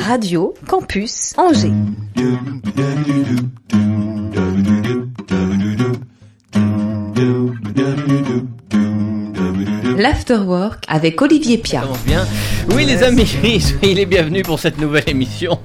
Radio 0.00 0.54
Campus 0.66 1.34
Angers. 1.36 1.72
L'Afterwork 9.96 10.84
avec 10.88 11.20
Olivier 11.22 11.58
Pia. 11.58 11.84
Oui 12.74 12.84
les 12.86 13.02
amis, 13.02 13.26
soyez 13.60 13.94
les 13.94 14.06
bienvenus 14.06 14.42
pour 14.42 14.58
cette 14.58 14.78
nouvelle 14.78 15.08
émission. 15.08 15.60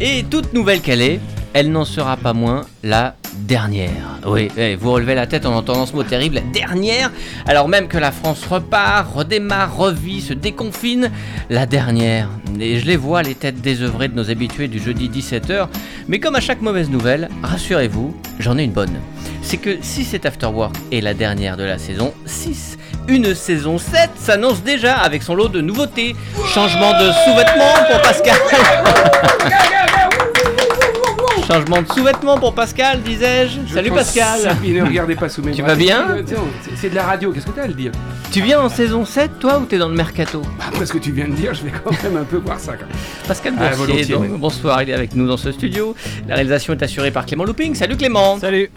Et 0.00 0.24
toute 0.30 0.52
nouvelle 0.52 0.80
qu'elle 0.80 1.02
est, 1.02 1.20
elle 1.52 1.72
n'en 1.72 1.84
sera 1.84 2.16
pas 2.16 2.32
moins 2.32 2.62
la 2.82 3.16
dernière. 3.36 4.20
Oui, 4.26 4.48
eh, 4.56 4.76
vous 4.76 4.92
relevez 4.92 5.14
la 5.14 5.26
tête 5.26 5.46
en 5.46 5.54
entendant 5.54 5.86
ce 5.86 5.94
mot 5.94 6.02
terrible, 6.02 6.42
dernière, 6.52 7.10
alors 7.46 7.68
même 7.68 7.88
que 7.88 7.98
la 7.98 8.12
France 8.12 8.44
repart, 8.46 9.14
redémarre, 9.14 9.76
revit, 9.76 10.20
se 10.20 10.32
déconfine, 10.32 11.10
la 11.50 11.66
dernière. 11.66 12.28
Et 12.60 12.78
je 12.78 12.86
les 12.86 12.96
vois, 12.96 13.22
les 13.22 13.34
têtes 13.34 13.60
désœuvrées 13.60 14.08
de 14.08 14.14
nos 14.14 14.30
habitués 14.30 14.68
du 14.68 14.78
jeudi 14.78 15.08
17h, 15.08 15.68
mais 16.08 16.20
comme 16.20 16.34
à 16.34 16.40
chaque 16.40 16.60
mauvaise 16.60 16.90
nouvelle, 16.90 17.28
rassurez-vous, 17.42 18.16
j'en 18.38 18.58
ai 18.58 18.64
une 18.64 18.72
bonne. 18.72 18.98
C'est 19.42 19.58
que 19.58 19.76
si 19.80 20.04
cet 20.04 20.26
Afterwork 20.26 20.74
est 20.90 21.00
la 21.00 21.14
dernière 21.14 21.56
de 21.56 21.64
la 21.64 21.78
saison 21.78 22.12
6, 22.24 22.78
une 23.08 23.34
saison 23.34 23.78
7 23.78 24.10
s'annonce 24.16 24.62
déjà 24.62 24.96
avec 24.96 25.22
son 25.22 25.34
lot 25.34 25.48
de 25.48 25.60
nouveautés. 25.60 26.16
Changement 26.52 26.92
de 26.92 27.12
sous-vêtements 27.24 27.84
pour 27.90 28.02
Pascal. 28.02 28.36
Changement 31.46 31.80
de 31.82 31.86
sous-vêtements 31.92 32.38
pour 32.38 32.54
Pascal, 32.54 33.02
disais-je. 33.02 33.60
Je 33.68 33.74
Salut 33.74 33.90
Pascal. 33.90 34.56
Mais 34.62 34.70
ne 34.72 34.82
regardez 34.82 35.14
pas 35.14 35.28
sous 35.28 35.42
mes 35.42 35.52
Tu 35.52 35.62
bras. 35.62 35.70
vas 35.72 35.76
bien 35.76 36.06
c'est- 36.80 36.88
de 36.90 36.94
la 36.94 37.04
radio, 37.04 37.30
qu'est-ce 37.32 37.46
que 37.46 37.52
t'as 37.52 37.62
à 37.62 37.66
le 37.68 37.74
dire? 37.74 37.92
Tu 38.32 38.40
viens 38.42 38.60
en 38.60 38.68
saison 38.68 39.04
7, 39.04 39.38
toi, 39.38 39.58
ou 39.60 39.64
t'es 39.64 39.78
dans 39.78 39.88
le 39.88 39.94
mercato? 39.94 40.42
Après 40.66 40.84
ce 40.84 40.92
que 40.92 40.98
tu 40.98 41.12
viens 41.12 41.28
de 41.28 41.34
dire, 41.34 41.54
je 41.54 41.62
vais 41.62 41.70
quand 41.84 41.90
même 42.02 42.16
un 42.16 42.24
peu 42.24 42.38
voir 42.38 42.58
ça. 42.58 42.72
Quand 42.72 42.86
même. 42.86 42.96
Pascal 43.28 43.54
Ah, 43.60 43.76
Boursier, 43.76 44.04
donc, 44.06 44.28
bonsoir, 44.40 44.82
il 44.82 44.90
est 44.90 44.94
avec 44.94 45.14
nous 45.14 45.28
dans 45.28 45.36
ce 45.36 45.52
studio. 45.52 45.94
La 46.28 46.34
réalisation 46.34 46.72
est 46.72 46.82
assurée 46.82 47.12
par 47.12 47.24
Clément 47.26 47.44
Looping. 47.44 47.74
Salut 47.76 47.96
Clément. 47.96 48.38
Salut 48.40 48.68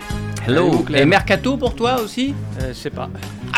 Hello. 0.47 0.85
Et 0.93 1.05
mercato 1.05 1.57
pour 1.57 1.75
toi 1.75 1.99
aussi? 2.03 2.33
Euh, 2.61 2.69
Je 2.69 2.73
sais 2.73 2.89
pas. 2.91 3.09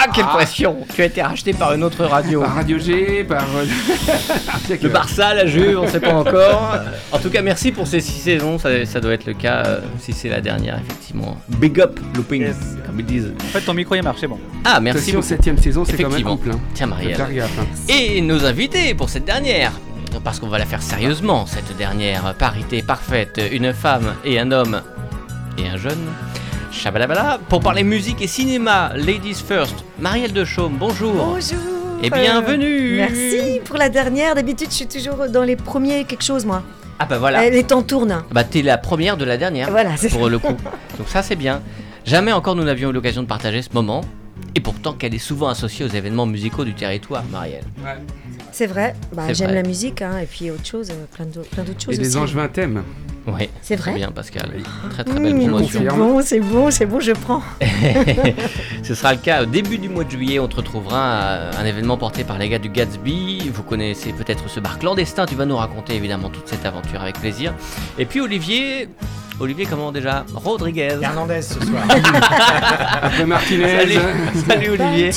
Ah, 0.03 0.07
quelle 0.13 0.25
pression 0.25 0.77
Tu 0.95 1.01
as 1.01 1.05
été 1.05 1.21
racheté 1.21 1.53
par 1.53 1.73
une 1.73 1.83
autre 1.83 2.03
radio. 2.05 2.41
Par 2.41 2.55
Radio 2.55 2.77
G, 2.79 3.23
par. 3.23 3.43
euh, 3.55 3.65
Le 4.81 4.89
Barça, 4.89 5.33
la 5.33 5.45
Juve, 5.45 5.79
on 5.79 5.87
sait 5.87 5.99
pas 5.99 6.13
encore. 6.13 6.75
En 7.11 7.19
tout 7.19 7.29
cas, 7.29 7.41
merci 7.41 7.71
pour 7.71 7.85
ces 7.87 8.01
six 8.01 8.19
saisons. 8.19 8.57
Ça, 8.57 8.69
ça 8.85 8.99
doit 8.99 9.13
être 9.13 9.25
le 9.25 9.33
cas 9.33 9.63
euh, 9.65 9.79
si 9.99 10.13
c'est 10.13 10.29
la 10.29 10.41
dernière, 10.41 10.79
effectivement. 10.79 11.37
Big 11.49 11.79
up, 11.79 11.99
looping, 12.15 12.41
Yes. 12.41 12.55
comme 12.85 12.99
ils 12.99 13.05
disent. 13.05 13.31
En 13.43 13.47
fait, 13.47 13.61
ton 13.61 13.73
micro 13.73 13.95
il 13.95 14.01
marche, 14.03 14.17
c'est 14.21 14.27
bon. 14.27 14.39
Ah, 14.65 14.79
merci 14.79 15.11
Attention, 15.11 15.21
septième 15.21 15.57
saison, 15.57 15.85
c'est 15.85 15.91
quand 15.93 16.03
même 16.09 16.11
Effectivement. 16.11 16.37
couple. 16.37 16.51
Hein. 16.51 16.59
Tiens, 16.73 16.87
Marielle. 16.87 17.17
gaffe, 17.35 17.59
hein. 17.59 17.65
Et 17.89 18.21
nos 18.21 18.43
invités 18.45 18.93
pour 18.95 19.09
cette 19.09 19.25
dernière. 19.25 19.71
Parce 20.23 20.39
qu'on 20.39 20.47
va 20.49 20.57
la 20.57 20.65
faire 20.65 20.81
sérieusement, 20.81 21.45
cette 21.45 21.77
dernière. 21.77 22.33
Parité 22.37 22.81
parfaite, 22.81 23.39
une 23.51 23.71
femme 23.73 24.13
et 24.25 24.39
un 24.39 24.51
homme 24.51 24.81
et 25.57 25.67
un 25.69 25.77
jeune. 25.77 25.99
Chabalabala. 26.71 27.39
Pour 27.49 27.59
parler 27.59 27.83
musique 27.83 28.21
et 28.21 28.27
cinéma, 28.27 28.91
Ladies 28.95 29.35
First, 29.45 29.75
Marielle 29.99 30.33
de 30.33 30.45
Chaume, 30.45 30.75
bonjour. 30.79 31.13
Bonjour. 31.13 31.59
Et 32.03 32.09
bienvenue. 32.09 32.95
Merci 32.95 33.59
pour 33.65 33.77
la 33.77 33.89
dernière. 33.89 34.33
D'habitude, 34.35 34.67
je 34.69 34.75
suis 34.75 34.87
toujours 34.87 35.27
dans 35.29 35.43
les 35.43 35.55
premiers 35.55 36.05
quelque 36.05 36.23
chose, 36.23 36.45
moi. 36.45 36.63
Ah 36.97 37.05
bah 37.05 37.17
voilà. 37.19 37.49
Les 37.49 37.63
temps 37.63 37.81
tournent. 37.83 38.23
Bah 38.31 38.43
t'es 38.43 38.61
la 38.61 38.77
première 38.77 39.17
de 39.17 39.25
la 39.25 39.37
dernière. 39.37 39.69
Voilà, 39.69 39.97
c'est 39.97 40.09
pour 40.09 40.29
le 40.29 40.39
coup. 40.39 40.55
Donc 40.97 41.07
ça 41.07 41.21
c'est 41.23 41.35
bien. 41.35 41.61
Jamais 42.05 42.31
encore 42.31 42.55
nous 42.55 42.63
n'avions 42.63 42.89
eu 42.89 42.93
l'occasion 42.93 43.21
de 43.21 43.27
partager 43.27 43.61
ce 43.61 43.69
moment. 43.73 44.01
Et 44.55 44.59
pourtant 44.59 44.93
qu'elle 44.93 45.13
est 45.13 45.19
souvent 45.19 45.47
associée 45.49 45.85
aux 45.85 45.89
événements 45.89 46.25
musicaux 46.25 46.65
du 46.65 46.73
territoire, 46.73 47.23
Marielle. 47.31 47.63
c'est 48.51 48.65
vrai. 48.67 48.95
Bah, 49.13 49.23
C'est 49.27 49.35
J'aime 49.35 49.47
vrai. 49.51 49.61
la 49.61 49.67
musique, 49.67 50.01
hein, 50.01 50.17
et 50.21 50.25
puis 50.25 50.51
autre 50.51 50.65
chose, 50.65 50.89
euh, 50.89 51.05
plein 51.15 51.25
d'au- 51.25 51.41
plein 51.41 51.63
d'autres 51.63 51.81
choses 51.81 51.93
Et 51.95 52.01
les 52.01 52.07
aussi. 52.07 52.17
Angevins 52.17 52.47
t'aiment. 52.49 52.83
Oui. 53.27 53.49
C'est 53.61 53.75
vrai 53.75 53.93
bien 53.93 54.09
Pascal. 54.11 54.51
Très 54.89 55.03
très 55.03 55.19
belle 55.19 55.35
Mmh, 55.35 55.39
promotion. 55.49 55.79
c'est 55.81 55.95
bon, 55.95 56.21
c'est 56.23 56.39
bon, 56.39 56.71
c'est 56.71 56.85
bon, 56.87 56.99
je 56.99 57.11
prends. 57.11 57.41
Ce 58.83 58.95
sera 58.95 59.13
le 59.13 59.19
cas 59.19 59.43
au 59.43 59.45
début 59.45 59.77
du 59.77 59.89
mois 59.89 60.03
de 60.03 60.09
juillet. 60.11 60.39
On 60.39 60.47
te 60.47 60.55
retrouvera 60.55 61.13
à 61.13 61.59
un 61.61 61.65
événement 61.65 61.97
porté 61.97 62.23
par 62.23 62.37
les 62.37 62.49
gars 62.49 62.59
du 62.59 62.69
Gatsby. 62.69 63.49
Vous 63.53 63.63
connaissez 63.63 64.11
peut-être 64.11 64.49
ce 64.49 64.59
bar 64.59 64.79
clandestin. 64.79 65.25
Tu 65.25 65.35
vas 65.35 65.45
nous 65.45 65.57
raconter 65.57 65.95
évidemment 65.95 66.29
toute 66.29 66.47
cette 66.47 66.65
aventure 66.65 67.01
avec 67.01 67.19
plaisir. 67.19 67.53
Et 67.99 68.05
puis 68.05 68.21
Olivier. 68.21 68.89
Olivier, 69.41 69.65
comment 69.65 69.91
déjà 69.91 70.23
Rodriguez. 70.35 70.99
Hernandez 71.01 71.41
ce 71.41 71.55
soir. 71.65 71.81
Après 73.01 73.25
Martinez. 73.25 73.79
Salut, 73.79 73.99
salut 74.47 74.69
Olivier. 74.69 75.11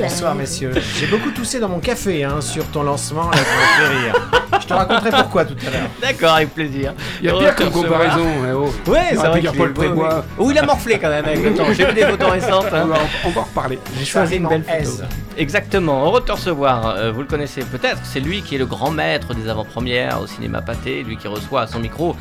Bonsoir 0.00 0.34
messieurs. 0.34 0.72
J'ai 0.98 1.06
beaucoup 1.06 1.30
toussé 1.30 1.60
dans 1.60 1.68
mon 1.68 1.78
café 1.78 2.24
hein, 2.24 2.40
sur 2.40 2.66
ton 2.66 2.82
lancement, 2.82 3.30
là, 3.30 3.36
ça 3.36 3.88
rire. 3.88 4.30
Je 4.60 4.66
te 4.66 4.74
raconterai 4.74 5.10
pourquoi 5.10 5.44
tout 5.44 5.54
à 5.64 5.70
l'heure. 5.70 5.88
D'accord, 6.00 6.34
avec 6.34 6.52
plaisir. 6.52 6.94
Il 7.20 7.26
y 7.26 7.28
a 7.28 7.34
pire 7.34 7.54
comme 7.54 7.70
comparaison. 7.70 8.26
eh 8.48 8.52
oh. 8.52 8.90
Ouais, 8.90 9.10
c'est 9.10 9.16
vrai 9.16 9.40
qu'il 9.40 9.52
Paul 9.52 9.72
Prébois. 9.72 10.24
Oh, 10.38 10.50
il 10.50 10.58
a 10.58 10.62
morflé 10.62 10.98
quand 10.98 11.10
même 11.10 11.24
avec 11.24 11.44
le 11.44 11.54
temps. 11.54 11.72
J'ai 11.72 11.86
vu 11.86 11.94
des 11.94 12.02
photos 12.02 12.30
récentes. 12.30 12.66
On 12.72 12.76
hein. 12.76 12.86
va, 12.86 12.98
on 13.24 13.30
va 13.30 13.40
en 13.42 13.44
reparler. 13.44 13.78
J'ai 13.96 14.04
choisi 14.04 14.36
une 14.36 14.48
belle 14.48 14.64
S. 14.68 14.90
photo. 14.90 15.04
Exactement, 15.38 16.04
heureux 16.04 16.20
de 16.20 16.26
te 16.26 16.32
recevoir. 16.32 16.88
Euh, 16.88 17.10
vous 17.10 17.20
le 17.20 17.26
connaissez 17.26 17.62
peut-être, 17.62 18.00
c'est 18.04 18.20
lui 18.20 18.42
qui 18.42 18.56
est 18.56 18.58
le 18.58 18.66
grand 18.66 18.90
maître 18.90 19.34
des 19.34 19.48
avant-premières 19.48 20.20
au 20.20 20.26
cinéma 20.26 20.60
pâté, 20.60 21.02
lui 21.02 21.16
qui 21.16 21.26
reçoit 21.26 21.62
à 21.62 21.66
son 21.66 21.80
micro 21.80 22.14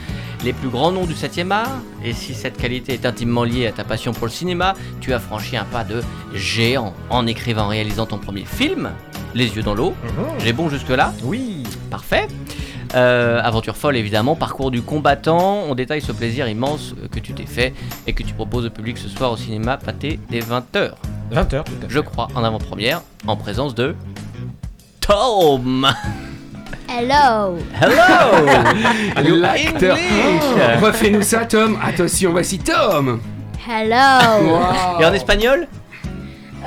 les 0.44 0.54
plus 0.54 0.70
grands 0.70 0.92
noms 0.92 1.06
du 1.06 1.14
7e 1.14 1.52
art. 1.52 1.80
Et 2.04 2.14
si 2.14 2.34
cette 2.34 2.58
qualité 2.58 2.94
est 2.94 3.06
intimement 3.06 3.44
liée 3.44 3.68
à 3.68 3.72
ta 3.72 3.84
passion 3.84 4.14
pour 4.14 4.28
le 4.28 4.32
cinéma, 4.32 4.74
tu 5.00 5.14
as 5.14 5.20
franchi 5.20 5.58
un 5.58 5.66
pas 5.66 5.84
de 5.84 6.02
géant 6.34 6.94
en 7.10 7.28
écrivant, 7.28 7.72
et 7.72 7.76
réalisant 7.76 8.06
ton 8.06 8.18
premier 8.18 8.46
film, 8.46 8.92
Les 9.34 9.56
yeux 9.56 9.64
dans 9.64 9.74
l'eau. 9.76 9.94
Mhm. 10.04 10.40
J'ai 10.44 10.52
bon 10.54 10.68
jusque-là 10.70 11.14
Oui. 11.24 11.64
Parfait. 11.90 12.28
Euh, 12.96 13.40
aventure 13.42 13.78
folle 13.78 13.96
évidemment, 13.96 14.36
parcours 14.36 14.70
du 14.72 14.82
combattant, 14.82 15.64
on 15.70 15.76
détaille 15.76 16.02
ce 16.02 16.12
plaisir 16.12 16.50
immense 16.50 16.94
que 17.10 17.20
tu 17.20 17.34
t'es 17.34 17.46
fait 17.46 17.74
et 18.06 18.12
que 18.12 18.22
tu 18.24 18.34
proposes 18.34 18.66
au 18.66 18.70
public 18.70 18.98
ce 18.98 19.08
soir 19.08 19.32
au 19.32 19.38
cinéma 19.38 19.78
pâté 19.78 20.20
dès 20.30 20.42
20h, 20.42 20.92
20h 21.32 21.50
tout 21.50 21.56
à 21.56 21.64
fait. 21.64 21.88
je 21.88 22.00
crois, 22.02 22.28
en 22.36 22.44
avant-première, 22.44 23.02
en 23.28 23.38
présence 23.38 23.76
de 23.76 23.96
Tom 25.00 25.88
Hello 26.94 27.58
Hello 27.80 29.24
You 29.30 29.36
L'acteur. 29.36 29.96
English 29.96 30.82
Refais-nous 30.82 31.22
ça, 31.22 31.46
Tom. 31.46 31.78
Attention, 31.84 32.32
voici 32.32 32.60
Tom. 32.60 33.22
Hello 33.68 34.44
Wow. 34.44 35.02
Et 35.02 35.06
en 35.06 35.14
espagnol 35.14 35.68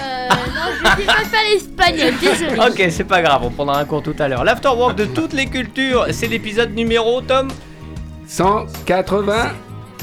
Euh, 0.00 0.28
non, 0.28 0.72
je 0.80 1.00
sais 1.00 1.06
pas 1.06 1.12
faire 1.24 1.40
l'espagnol, 1.52 2.14
désolé. 2.20 2.58
Ok, 2.60 2.86
c'est 2.90 3.04
pas 3.04 3.20
grave, 3.22 3.42
on 3.44 3.50
prendra 3.50 3.78
un 3.80 3.84
cours 3.84 4.02
tout 4.02 4.14
à 4.18 4.26
l'heure. 4.28 4.44
L'afterwork 4.44 4.96
de 4.96 5.04
toutes 5.04 5.32
les 5.34 5.46
cultures, 5.46 6.06
c'est 6.10 6.26
l'épisode 6.26 6.74
numéro, 6.74 7.20
Tom 7.20 7.48
180. 8.26 9.50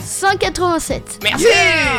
187. 0.03 1.19
Merci 1.23 1.45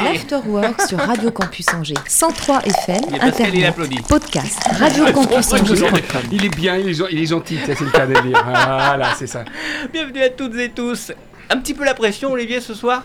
L'Afterwork 0.05 0.83
sur 0.89 0.99
Radio 0.99 1.31
Campus 1.31 1.67
Angers. 1.75 1.95
103 2.07 2.61
FM, 2.65 3.01
Il 3.13 3.21
Internet, 3.23 3.75
podcast, 4.09 4.59
radiocampusangers.com. 4.79 6.21
Il 6.33 6.45
est 6.45 6.55
bien, 6.55 6.77
il 6.77 6.89
est, 6.89 7.03
il 7.11 7.23
est 7.23 7.27
gentil, 7.27 7.59
ça 7.59 7.75
c'est 7.77 7.85
le 7.85 7.91
cas 7.91 8.07
de 8.07 8.15
dire. 8.15 8.43
Voilà, 8.45 9.15
c'est 9.19 9.27
ça. 9.27 9.45
Bienvenue 9.93 10.23
à 10.23 10.31
toutes 10.31 10.57
et 10.57 10.71
tous. 10.71 11.13
Un 11.51 11.59
petit 11.59 11.75
peu 11.75 11.85
la 11.85 11.95
pression, 11.95 12.33
Olivier, 12.33 12.61
ce 12.61 12.75
soir? 12.75 13.03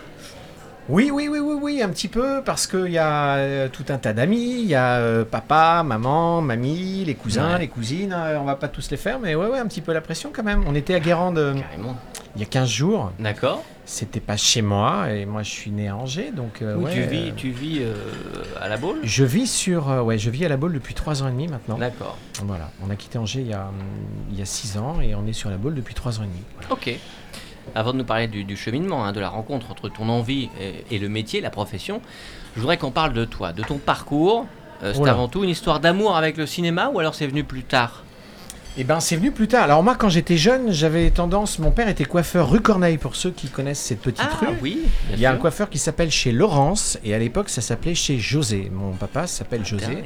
Oui, 0.89 1.11
oui, 1.13 1.27
oui, 1.29 1.39
oui, 1.39 1.55
oui, 1.61 1.81
un 1.81 1.89
petit 1.89 2.07
peu, 2.07 2.41
parce 2.45 2.65
qu'il 2.65 2.91
y 2.91 2.97
a 2.97 3.35
euh, 3.35 3.67
tout 3.67 3.83
un 3.89 3.97
tas 3.97 4.13
d'amis. 4.13 4.61
Il 4.61 4.67
y 4.67 4.75
a 4.75 4.99
euh, 4.99 5.25
papa, 5.25 5.83
maman, 5.83 6.41
mamie, 6.41 7.03
les 7.05 7.13
cousins, 7.15 7.53
Ouais. 7.55 7.59
les 7.59 7.67
cousines. 7.67 8.13
euh, 8.13 8.39
on 8.39 8.45
va 8.45 8.55
pas 8.55 8.69
tous 8.69 8.89
les 8.91 8.95
faire, 8.95 9.19
mais 9.19 9.35
ouais, 9.35 9.47
ouais, 9.47 9.59
un 9.59 9.65
petit 9.67 9.81
peu 9.81 9.91
la 9.91 9.99
pression 9.99 10.31
quand 10.33 10.43
même. 10.43 10.63
On 10.65 10.75
était 10.75 10.93
à 10.93 11.01
Guérande 11.01 11.39
euh, 11.39 11.55
il 12.35 12.39
y 12.39 12.43
a 12.43 12.47
15 12.47 12.69
jours. 12.69 13.11
D'accord. 13.19 13.65
C'était 13.83 14.21
pas 14.21 14.37
chez 14.37 14.61
moi, 14.61 15.11
et 15.11 15.25
moi 15.25 15.43
je 15.43 15.49
suis 15.49 15.71
né 15.71 15.87
à 15.89 15.95
Angers, 15.97 16.31
donc 16.33 16.61
ouais, 16.61 16.93
tu 16.93 17.01
vis, 17.01 17.33
tu 17.37 17.49
vis 17.51 17.81
à 18.61 18.67
la 18.67 18.75
Baule? 18.75 18.99
Je 19.03 19.23
vis 19.23 19.47
sur, 19.47 19.87
ouais, 20.05 20.17
je 20.17 20.29
vis 20.29 20.45
à 20.45 20.49
la 20.49 20.57
Baule 20.57 20.73
depuis 20.73 20.93
3 20.93 21.23
ans 21.23 21.27
et 21.29 21.31
demi 21.31 21.47
maintenant. 21.47 21.77
D'accord. 21.77 22.17
Voilà, 22.43 22.69
on 22.85 22.89
a 22.89 22.95
quitté 22.97 23.17
Angers 23.17 23.39
il 23.41 23.47
y 23.47 23.53
a, 23.53 23.67
hum, 23.67 23.75
il 24.31 24.37
y 24.39 24.41
a 24.41 24.45
6 24.45 24.77
ans 24.77 24.99
et 25.01 25.15
on 25.15 25.25
est 25.25 25.31
sur 25.33 25.49
la 25.49 25.55
Baule 25.57 25.73
depuis 25.75 25.93
3 25.95 26.19
ans 26.19 26.23
et 26.23 26.27
demi. 26.27 26.41
Voilà. 26.59 26.73
Ok. 26.73 26.97
Avant 27.75 27.93
de 27.93 27.97
nous 27.97 28.03
parler 28.03 28.27
du, 28.27 28.43
du 28.43 28.55
cheminement, 28.57 29.05
hein, 29.05 29.11
de 29.11 29.19
la 29.19 29.29
rencontre 29.29 29.69
entre 29.71 29.89
ton 29.89 30.09
envie 30.09 30.49
et, 30.59 30.95
et 30.95 30.99
le 30.99 31.09
métier, 31.09 31.41
la 31.41 31.49
profession, 31.49 32.01
je 32.55 32.61
voudrais 32.61 32.77
qu'on 32.77 32.91
parle 32.91 33.13
de 33.13 33.25
toi, 33.25 33.53
de 33.53 33.63
ton 33.63 33.77
parcours. 33.77 34.45
Euh, 34.83 34.93
c'est 34.95 35.09
avant 35.09 35.27
tout 35.27 35.43
une 35.43 35.49
histoire 35.49 35.79
d'amour 35.79 36.15
avec 36.15 36.37
le 36.37 36.45
cinéma 36.45 36.89
ou 36.93 36.99
alors 36.99 37.15
c'est 37.15 37.27
venu 37.27 37.43
plus 37.43 37.63
tard? 37.63 38.03
Et 38.79 38.83
ben 38.83 38.99
c'est 38.99 39.15
venu 39.15 39.31
plus 39.31 39.47
tard. 39.47 39.63
Alors 39.63 39.81
moi 39.81 39.95
quand 39.95 40.07
j'étais 40.09 40.37
jeune, 40.37 40.71
j'avais 40.71 41.09
tendance, 41.09 41.57
mon 41.57 41.71
père 41.71 41.87
était 41.89 42.05
coiffeur 42.05 42.47
rue 42.51 42.61
Corneille 42.61 42.99
pour 42.99 43.15
ceux 43.15 43.31
qui 43.31 43.47
connaissent 43.47 43.79
cette 43.81 44.01
petite 44.01 44.21
Ah 44.31 44.37
rue. 44.51 44.55
oui, 44.61 44.81
Il 45.13 45.19
y 45.19 45.25
a 45.25 45.31
un 45.31 45.37
coiffeur 45.37 45.67
qui 45.71 45.79
s'appelle 45.79 46.11
chez 46.11 46.31
Laurence 46.31 46.99
et 47.03 47.15
à 47.15 47.17
l'époque 47.17 47.49
ça 47.49 47.61
s'appelait 47.61 47.95
chez 47.95 48.19
José. 48.19 48.69
Mon 48.71 48.91
papa 48.91 49.25
s'appelle 49.25 49.65
José. 49.65 50.03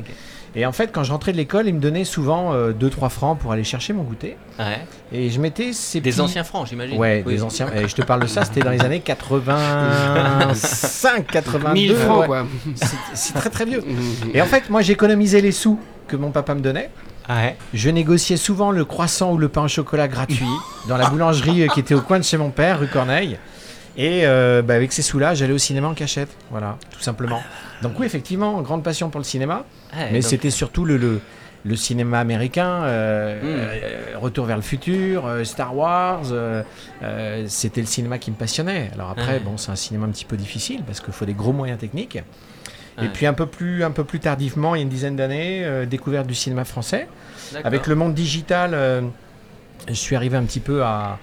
Et 0.55 0.65
en 0.65 0.71
fait 0.73 0.91
quand 0.91 1.03
je 1.03 1.11
rentrais 1.11 1.31
de 1.31 1.37
l'école, 1.37 1.67
il 1.67 1.73
me 1.75 1.79
donnait 1.79 2.03
souvent 2.03 2.53
2-3 2.71 3.09
francs 3.09 3.39
pour 3.39 3.51
aller 3.53 3.63
chercher 3.63 3.93
mon 3.93 4.03
goûter. 4.03 4.35
Ouais. 4.59 4.79
Et 5.13 5.29
je 5.29 5.39
mettais 5.39 5.71
ces 5.73 6.01
Des 6.01 6.09
petits- 6.11 6.21
anciens 6.21 6.43
francs, 6.43 6.67
j'imagine. 6.67 6.97
Ouais, 6.97 7.23
Oui. 7.25 7.35
des 7.35 7.43
anciens. 7.43 7.67
Et 7.73 7.87
je 7.87 7.95
te 7.95 8.01
parle 8.01 8.21
de 8.21 8.27
ça, 8.27 8.43
c'était 8.43 8.61
dans 8.61 8.71
les 8.71 8.81
années 8.81 8.99
85, 8.99 11.27
82. 11.27 11.73
1000 11.73 11.95
francs, 11.95 12.19
ouais. 12.21 12.27
quoi. 12.27 12.45
C'est- 13.13 13.33
très 13.33 13.49
très 13.49 13.65
vieux. 13.65 13.83
Et 14.33 14.41
en 14.41 14.45
fait, 14.45 14.69
moi 14.69 14.81
j'économisais 14.81 15.41
les 15.41 15.51
sous 15.51 15.79
que 16.07 16.15
mon 16.15 16.31
papa 16.31 16.53
me 16.55 16.61
donnait. 16.61 16.89
Ouais. 17.29 17.55
Je 17.73 17.89
négociais 17.89 18.35
souvent 18.37 18.71
le 18.71 18.83
croissant 18.83 19.31
ou 19.33 19.37
le 19.37 19.47
pain 19.47 19.63
au 19.63 19.67
chocolat 19.67 20.07
gratuit 20.07 20.45
dans 20.89 20.97
la 20.97 21.07
boulangerie 21.09 21.63
euh, 21.63 21.67
qui 21.67 21.79
était 21.79 21.93
au 21.93 22.01
coin 22.01 22.19
de 22.19 22.23
chez 22.25 22.37
mon 22.37 22.49
père, 22.49 22.79
rue 22.79 22.87
Corneille. 22.87 23.37
Et 24.03 24.25
euh, 24.25 24.61
bah, 24.61 24.73
avec 24.75 24.91
ces 24.93 25.01
sous-là, 25.03 25.33
j'allais 25.35 25.53
au 25.53 25.57
cinéma 25.59 25.87
en 25.87 25.93
cachette. 25.93 26.29
Voilà, 26.49 26.77
tout 26.91 27.01
simplement. 27.01 27.41
Donc 27.81 27.99
oui, 27.99 28.05
effectivement, 28.05 28.61
grande 28.61 28.83
passion 28.83 29.09
pour 29.09 29.19
le 29.19 29.25
cinéma. 29.25 29.65
Ouais, 29.95 30.07
mais 30.11 30.19
donc- 30.21 30.29
c'était 30.29 30.49
surtout 30.49 30.85
le, 30.85 30.97
le, 30.97 31.19
le 31.65 31.75
cinéma 31.75 32.19
américain, 32.19 32.83
euh, 32.83 33.39
Hmm. 33.41 33.45
euh, 33.45 34.17
Retour 34.17 34.45
vers 34.45 34.55
le 34.55 34.61
futur, 34.63 35.23
Star 35.43 35.75
Wars. 35.75 36.23
c'était 37.47 37.81
le 37.81 37.87
cinéma 37.87 38.17
qui 38.17 38.31
me 38.31 38.35
passionnait. 38.35 38.89
Alors 38.93 39.09
après, 39.11 39.33
Ouais. 39.33 39.39
bon, 39.39 39.57
c'est 39.57 39.71
un 39.71 39.75
cinéma 39.75 40.05
un 40.05 40.09
petit 40.09 40.25
peu 40.25 40.37
difficile 40.37 40.83
parce 40.85 40.99
qu'il 40.99 41.13
faut 41.13 41.25
des 41.25 41.33
gros 41.33 41.53
moyens 41.53 41.79
techniques. 41.79 42.19
Ouais. 42.97 43.05
Et 43.05 43.09
puis 43.09 43.25
un 43.25 43.33
peu 43.33 43.45
plus, 43.45 43.83
un 43.83 43.91
peu 43.91 44.03
plus 44.03 44.19
tardivement, 44.19 44.75
il 44.75 44.79
y 44.79 44.81
a 44.81 44.83
une 44.83 44.89
dizaine 44.89 45.15
d'années, 45.15 45.63
euh, 45.63 45.85
découverte 45.85 46.27
du 46.27 46.35
cinéma 46.35 46.65
français. 46.65 47.07
Avec 47.63 47.87
le 47.87 47.95
monde 47.95 48.13
digital, 48.13 48.71
euh, 48.73 49.01
je 49.87 49.93
suis 49.93 50.15
arrivé 50.15 50.37
un 50.37 50.43
petit 50.43 50.59
peu 50.59 50.83
à, 50.83 51.17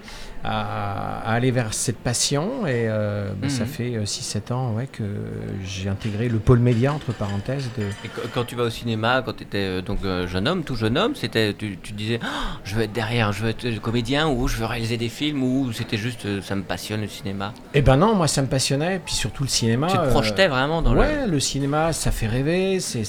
à- 0.44 1.20
à 1.20 1.32
aller 1.34 1.50
vers 1.50 1.74
cette 1.74 1.98
passion 1.98 2.66
et 2.66 2.86
euh, 2.88 3.32
bah, 3.36 3.48
ça 3.48 3.64
Mhm. 3.64 3.68
fait 3.70 4.06
6-7 4.06 4.50
ans 4.52 4.72
ouais, 4.74 4.86
que 4.86 5.02
j'ai 5.62 5.88
intégré 5.88 6.28
le 6.28 6.38
pôle 6.38 6.58
média, 6.60 6.92
entre 6.92 7.12
parenthèses, 7.12 7.72
de, 7.76 7.82
Et 8.04 8.08
qu- 8.08 8.28
quand 8.32 8.44
tu 8.44 8.54
vas 8.54 8.64
au 8.64 8.70
cinéma, 8.70 9.22
quand 9.24 9.34
tu 9.34 9.44
étais 9.44 9.82
donc 9.82 9.98
euh, 10.04 10.26
jeune 10.26 10.46
homme, 10.48 10.62
tout 10.64 10.76
jeune 10.76 10.96
homme, 10.96 11.14
c'était 11.14 11.54
tu, 11.54 11.78
tu 11.82 11.92
disais 11.92 12.20
Ah, 12.22 12.58
je 12.64 12.74
veux 12.76 12.82
être 12.82 12.92
derrière, 12.92 13.32
je 13.32 13.42
veux 13.42 13.50
être 13.50 13.64
euh, 13.66 13.78
comédien 13.80 14.28
ou 14.28 14.48
je 14.48 14.56
veux 14.56 14.66
réaliser 14.66 14.96
des 14.96 15.08
films 15.08 15.42
ou 15.42 15.72
c'était 15.72 15.96
juste 15.96 16.24
euh, 16.26 16.40
ça 16.42 16.54
me 16.54 16.62
passionne 16.62 17.00
le 17.02 17.08
cinéma? 17.08 17.52
Eh 17.74 17.82
ben 17.82 17.96
non, 17.96 18.14
moi 18.14 18.28
ça 18.28 18.42
me 18.42 18.46
passionnait, 18.48 19.00
puis 19.04 19.14
surtout 19.14 19.42
le 19.42 19.48
cinéma. 19.48 19.88
tu 19.88 19.96
te 19.96 20.02
euh, 20.02 20.10
projetais 20.10 20.48
vraiment 20.48 20.82
dans 20.82 20.94
ouais, 20.96 21.26
le... 21.26 21.40
cinéma, 21.40 21.92
ça 21.92 22.10
fait 22.10 22.26
rêver, 22.26 22.80
c'est, 22.80 23.04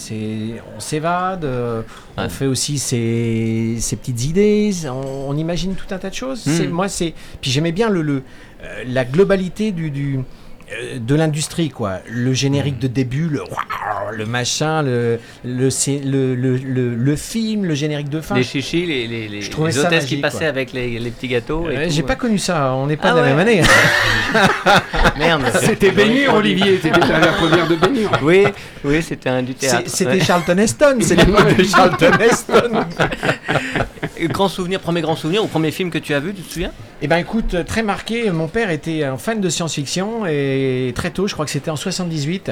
on 0.76 0.80
s'évade, 0.80 1.46
euh, 1.46 1.82
Ouais. 1.82 1.86
On 2.26 2.30
fait 2.30 2.46
aussi 2.46 2.80
ses, 2.80 3.78
ses 3.80 3.96
petites 3.96 4.24
idées, 4.26 4.72
on, 4.86 5.30
on 5.30 5.38
imagine 5.38 5.76
tout 5.76 5.94
un 5.94 5.98
tas 5.98 6.10
de 6.10 6.16
choses. 6.16 6.46
Mm. 6.46 6.52
C'est, 6.52 6.68
moi, 6.68 6.90
c'est... 6.90 7.14
Puis 7.42 7.52
j'aimais 7.52 7.72
bien 7.72 7.90
le, 7.90 8.02
le, 8.02 8.24
euh, 8.64 8.84
la 8.88 9.06
globalité 9.06 9.72
du, 9.72 9.92
du, 9.92 10.20
de 11.00 11.16
l'industrie, 11.16 11.70
quoi. 11.70 12.00
Le 12.08 12.34
générique 12.34 12.76
Mm. 12.78 12.80
de 12.80 12.88
début, 12.88 13.28
le, 13.28 13.42
le 14.16 14.26
machin, 14.26 14.82
le, 14.84 15.20
le, 15.44 15.70
le, 16.04 16.36
le, 16.36 16.58
le, 16.58 16.96
le 16.96 17.16
film, 17.16 17.66
le 17.66 17.74
générique 17.74 18.10
de 18.10 18.22
fin. 18.22 18.36
les 18.36 18.44
chichis, 18.44 18.86
les, 18.86 19.08
les, 19.08 19.28
les, 19.28 19.42
je 19.42 19.50
les 19.52 19.80
hôtesses 19.80 20.06
qui 20.06 20.18
passaient 20.18 20.40
quoi. 20.40 20.48
avec 20.48 20.74
les, 20.74 21.00
les 21.00 21.10
petits 21.12 21.28
gâteaux. 21.28 21.66
Euh, 21.68 21.88
j'ai 21.90 22.04
pas 22.04 22.16
connu 22.16 22.38
ça, 22.38 22.74
on 22.76 22.88
n'est 22.88 22.98
pas 22.98 23.10
Ah 23.12 23.16
de 23.16 23.20
la 23.20 23.26
même 23.36 23.40
année. 23.40 23.62
Merde. 25.18 25.44
C'était 25.62 25.92
Bénure, 25.92 26.36
Olivier. 26.36 26.80
C'était 26.82 27.00
la 27.00 27.20
la 27.20 27.32
première 27.34 27.68
de 27.68 27.76
Bénure. 27.76 28.12
Oui, 28.22 28.46
oui, 28.84 29.02
c'était 29.02 29.30
un 29.30 29.42
du 29.44 29.56
théâtre. 29.56 29.84
C'était 29.88 30.12
ouais. 30.12 30.20
Charlton 30.22 30.58
Heston, 30.58 30.98
c'est 31.02 31.16
l'époque 31.16 31.56
de 31.58 31.64
Charlton 31.74 32.12
Heston. 32.20 32.86
Et 34.20 34.28
Grand 34.28 34.50
souvenir, 34.50 34.80
premier 34.82 35.02
grand 35.02 35.16
souvenir 35.16 35.44
ou 35.44 35.48
premier 35.48 35.72
film 35.72 35.90
que 35.90 35.98
tu 35.98 36.14
as 36.14 36.20
vu, 36.20 36.34
tu 36.34 36.42
te 36.42 36.52
souviens? 36.52 36.72
Eh 37.02 37.08
ben 37.08 37.18
écoute, 37.18 37.54
euh, 37.54 37.64
très 37.64 37.84
marqué, 37.84 38.30
mon 38.32 38.48
père 38.48 38.70
était 38.70 39.04
un 39.04 39.18
fan 39.18 39.40
de 39.40 39.50
science-fiction 39.50 40.26
et 40.26 40.92
très 40.94 41.12
tôt, 41.12 41.28
je 41.28 41.34
crois 41.34 41.46
que 41.46 41.52
c'était 41.52 41.72
en 41.72 41.78
78, 41.78 42.52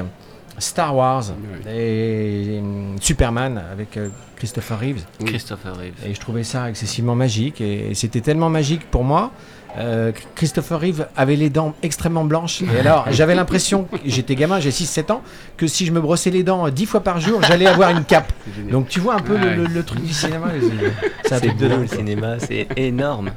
Star 0.59 0.95
Wars 0.95 1.25
et, 1.69 2.59
hum, 2.59 2.95
Superman 3.01 3.61
avec 3.71 3.97
euh, 3.97 4.09
Christopher 4.37 4.79
Reeves. 4.79 5.03
Christopher 5.25 5.75
Reeves. 5.75 5.93
Et 6.05 6.13
je 6.13 6.19
trouvais 6.19 6.43
ça 6.43 6.69
excessivement 6.69 7.15
magique 7.15 7.59
et 7.59 7.93
c'était 7.95 8.21
tellement 8.21 8.49
magique 8.49 8.89
pour 8.89 9.03
moi. 9.03 9.31
Euh, 9.77 10.11
Christopher 10.35 10.79
Reeves 10.79 11.07
avait 11.15 11.35
les 11.35 11.49
dents 11.49 11.75
extrêmement 11.83 12.23
blanches 12.25 12.61
et 12.61 12.79
alors 12.79 13.05
j'avais 13.11 13.35
l'impression, 13.35 13.87
j'étais 14.05 14.35
gamin, 14.35 14.59
j'ai 14.59 14.71
6-7 14.71 15.11
ans, 15.11 15.21
que 15.57 15.67
si 15.67 15.85
je 15.85 15.91
me 15.91 16.01
brossais 16.01 16.29
les 16.31 16.43
dents 16.43 16.69
10 16.69 16.85
fois 16.85 17.01
par 17.01 17.19
jour, 17.19 17.41
j'allais 17.43 17.67
avoir 17.67 17.89
une 17.91 18.03
cape. 18.03 18.31
Donc 18.71 18.87
tu 18.89 18.99
vois 18.99 19.15
un 19.15 19.19
peu 19.19 19.37
le, 19.37 19.47
Ouais. 19.47 19.55
le- 19.55 19.65
le 19.67 19.83
truc 19.83 20.01
du 20.03 20.13
cinéma. 20.13 20.47
C'est 21.25 21.53
beau 21.55 21.67
le 21.67 21.87
cinéma, 21.87 22.39
c'est 22.39 22.67
énorme. 22.77 23.31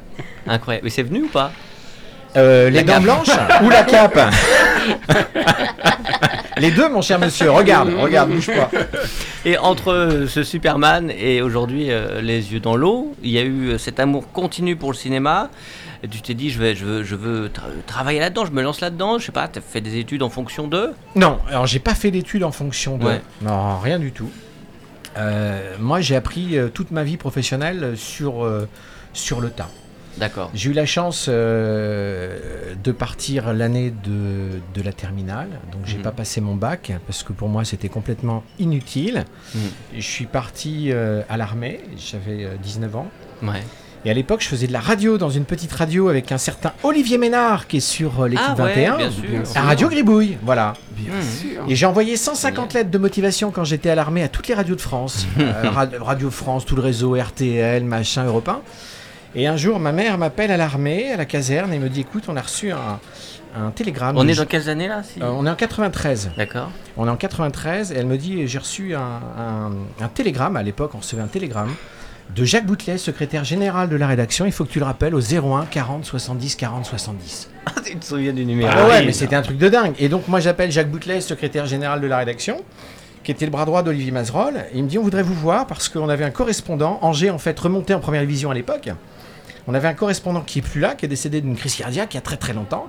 Incroyable. 0.47 0.85
Mais 0.85 0.91
c'est 0.91 1.03
venu 1.03 1.25
ou 1.25 1.29
pas? 1.29 1.51
Euh, 2.37 2.71
les 2.71 2.77
La 2.77 2.83
dents 2.85 2.93
cape. 2.95 3.03
blanches 3.03 3.39
ou 3.65 3.69
la 3.71 3.83
cape 3.83 4.19
Les 6.61 6.71
deux, 6.71 6.89
mon 6.89 7.03
cher 7.03 7.19
monsieur. 7.19 7.51
Regarde, 7.51 7.91
regarde, 7.99 8.31
bouge 8.31 8.47
pas. 8.55 8.71
Et 9.45 9.57
entre 9.59 9.93
euh, 9.93 10.27
ce 10.27 10.43
Superman 10.45 11.11
et 11.11 11.43
aujourd'hui 11.43 11.91
euh, 11.91 12.21
Les 12.21 12.53
yeux 12.53 12.61
dans 12.61 12.77
l'eau, 12.77 13.15
il 13.23 13.31
y 13.31 13.39
a 13.39 13.43
eu 13.43 13.69
euh, 13.71 13.79
cet 13.79 13.99
amour 13.99 14.31
continu 14.33 14.77
pour 14.77 14.93
le 14.93 14.97
cinéma. 14.97 15.51
Et 16.03 16.09
tu 16.09 16.21
t'es 16.23 16.35
dit, 16.35 16.51
je, 16.51 16.59
vais, 16.59 16.75
je 16.75 16.85
veux, 16.85 17.03
je 17.03 17.15
veux 17.15 17.49
tra- 17.49 17.63
travailler 17.87 18.21
là-dedans, 18.21 18.45
je 18.47 18.53
me 18.53 18.63
lance 18.63 18.81
là-dedans. 18.81 19.19
Je 19.19 19.27
sais 19.27 19.33
pas, 19.33 19.49
tu 19.49 19.59
as 19.59 19.63
fait 19.63 19.81
des 19.81 19.99
études 19.99 20.23
en 20.23 20.31
fonction 20.31 20.67
d'eux? 20.69 20.93
Non, 21.17 21.39
alors 21.49 21.67
j'ai 21.67 21.79
pas 21.79 21.95
fait 21.95 22.11
d'études 22.11 22.43
en 22.45 22.53
fonction 22.53 22.97
de. 22.99 23.05
Ouais. 23.05 23.21
Non, 23.43 23.79
rien 23.79 23.99
du 23.99 24.13
tout. 24.13 24.31
Euh, 25.19 25.75
moi, 25.81 26.01
j'ai 26.01 26.17
appris 26.17 26.57
toute 26.75 26.91
ma 26.91 27.03
vie 27.05 27.17
professionnelle 27.17 27.95
sur, 27.97 28.45
euh, 28.45 28.69
sur 29.13 29.41
le 29.41 29.51
tas. 29.51 29.69
D'accord. 30.19 30.51
J'ai 30.55 30.71
eu 30.71 30.73
la 30.73 30.87
chance 30.87 31.27
euh, 31.29 32.39
de 32.83 32.93
partir 32.93 33.53
l'année 33.53 33.91
de, 34.05 34.61
de 34.75 34.83
la 34.85 34.93
terminale, 34.93 35.49
donc 35.73 35.83
j'ai 35.85 35.97
Mhm. 35.97 36.03
pas 36.03 36.11
passé 36.13 36.41
mon 36.41 36.55
bac 36.55 36.93
parce 37.07 37.23
que 37.23 37.33
pour 37.33 37.49
moi 37.49 37.65
c'était 37.65 37.89
complètement 37.89 38.43
inutile. 38.59 39.25
Mhm. 39.55 39.61
Je 39.97 40.01
suis 40.01 40.27
parti 40.27 40.91
euh, 40.93 41.23
à 41.29 41.37
l'armée, 41.37 41.81
j'avais 41.97 42.45
euh, 42.45 42.57
19 42.63 42.97
ans. 42.97 43.09
Ouais. 43.43 43.63
Et 44.07 44.11
à 44.11 44.15
l'époque, 44.15 44.41
je 44.41 44.49
faisais 44.49 44.67
de 44.67 44.73
la 44.73 44.81
radio 44.81 45.19
dans 45.19 45.29
une 45.29 45.45
petite 45.45 45.73
radio 45.73 46.09
avec 46.09 46.33
un 46.33 46.39
certain 46.39 46.73
Olivier 46.85 47.19
Ménard 47.19 47.67
qui 47.67 47.77
est 47.79 47.81
sur 47.81 48.23
euh, 48.23 48.29
l'équipe 48.29 48.47
Ah 48.49 48.55
ouais, 48.63 48.75
21. 48.75 48.97
bien 48.97 49.11
sûr. 49.11 49.23
Bien 49.29 49.43
à 49.55 49.61
Radio 49.61 49.89
Gribouille, 49.91 50.39
voilà. 50.43 50.73
Bien 50.97 51.13
Mhm. 51.13 51.23
sûr. 51.23 51.63
Et 51.69 51.77
j'ai 51.77 51.85
envoyé 51.85 52.17
150 52.17 52.73
lettres 52.73 52.91
de 52.91 52.97
motivation 52.99 53.51
quand 53.51 53.65
j'étais 53.65 53.91
à 53.91 53.95
l'armée 53.95 54.23
à 54.23 54.29
toutes 54.29 54.49
les 54.49 54.55
radios 54.55 54.75
de 54.77 54.81
France. 54.81 55.27
Euh, 55.39 55.69
Ra- 55.71 55.87
Radio 56.01 56.31
France, 56.31 56.65
tout 56.65 56.77
le 56.77 56.83
réseau, 56.83 57.15
RTL, 57.15 57.85
machin, 57.85 58.25
Europe 58.25 58.49
1. 58.49 58.61
Et 59.35 59.47
un 59.47 59.57
jour, 59.57 59.79
ma 59.79 59.93
mère 59.93 60.19
m'appelle 60.19 60.51
à 60.51 60.57
l'armée, 60.57 61.13
à 61.13 61.17
la 61.17 61.25
caserne, 61.25 61.73
et 61.73 61.79
me 61.79 61.89
dit 61.89 62.01
écoute, 62.01 62.25
on 62.29 62.37
a 62.37 62.41
reçu 62.43 62.73
un, 62.73 62.99
un 63.57 63.71
télégramme. 63.71 64.17
On 64.17 64.27
est 64.27 64.35
dans 64.35 64.45
quelles 64.47 64.69
années 64.69 64.89
là 64.89 65.03
si 65.05 65.23
Euh, 65.23 65.27
on 65.33 65.47
est 65.47 65.51
en 65.51 65.55
93. 65.55 66.33
D'accord. 66.37 66.71
On 66.97 67.07
est 67.07 67.11
en 67.11 67.17
93 67.17 67.93
et 67.93 67.97
elle 67.97 68.07
me 68.07 68.17
dit 68.19 68.47
j'ai 68.49 68.59
reçu 68.59 68.95
un, 68.95 69.01
un- 69.39 69.73
un 70.05 70.09
télégramme, 70.09 70.57
à 70.57 70.63
l'époque 70.63 70.93
on 70.95 70.99
recevait 70.99 71.23
un 71.23 71.27
télégramme, 71.29 71.73
de 72.35 72.45
Jacques 72.45 72.67
Boutelet, 72.67 72.99
secrétaire 72.99 73.45
général 73.45 73.89
de 73.89 73.97
la 73.97 74.07
rédaction. 74.09 74.47
Il 74.47 74.53
faut 74.53 74.65
que 74.65 74.71
tu 74.71 74.79
le 74.81 74.85
rappelles 74.85 75.15
au 75.15 75.21
01 75.21 75.67
40 75.67 76.05
70 76.05 76.57
40 76.57 76.85
70. 76.87 77.51
Ah, 77.67 77.73
tu 77.85 77.97
te 77.97 78.05
souviens 78.05 78.33
du 78.33 78.45
numéro 78.45 78.71
Ah 78.75 78.89
ouais, 78.89 79.05
mais 79.05 79.13
c'était 79.13 79.37
un 79.37 79.43
truc 79.43 79.59
de 79.59 79.69
dingue. 79.69 79.95
Et 80.01 80.09
donc 80.09 80.27
moi 80.29 80.41
j'appelle 80.41 80.73
Jacques 80.73 80.91
Boutelet, 80.91 81.21
secrétaire 81.21 81.67
général 81.67 82.01
de 82.01 82.07
la 82.09 82.19
rédaction, 82.19 82.57
qui 83.23 83.31
était 83.33 83.45
le 83.47 83.51
bras 83.53 83.65
droit 83.65 83.83
d'Olivier 83.85 84.11
Mazerolle. 84.13 84.65
Et 84.73 84.79
il 84.79 84.85
me 84.85 84.89
dit 84.89 84.99
on 84.99 85.03
voudrait 85.03 85.23
vous 85.25 85.35
voir 85.35 85.67
parce 85.67 85.89
qu'on 85.89 86.09
avait 86.09 86.25
un 86.25 86.31
correspondant, 86.31 86.99
Angers 87.03 87.31
en 87.31 87.39
fait 87.39 87.59
remonté 87.59 87.95
en 87.95 88.01
première 88.01 88.23
division 88.23 88.51
à 88.51 88.55
l'époque. 88.55 88.91
On 89.67 89.75
avait 89.75 89.89
un 89.89 89.95
correspondant 89.95 90.41
qui 90.41 90.61
est 90.61 90.63
plus 90.63 90.81
là, 90.81 90.95
qui 90.95 91.05
est 91.05 91.09
décédé 91.09 91.41
d'une 91.41 91.57
crise 91.57 91.77
cardiaque 91.77 92.15
il 92.15 92.17
y 92.17 92.19
a 92.19 92.23
très 92.23 92.37
très 92.37 92.53
longtemps. 92.53 92.89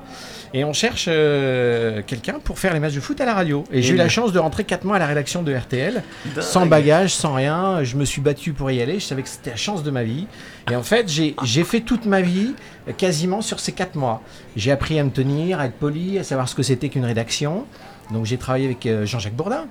Et 0.54 0.66
on 0.66 0.74
cherche 0.74 1.06
euh, 1.08 2.01
quelqu'un 2.06 2.40
pour 2.44 2.60
faire 2.60 2.74
les 2.74 2.80
matchs 2.80 2.94
de 2.94 3.00
foot 3.00 3.20
à 3.22 3.25
la 3.25 3.34
radio. 3.34 3.63
Et 3.72 3.82
j'ai 3.82 3.94
eu 3.94 3.98
la 3.98 4.10
chance 4.10 4.34
de 4.34 4.40
rentrer 4.40 4.63
4 4.66 4.84
mois 4.84 4.98
à 4.98 5.00
la 5.00 5.08
rédaction 5.08 5.44
de 5.44 5.54
RTL, 5.54 6.04
sans 6.40 6.66
bagage, 6.66 7.13
sans 7.13 7.34
rien. 7.34 7.84
Je 7.84 7.96
me 7.96 8.04
suis 8.04 8.22
battu 8.22 8.51
pour 8.51 8.70
y 8.70 8.82
aller. 8.82 9.00
Je 9.00 9.06
savais 9.06 9.22
que 9.22 9.30
c'était 9.30 9.51
la 9.51 9.56
chance 9.56 9.84
de 9.84 9.92
ma 9.92 10.04
vie. 10.04 10.28
Et 10.70 10.75
en 10.75 10.84
fait, 10.84 11.10
j'ai 11.10 11.63
fait 11.63 11.82
toute 11.82 12.06
ma 12.06 12.22
vie 12.22 12.54
euh, 12.88 12.94
quasiment 12.94 13.42
sur 13.42 13.60
ces 13.60 13.72
4 13.72 13.96
mois. 13.96 14.22
J'ai 14.56 14.72
appris 14.72 15.00
à 15.00 15.04
me 15.04 15.12
tenir, 15.12 15.60
à 15.60 15.68
être 15.68 15.78
poli, 15.78 16.20
à 16.20 16.24
savoir 16.24 16.50
ce 16.50 16.56
que 16.56 16.63
c'était 16.63 16.90
qu'une 16.90 17.06
rédaction. 17.06 17.66
Donc 18.12 18.25
j'ai 18.25 18.38
travaillé 18.38 18.66
avec 18.66 18.86
euh, 18.86 19.06
Jean-Jacques 19.06 19.36
Bourdin. 19.36 19.68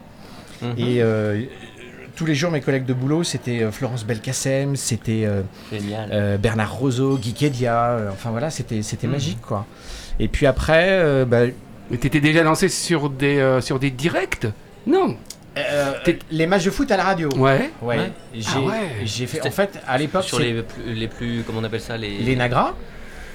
Mhm. 0.63 0.75
Et 0.79 1.03
euh, 1.03 1.43
tous 2.21 2.27
les 2.27 2.35
jours, 2.35 2.51
mes 2.51 2.61
collègues 2.61 2.85
de 2.85 2.93
boulot, 2.93 3.25
c'était 3.25 3.63
euh, 3.63 3.73
Florence 3.73 4.05
Belkacem, 4.05 4.77
c'était 4.77 5.23
euh, 5.25 5.41
euh, 5.73 6.37
Bernard 6.37 6.75
Roseau, 6.75 7.17
Guy 7.17 7.33
Kedia. 7.33 7.93
euh, 7.93 8.11
enfin 8.13 8.29
voilà, 8.31 8.51
c'était 8.51 8.83
c'était 8.83 9.07
Mhm. 9.07 9.13
magique 9.15 9.41
quoi. 9.41 9.65
Et 10.19 10.29
puis 10.29 10.45
après, 10.45 10.89
euh, 10.91 11.25
bah, 11.25 11.47
Mais 11.91 11.97
t'étais 11.97 12.21
déjà 12.21 12.43
lancé 12.43 12.69
sur 12.69 13.09
des, 13.09 13.39
euh, 13.39 13.63
sur 13.63 13.79
des 13.79 13.91
directs? 13.91 14.47
Non. 14.87 15.17
euh, 15.57 15.93
les 16.31 16.47
matchs 16.47 16.65
de 16.65 16.71
foot 16.71 16.91
à 16.91 16.99
la 16.99 17.05
radio. 17.05 17.31
Ouais. 17.37 17.71
Ouais. 17.81 17.97
Ouais. 17.97 18.13
J'ai 18.35 18.47
Ah 18.55 18.61
ouais. 18.61 18.75
j'ai 19.07 19.27
fait. 19.27 19.41
En 19.47 19.51
fait, 19.51 19.81
à 19.89 19.97
l'époque, 19.97 20.25
Sur 20.25 20.39
les 20.41 20.63
plus, 20.63 20.93
les 20.95 21.09
plus, 21.09 21.43
comment 21.47 21.61
on 21.61 21.65
appelle 21.65 21.81
ça 21.81 21.97
les... 21.97 22.19
les 22.19 22.37
Nagras. 22.37 22.75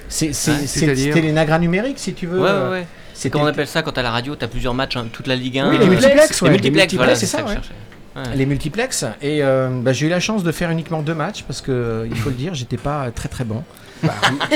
C'est- 0.08 0.32
c'est- 0.32 0.52
Ouais, 0.52 0.56
c'est- 0.60 0.66
c'est-à-dire 0.78 1.12
C'était 1.12 1.26
les 1.26 1.32
Nagras 1.32 1.58
numériques, 1.58 1.98
si 1.98 2.14
tu 2.14 2.28
veux. 2.28 2.40
Ouais, 2.40 2.52
ouais, 2.52 2.70
ouais. 2.70 2.86
C'est 3.14 3.30
comment 3.30 3.44
on 3.46 3.48
appelle 3.48 3.66
ça 3.66 3.82
quand 3.82 3.98
à 3.98 4.02
la 4.02 4.12
radio, 4.12 4.36
t'as 4.36 4.46
plusieurs 4.46 4.74
matchs, 4.74 4.96
hein, 4.96 5.06
toute 5.12 5.26
la 5.26 5.34
Ligue 5.34 5.58
1 5.58 5.70
Oui, 5.70 5.78
les 5.78 5.84
euh, 5.86 5.88
multiplex, 5.88 6.40
Les 6.40 6.46
ouais. 6.46 6.52
multiplex, 6.52 6.92
Les 6.92 6.96
voilà, 6.98 7.12
multiplex, 7.14 7.18
c'est 7.20 7.26
c'est 7.26 7.36
ça 7.36 7.42
que 7.42 7.48
ça, 7.48 7.54
je 7.56 7.58
ouais. 7.58 7.74
Ouais. 8.16 8.34
les 8.34 8.46
multiplex. 8.46 9.04
Et 9.20 9.42
euh, 9.42 9.68
bah, 9.70 9.92
j'ai 9.92 10.06
eu 10.06 10.08
la 10.08 10.20
chance 10.20 10.42
de 10.42 10.50
faire 10.50 10.70
uniquement 10.70 11.02
deux 11.02 11.14
matchs 11.14 11.42
parce 11.42 11.60
que, 11.60 11.70
euh, 11.70 12.06
il 12.10 12.16
faut 12.16 12.30
le 12.30 12.34
dire, 12.36 12.54
j'étais 12.54 12.78
pas 12.78 13.10
très 13.14 13.28
très 13.28 13.44
bon. 13.44 13.62
Bah, 14.02 14.12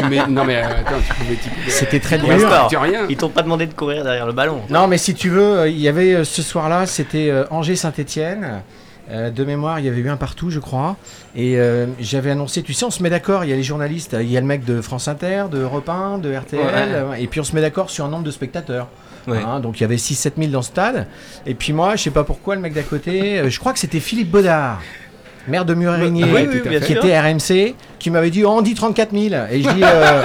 mais, 0.09 0.27
non, 0.27 0.45
mais 0.45 0.57
euh, 0.63 0.67
attends, 0.81 0.97
tu 1.07 1.15
pouvais. 1.15 1.39
C'était 1.69 2.01
très 2.01 2.19
dur. 2.19 2.29
rien. 2.81 3.07
Ils 3.09 3.17
t'ont 3.17 3.29
pas 3.29 3.43
demandé 3.43 3.67
de 3.67 3.75
courir 3.75 4.03
derrière 4.05 4.27
le 4.27 4.33
ballon. 4.33 4.61
Non, 4.71 4.87
mais 4.87 4.99
si 4.99 5.15
tu 5.15 5.29
veux, 5.31 5.59
euh, 5.61 5.69
il 5.69 5.79
y 5.81 5.89
avait 5.89 6.15
euh, 6.15 6.25
ce 6.25 6.43
soir-là, 6.43 6.87
c'était 6.87 7.29
euh, 7.31 7.45
Angers-Saint-Étienne. 7.51 8.63
de 9.11 9.45
mémoire, 9.45 9.81
il 9.81 9.87
y 9.87 9.89
avait 9.89 10.01
eu 10.01 10.09
un 10.09 10.17
partout, 10.17 10.51
je 10.51 10.61
crois. 10.61 10.97
Et 11.35 11.59
euh, 11.59 11.87
j'avais 11.99 12.31
annoncé, 12.31 12.63
tu 12.63 12.73
sais, 12.75 12.85
on 12.85 12.91
se 12.91 13.03
met 13.03 13.11
d'accord, 13.11 13.45
il 13.45 13.51
y 13.51 13.53
a 13.53 13.57
les 13.57 13.63
journalistes, 13.65 14.17
il 14.21 14.31
y 14.31 14.37
a 14.37 14.41
le 14.41 14.47
mec 14.47 14.65
de 14.65 14.81
France 14.81 15.09
Inter, 15.09 15.45
de 15.51 15.59
Europe 15.59 15.89
1, 15.89 16.19
de 16.19 16.33
RTL, 16.35 16.61
Ouais. 16.61 16.71
euh, 16.77 17.13
et 17.15 17.27
puis 17.27 17.41
on 17.41 17.45
se 17.45 17.55
met 17.55 17.61
d'accord 17.61 17.91
sur 17.91 18.05
un 18.05 18.09
nombre 18.09 18.23
de 18.25 18.31
spectateurs. 18.31 18.87
Ouais. 19.27 19.39
Hein, 19.47 19.61
donc 19.61 19.79
il 19.79 19.83
y 19.83 19.85
avait 19.85 19.97
6-7 19.97 20.33
000 20.39 20.51
dans 20.51 20.63
ce 20.63 20.69
stade. 20.69 21.07
Et 21.47 21.55
puis 21.55 21.73
moi, 21.73 21.97
je 21.97 22.03
sais 22.05 22.11
pas 22.11 22.25
pourquoi, 22.25 22.55
le 22.55 22.61
mec 22.61 22.73
d'à 22.73 22.83
côté, 22.83 23.39
euh, 23.39 23.51
je 23.51 23.59
crois 23.61 23.73
que 23.73 23.79
c'était 23.79 24.01
Philippe 24.01 24.31
Baudard, 24.31 24.81
maire 25.49 25.65
de 25.65 25.75
Murérigné, 25.75 26.25
Oui, 26.25 26.45
tout 26.47 26.69
oui, 26.69 26.77
à 26.77 26.81
fait. 26.81 26.87
qui 26.87 26.93
était 26.93 27.19
RMC, 27.21 27.75
qui 27.99 28.11
m'avait 28.11 28.31
dit 28.31 28.45
oh, 28.45 28.51
on 28.51 28.63
dit 28.63 28.75
34 28.75 29.11
000. 29.13 29.25
Et 29.51 29.63
je 29.63 29.69
dis, 29.71 29.83
euh, 29.83 30.23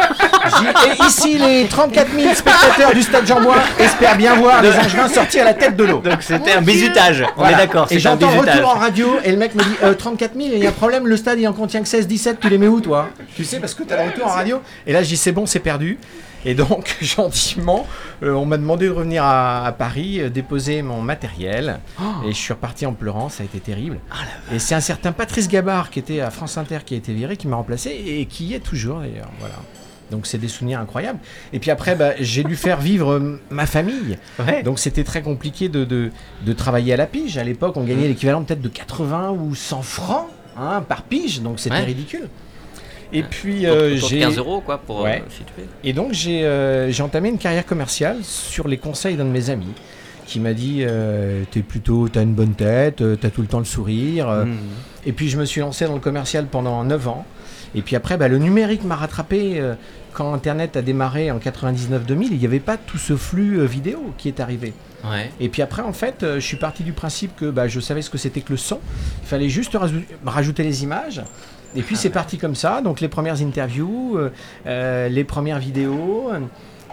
et 0.88 1.04
ici 1.08 1.38
les 1.38 1.66
34 1.68 2.08
000 2.18 2.34
spectateurs 2.36 2.94
du 2.94 3.02
stade 3.02 3.26
Jean-Bois 3.28 3.58
espèrent 3.80 4.16
bien 4.18 4.36
voir 4.36 4.62
les 4.62 4.70
Angevins 4.78 5.08
sortir 5.10 5.44
la 5.44 5.54
tête 5.54 5.76
de 5.76 5.84
l'eau. 5.84 6.00
Donc 6.00 6.22
c'était 6.22 6.54
un 6.54 6.62
bizutage. 6.62 7.24
On 7.36 7.42
Voilà. 7.42 7.58
est 7.58 7.62
d'accord. 7.66 7.88
Et 7.92 8.00
j'entends 8.00 8.30
retour 8.30 8.70
en 8.70 8.80
radio 8.80 9.18
et 9.24 9.32
le 9.32 9.38
mec 9.38 9.56
me 9.56 9.64
dit 9.64 9.76
euh, 9.84 9.94
34 9.94 10.34
000 10.36 10.48
et 10.50 10.56
il 10.58 10.64
y 10.64 10.66
a 10.66 10.70
un 10.70 10.74
problème, 10.74 11.08
le 11.08 11.18
stade 11.18 11.40
il 11.40 11.48
en 11.48 11.54
contient 11.54 11.82
que 11.82 11.88
16, 11.88 12.08
17, 12.08 12.40
tu 12.40 12.50
les 12.50 12.58
mets 12.58 12.68
où 12.68 12.80
toi? 12.80 13.10
Tu 13.36 13.44
sais 13.44 13.60
parce 13.60 13.74
que 13.74 13.84
t'as 13.84 14.02
le 14.04 14.12
retour 14.12 14.28
en 14.28 14.32
radio. 14.32 14.62
Et 14.88 14.94
là 14.94 15.02
je 15.04 15.10
dis 15.10 15.18
c'est 15.18 15.32
bon, 15.32 15.46
c'est 15.46 15.60
perdu. 15.60 15.98
Et 16.46 16.54
donc 16.56 16.96
gentiment, 17.02 17.86
euh, 18.24 18.34
on 18.34 18.46
m'a 18.46 18.58
demandé 18.58 18.86
de 18.88 18.92
revenir 18.92 19.24
à, 19.24 19.66
à 19.66 19.72
Paris, 19.72 20.20
euh, 20.22 20.30
déposer 20.30 20.82
mon 20.82 21.02
matériel. 21.02 21.80
Et 22.26 22.30
je 22.32 22.38
suis 22.38 22.54
reparti 22.54 22.86
en 22.86 22.94
pleurant, 22.94 23.30
ça 23.30 23.44
a 23.44 23.46
été 23.46 23.60
terrible. 23.60 24.00
et 24.54 24.60
c'est 24.60 24.76
un 24.76 24.80
certain 24.82 25.12
Patrice 25.12 25.48
Gabard 25.48 25.90
qui 25.90 26.00
était 26.00 26.20
à 26.22 26.30
France 26.30 26.58
Inter 26.58 26.80
qui 26.86 26.94
a 26.94 26.98
été 26.98 27.14
viré, 27.14 27.36
qui 27.38 27.48
m'a 27.48 27.56
remplacé 27.56 27.90
et 28.06 28.26
qui 28.26 28.46
y 28.46 28.54
est 28.54 28.60
toujours 28.60 29.00
d'ailleurs. 29.00 29.30
Voilà. 29.40 29.56
Donc 30.12 30.28
c'est 30.28 30.38
des 30.38 30.48
souvenirs 30.50 30.80
incroyables. 30.80 31.18
Et 31.52 31.58
puis 31.58 31.72
après, 31.72 31.96
bah, 31.96 32.12
j'ai 32.20 32.44
dû 32.44 32.56
faire 32.56 32.80
vivre 32.80 33.14
euh, 33.14 33.42
ma 33.50 33.66
famille. 33.66 34.20
Ouais. 34.40 34.62
Donc 34.62 34.78
c'était 34.78 35.04
très 35.04 35.24
compliqué 35.24 35.68
de, 35.68 35.84
de, 35.84 36.12
de 36.46 36.54
travailler 36.54 36.94
à 36.94 36.98
la 36.98 37.08
pige. 37.08 37.40
À 37.40 37.44
l'époque, 37.44 37.76
on 37.76 37.84
gagnait 37.84 38.08
l'équivalent 38.08 38.44
peut-être 38.44 38.62
de 38.62 38.70
80 38.70 39.32
ou 39.32 39.56
100 39.56 39.82
francs 39.82 40.28
hein, 40.58 40.84
par 40.88 41.02
pige, 41.02 41.42
donc 41.42 41.60
c'était 41.60 41.78
Ouais. 41.78 41.84
ridicule. 41.86 42.30
Et 43.14 43.24
puis 43.24 43.66
euh, 43.66 43.96
j'ai 43.98 44.20
15 44.20 44.38
euros 44.38 44.62
quoi 44.62 44.78
pour 44.80 45.02
Ouais. 45.02 45.22
euh, 45.26 45.30
situer. 45.30 45.64
et 45.84 45.94
donc 45.94 46.12
j'ai 46.14 46.44
euh, 46.46 46.92
j'ai 46.92 47.04
entamé 47.04 47.30
une 47.30 47.38
carrière 47.38 47.66
commerciale 47.66 48.18
sur 48.24 48.68
les 48.68 48.78
conseils 48.78 49.16
d'un 49.16 49.26
de 49.26 49.30
mes 49.30 49.50
amis 49.50 49.74
qui 50.26 50.40
m'a 50.40 50.54
dit 50.54 50.80
euh, 50.82 51.44
t'es 51.52 51.62
plutôt 51.62 52.10
t'as 52.10 52.24
une 52.24 52.34
bonne 52.34 52.54
tête, 52.56 53.04
t'as 53.22 53.30
tout 53.30 53.42
le 53.42 53.48
temps 53.48 53.60
le 53.60 53.66
sourire. 53.66 54.28
Mmh. 54.30 54.56
et 55.06 55.12
puis 55.14 55.30
je 55.30 55.38
me 55.38 55.46
suis 55.46 55.62
lancé 55.62 55.86
dans 55.86 55.94
le 55.94 56.00
commercial 56.00 56.48
pendant 56.48 56.84
9 56.84 57.08
ans. 57.08 57.26
Et 57.78 57.82
puis 57.82 57.96
après, 57.98 58.16
bah, 58.18 58.30
le 58.30 58.38
numérique 58.38 58.86
m'a 58.86 58.96
rattrapé. 58.96 59.62
quand 60.14 60.34
Internet 60.34 60.78
a 60.78 60.82
démarré 60.82 61.30
en 61.30 61.40
99-2000, 61.40 62.28
il 62.32 62.38
n'y 62.38 62.46
avait 62.46 62.62
pas 62.62 62.78
tout 62.78 62.98
ce 62.98 63.18
flux 63.18 63.66
vidéo 63.68 64.14
qui 64.18 64.30
est 64.30 64.40
arrivé. 64.40 64.72
Ouais. 65.04 65.30
Et 65.42 65.50
puis 65.50 65.62
après, 65.62 65.82
en 65.82 65.92
fait, 65.92 66.24
euh, 66.24 66.36
je 66.40 66.46
suis 66.46 66.56
parti 66.56 66.84
du 66.84 66.94
principe 66.94 67.36
que 67.36 67.52
bah, 67.52 67.68
je 67.68 67.82
savais 67.82 68.02
ce 68.02 68.10
que 68.10 68.18
c'était 68.18 68.40
que 68.40 68.52
le 68.54 68.58
son. 68.58 68.80
Il 69.24 69.28
fallait 69.28 69.50
juste 69.50 69.74
rajou- 69.74 70.06
rajouter 70.26 70.64
les 70.64 70.84
images. 70.84 71.22
Et 71.76 71.82
puis 71.82 71.96
c'est 71.96 72.10
parti 72.10 72.38
comme 72.38 72.56
ça. 72.56 72.82
Donc 72.82 73.02
les 73.02 73.08
premières 73.08 73.42
interviews, 73.42 74.18
euh, 74.18 74.32
euh, 74.66 75.10
les 75.10 75.24
premières 75.24 75.60
vidéos. 75.60 76.32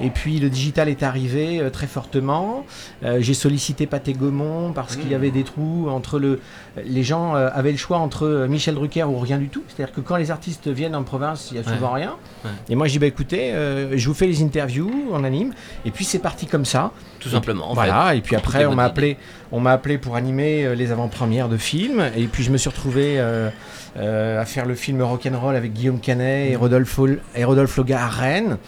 Et 0.01 0.11
puis 0.11 0.39
le 0.39 0.51
digital 0.51 0.89
est 0.89 1.03
arrivé 1.03 1.61
euh, 1.61 1.71
très 1.71 1.87
fortement. 1.87 2.65
Euh, 3.05 3.19
J'ai 3.21 3.35
sollicité 3.35 3.87
Pathé 3.87 4.13
Gaumont 4.13 4.73
parce 4.73 4.97
qu'il 4.97 5.11
y 5.11 5.15
avait 5.15 5.31
des 5.31 5.45
trous 5.45 5.89
entre 5.91 6.19
le. 6.19 6.41
Les 6.85 7.03
gens 7.03 7.37
euh, 7.37 7.49
avaient 7.53 7.73
le 7.73 7.79
choix 7.79 7.99
entre 7.99 8.47
Michel 8.49 8.75
Drucker 8.75 9.05
ou 9.05 9.19
rien 9.19 9.39
du 9.39 9.49
tout. 9.49 9.63
C'est-à-dire 9.69 9.95
que 9.95 10.01
quand 10.01 10.17
les 10.17 10.31
artistes 10.31 10.69
viennent 10.69 10.95
en 10.97 11.03
province, 11.03 11.49
il 11.51 11.59
y 11.59 11.61
a 11.61 11.65
souvent 11.65 11.93
rien. 11.93 12.17
Ouais. 12.45 12.51
Et 12.71 12.75
moi 12.75 12.87
je 12.87 12.93
dis 12.93 12.99
bah 12.99 13.07
écoutez, 13.07 13.53
je 13.93 14.09
vous 14.09 14.15
fais 14.15 14.27
les 14.27 14.43
interviews, 14.43 14.91
on 15.13 15.25
anime. 15.25 15.53
Et 15.85 15.91
puis 15.91 16.05
c'est 16.05 16.19
parti 16.19 16.47
comme 16.47 16.65
ça. 16.65 16.93
Tout 17.21 17.29
simplement. 17.29 17.71
en 17.71 17.75
Voilà, 17.75 18.15
et 18.15 18.21
puis 18.21 18.37
après 18.37 18.65
on 18.67 18.75
m'a 18.75 18.85
appelé, 18.85 19.17
on 19.53 19.61
m'a 19.61 19.73
appelé 19.73 19.99
pour 19.99 20.17
animer 20.17 20.75
les 20.75 20.91
avant-premières 20.91 21.49
de 21.49 21.57
films, 21.57 22.03
et 22.17 22.27
puis 22.27 22.43
je 22.43 22.51
me 22.51 22.57
suis 22.57 22.71
retrouvé 22.71 23.21
à 23.21 24.45
faire 24.45 24.67
le 24.67 24.75
film 24.75 25.03
Rock'n'Roll 25.03 25.57
avec 25.57 25.73
Guillaume 25.73 26.01
Canet 26.01 26.51
et 26.51 26.57
Rodolphe, 26.57 26.99
et 27.35 27.45
Rodolphe 27.45 27.77
Loga 27.77 28.05
à 28.05 28.09
Rennes. 28.09 28.59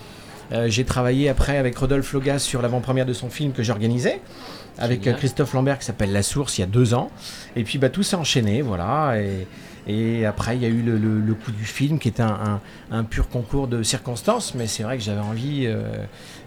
Euh, 0.55 0.69
J'ai 0.69 0.85
travaillé 0.85 1.29
après 1.29 1.57
avec 1.59 1.77
Rodolphe 1.77 2.13
Loga 2.13 2.39
sur 2.39 2.63
l'avant-première 2.63 3.07
de 3.07 3.13
son 3.13 3.29
film 3.29 3.53
que 3.53 3.63
j'organisais, 3.63 4.21
avec 4.79 5.01
Génial. 5.01 5.15
euh, 5.15 5.19
Christophe 5.19 5.53
Lambert 5.53 5.79
qui 5.79 5.85
s'appelle 5.87 6.13
La 6.13 6.23
Source 6.23 6.59
il 6.59 6.61
y 6.63 6.65
a 6.65 6.69
deux 6.69 6.95
ans. 6.95 7.11
Et 7.57 7.65
puis 7.65 7.79
bah, 7.79 7.89
tout 7.89 8.03
s'est 8.03 8.17
enchaîné, 8.17 8.63
voilà. 8.63 9.15
Et, 9.21 9.47
et 9.87 10.25
après 10.27 10.57
il 10.57 10.63
y 10.63 10.67
a 10.67 10.69
eu 10.69 10.81
le, 10.83 10.97
le- 10.97 11.21
le 11.21 11.35
coup 11.35 11.51
du 11.51 11.65
film 11.65 11.99
qui 11.99 12.09
était 12.09 12.23
un, 12.23 12.61
un- 12.91 12.97
un 12.99 13.05
pur 13.05 13.29
concours 13.29 13.67
de 13.69 13.83
circonstances, 13.83 14.55
mais 14.55 14.67
c'est 14.67 14.83
vrai 14.83 14.97
que 14.97 15.03
j'avais 15.03 15.21
envie 15.21 15.65
euh, 15.67 15.83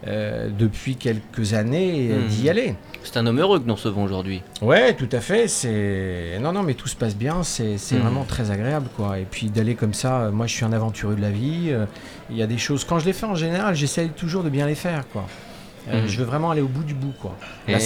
euh, 0.06 0.50
depuis 0.58 0.96
quelques 0.96 1.54
années 1.54 2.10
Mhm. 2.10 2.28
d'y 2.28 2.50
aller. 2.50 2.76
C'est 3.04 3.18
un 3.18 3.26
homme 3.26 3.40
heureux 3.40 3.60
que 3.60 3.66
nous 3.68 3.76
recevons 3.76 4.04
aujourd'hui. 4.04 4.42
Ouais, 4.62 4.94
tout 4.94 5.08
à 5.14 5.22
fait. 5.22 5.48
C'est 5.48 6.38
non, 6.42 6.52
non, 6.52 6.62
mais 6.64 6.74
tout 6.74 6.88
se 6.90 6.96
passe 6.96 7.16
bien. 7.16 7.42
C'est 7.44 7.78
Mhm. 7.92 8.00
vraiment 8.02 8.24
très 8.26 8.52
agréable, 8.52 8.88
quoi. 8.96 9.18
Et 9.20 9.26
puis 9.30 9.50
d'aller 9.50 9.76
comme 9.76 9.94
ça. 9.94 10.22
euh, 10.24 10.32
Moi, 10.32 10.46
je 10.48 10.54
suis 10.54 10.66
un 10.66 10.74
aventureux 10.74 11.16
de 11.16 11.22
la 11.22 11.30
vie. 11.30 11.68
euh, 11.70 11.86
Il 12.30 12.36
y 12.36 12.42
a 12.44 12.48
des 12.48 12.58
choses. 12.58 12.84
Quand 12.84 13.00
je 13.00 13.06
les 13.06 13.14
fais 13.14 13.26
en 13.26 13.36
général, 13.36 13.74
j'essaye 13.76 14.10
toujours 14.10 14.44
de 14.44 14.50
bien 14.50 14.68
les 14.68 14.76
faire, 14.76 15.08
quoi. 15.14 15.26
Euh, 15.90 16.02
Mhm. 16.02 16.08
Je 16.08 16.18
veux 16.20 16.26
vraiment 16.26 16.52
aller 16.52 16.62
au 16.62 16.68
bout 16.68 16.84
du 16.84 16.94
bout, 16.94 17.14
quoi. 17.22 17.36
Là, 17.68 17.80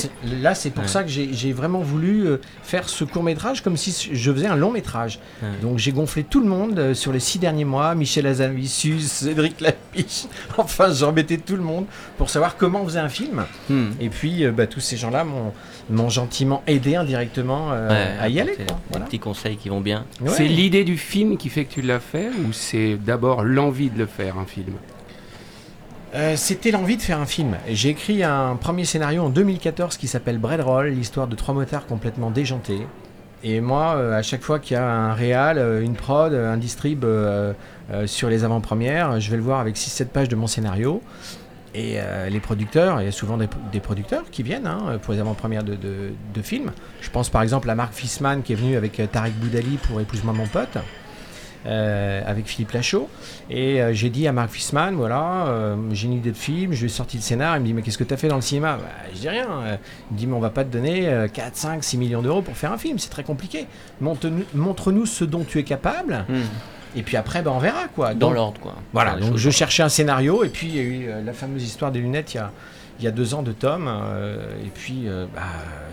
c'est- 0.56 0.70
pour 0.72 0.84
Ouais. 0.84 0.88
ça 0.90 1.04
que 1.04 1.10
j'ai 1.10 1.54
vraiment 1.54 1.80
voulu 1.82 2.26
euh, 2.28 2.38
faire 2.64 2.88
ce 2.90 3.04
court 3.04 3.24
métrage 3.24 3.62
comme 3.62 3.78
si 3.78 4.10
je 4.14 4.32
faisais 4.32 4.48
un 4.48 4.56
long 4.56 4.72
métrage. 4.72 5.20
Ouais. 5.42 5.50
Donc 5.62 5.78
j'ai 5.78 5.92
gonflé 5.92 6.24
tout 6.24 6.40
le 6.40 6.48
monde 6.48 6.78
euh, 6.80 6.94
sur 6.94 7.12
les 7.14 7.20
six 7.20 7.40
derniers 7.40 7.66
mois. 7.66 7.94
Michel 7.96 8.26
Azanavicius, 8.28 9.04
Cédric 9.08 9.60
Lapiche. 9.62 10.26
enfin, 10.58 10.92
j'ai 10.94 11.06
embêté 11.06 11.38
tout 11.38 11.56
le 11.56 11.64
monde 11.64 11.86
pour 12.18 12.30
savoir 12.30 12.58
comment 12.58 12.82
on 12.82 12.86
faisait 12.86 13.00
un 13.00 13.10
film. 13.10 13.46
Hmm. 13.70 13.90
Et 14.00 14.10
puis, 14.10 14.46
bah, 14.48 14.68
tous 14.68 14.80
ces 14.80 14.98
gens-là 14.98 15.26
m'ont 15.90 16.10
gentiment 16.10 16.64
aidé 16.68 16.96
indirectement 16.96 17.70
euh, 17.72 17.90
Ouais, 17.90 18.18
à 18.20 18.30
y 18.30 18.40
aller. 18.40 18.54
quoi. 18.56 18.66
Des 18.66 18.74
Voilà. 18.92 19.06
petits 19.06 19.20
conseils 19.20 19.58
qui 19.58 19.70
vont 19.70 19.82
bien. 19.82 20.06
Ouais. 20.22 20.30
C'est 20.30 20.48
l'idée 20.48 20.84
du 20.84 20.98
film 20.98 21.38
qui 21.38 21.50
fait 21.50 21.66
que 21.66 21.74
tu 21.74 21.82
l'as 21.82 22.00
fait 22.00 22.30
ou 22.48 22.54
c'est 22.54 22.96
d'abord 22.96 23.44
l'envie 23.44 23.90
de 23.90 23.98
le 24.00 24.06
faire, 24.06 24.38
un 24.38 24.46
film? 24.46 24.74
Euh, 26.14 26.36
C'était 26.36 26.72
l'envie 26.72 26.98
de 26.98 27.02
faire 27.02 27.20
un 27.20 27.26
film. 27.26 27.58
J'ai 27.70 27.90
écrit 27.90 28.24
un 28.24 28.58
premier 28.58 28.84
scénario 28.84 29.24
en 29.24 29.30
2014 29.30 29.96
qui 29.96 30.08
s'appelle 30.08 30.40
Bread 30.40 30.60
Roll, 30.60 30.88
l'histoire 30.88 31.28
de 31.28 31.36
trois 31.36 31.54
motards 31.54 31.86
complètement 31.86 32.32
déjantés. 32.32 32.86
Et 33.44 33.62
moi, 33.62 33.96
euh, 33.96 34.14
à 34.14 34.22
chaque 34.22 34.42
fois 34.42 34.60
qu'il 34.60 34.76
y 34.76 34.78
a 34.78 34.86
un 34.86 35.14
réal, 35.14 35.58
euh, 35.58 35.82
une 35.82 35.96
prod, 35.96 36.34
un 36.34 36.58
distrib 36.58 37.06
sur 38.06 38.30
les 38.30 38.44
avant-premières, 38.44 39.20
je 39.20 39.32
vais 39.32 39.38
le 39.38 39.44
voir 39.44 39.60
avec 39.60 39.76
6-7 39.76 40.06
pages 40.06 40.30
de 40.30 40.36
mon 40.36 40.48
scénario. 40.48 41.02
Et 41.74 42.00
les 42.30 42.40
producteurs, 42.42 43.00
il 43.02 43.06
y 43.06 43.08
a 43.08 43.14
souvent 43.14 43.38
des, 43.38 43.80
producteurs 43.80 44.24
qui 44.30 44.44
viennent 44.44 44.68
hein, 44.68 45.00
pour 45.02 45.14
les 45.14 45.22
avant-premières 45.22 45.64
de, 45.64 46.42
films. 46.42 46.72
Je 47.00 47.10
pense 47.10 47.30
par 47.30 47.42
exemple 47.42 47.70
à 47.70 47.76
Marc 47.76 47.94
Fissman 47.94 48.44
qui 48.44 48.52
est 48.52 48.58
venu 48.58 48.76
avec 48.76 49.02
Tarek 49.10 49.34
Boudali 49.36 49.78
pour 49.78 50.02
Épouse-moi 50.02 50.34
mon 50.34 50.48
pote, 50.48 50.78
euh, 51.66 52.22
avec 52.26 52.46
Philippe 52.48 52.72
Lachaud. 52.72 53.10
Et 53.50 53.82
euh, 53.82 53.94
j'ai 53.94 54.10
dit 54.10 54.28
à 54.28 54.32
Marc 54.32 54.50
Fissman, 54.52 54.96
voilà, 54.96 55.46
euh, 55.48 55.76
j'ai 55.92 56.08
une 56.08 56.14
idée 56.14 56.32
de 56.32 56.38
film, 56.38 56.74
je 56.74 56.80
lui 56.80 56.86
ai 56.88 56.90
sorti 56.90 57.18
le 57.18 57.24
scénar, 57.24 57.58
il 57.58 57.62
me 57.62 57.66
dit 57.68 57.74
mais 57.74 57.82
qu'est-ce 57.82 57.98
que 57.98 58.04
tu 58.04 58.14
as 58.14 58.18
fait 58.18 58.28
dans 58.28 58.36
le 58.38 58.42
cinéma? 58.42 58.78
Bah, 58.78 58.90
Je 59.14 59.20
dis 59.20 59.30
rien. 59.30 59.48
Il 60.10 60.14
me 60.14 60.18
dit 60.18 60.28
mais 60.28 60.34
on 60.36 60.40
va 60.40 60.50
pas 60.50 60.64
te 60.64 60.70
donner 60.72 61.08
euh, 61.08 61.28
4, 61.28 61.56
5, 61.56 61.84
6 61.84 61.98
millions 61.98 62.22
d'euros 62.22 62.42
pour 62.42 62.56
faire 62.58 62.72
un 62.72 62.78
film, 62.78 62.98
c'est 63.00 63.10
très 63.10 63.24
compliqué. 63.24 63.68
Montre-nous 64.54 65.06
ce 65.06 65.24
dont 65.26 65.44
tu 65.44 65.60
es 65.60 65.64
capable, 65.64 66.26
Hmm. 66.28 66.42
et 66.96 67.04
puis 67.04 67.18
après 67.18 67.42
ben, 67.42 67.52
on 67.52 67.60
verra 67.60 67.88
quoi. 67.96 68.14
Dans 68.14 68.32
l'ordre 68.32 68.60
quoi. 68.60 68.76
voilà, 68.94 69.16
donc 69.16 69.38
je 69.38 69.50
cherchais 69.50 69.84
un 69.84 69.90
scénario 69.90 70.44
et 70.44 70.50
puis 70.50 70.68
il 70.68 70.76
y 70.76 70.80
a 70.80 70.84
eu 70.84 71.24
la 71.26 71.34
fameuse 71.34 71.64
histoire 71.64 71.92
des 71.92 72.00
lunettes 72.00 72.34
il 72.34 72.38
y 72.38 72.40
a, 72.40 72.52
il 73.02 73.06
y 73.06 73.08
a 73.08 73.12
deux 73.12 73.34
ans 73.34 73.42
de 73.42 73.52
Tom 73.52 73.88
euh, 73.90 74.38
et 74.64 74.70
puis 74.70 75.04
euh, 75.08 75.26
bah, 75.34 75.42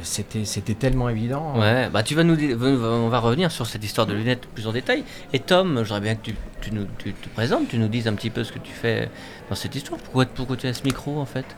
c'était 0.03 0.45
c'était 0.45 0.75
tellement 0.75 1.09
évident. 1.09 1.55
Ouais, 1.59 1.89
bah 1.91 2.03
tu 2.03 2.15
vas 2.15 2.23
nous 2.23 2.37
dire- 2.37 2.57
on 2.61 3.09
va 3.09 3.19
revenir 3.19 3.51
sur 3.51 3.67
cette 3.67 3.83
histoire 3.83 4.07
de 4.07 4.13
lunettes 4.13 4.47
plus 4.55 4.67
en 4.67 4.73
détail. 4.73 5.05
Et 5.33 5.39
Tom, 5.41 5.83
j'aimerais 5.85 6.01
bien 6.03 6.15
que 6.17 6.23
tu, 6.23 6.35
tu 6.61 6.71
nous 6.73 6.87
tu 6.99 7.13
te 7.15 7.29
présentes, 7.31 7.69
tu 7.69 7.79
nous 7.79 7.89
dises 7.89 8.07
un 8.09 8.15
petit 8.15 8.31
peu 8.31 8.45
ce 8.45 8.53
que 8.53 8.59
tu 8.59 8.73
fais 8.73 9.09
dans 9.49 9.57
cette 9.57 9.75
histoire. 9.75 9.99
Pourquoi, 10.01 10.27
pourquoi 10.27 10.57
tu 10.57 10.67
as 10.67 10.75
ce 10.75 10.83
micro 10.85 11.19
en 11.19 11.27
fait? 11.27 11.47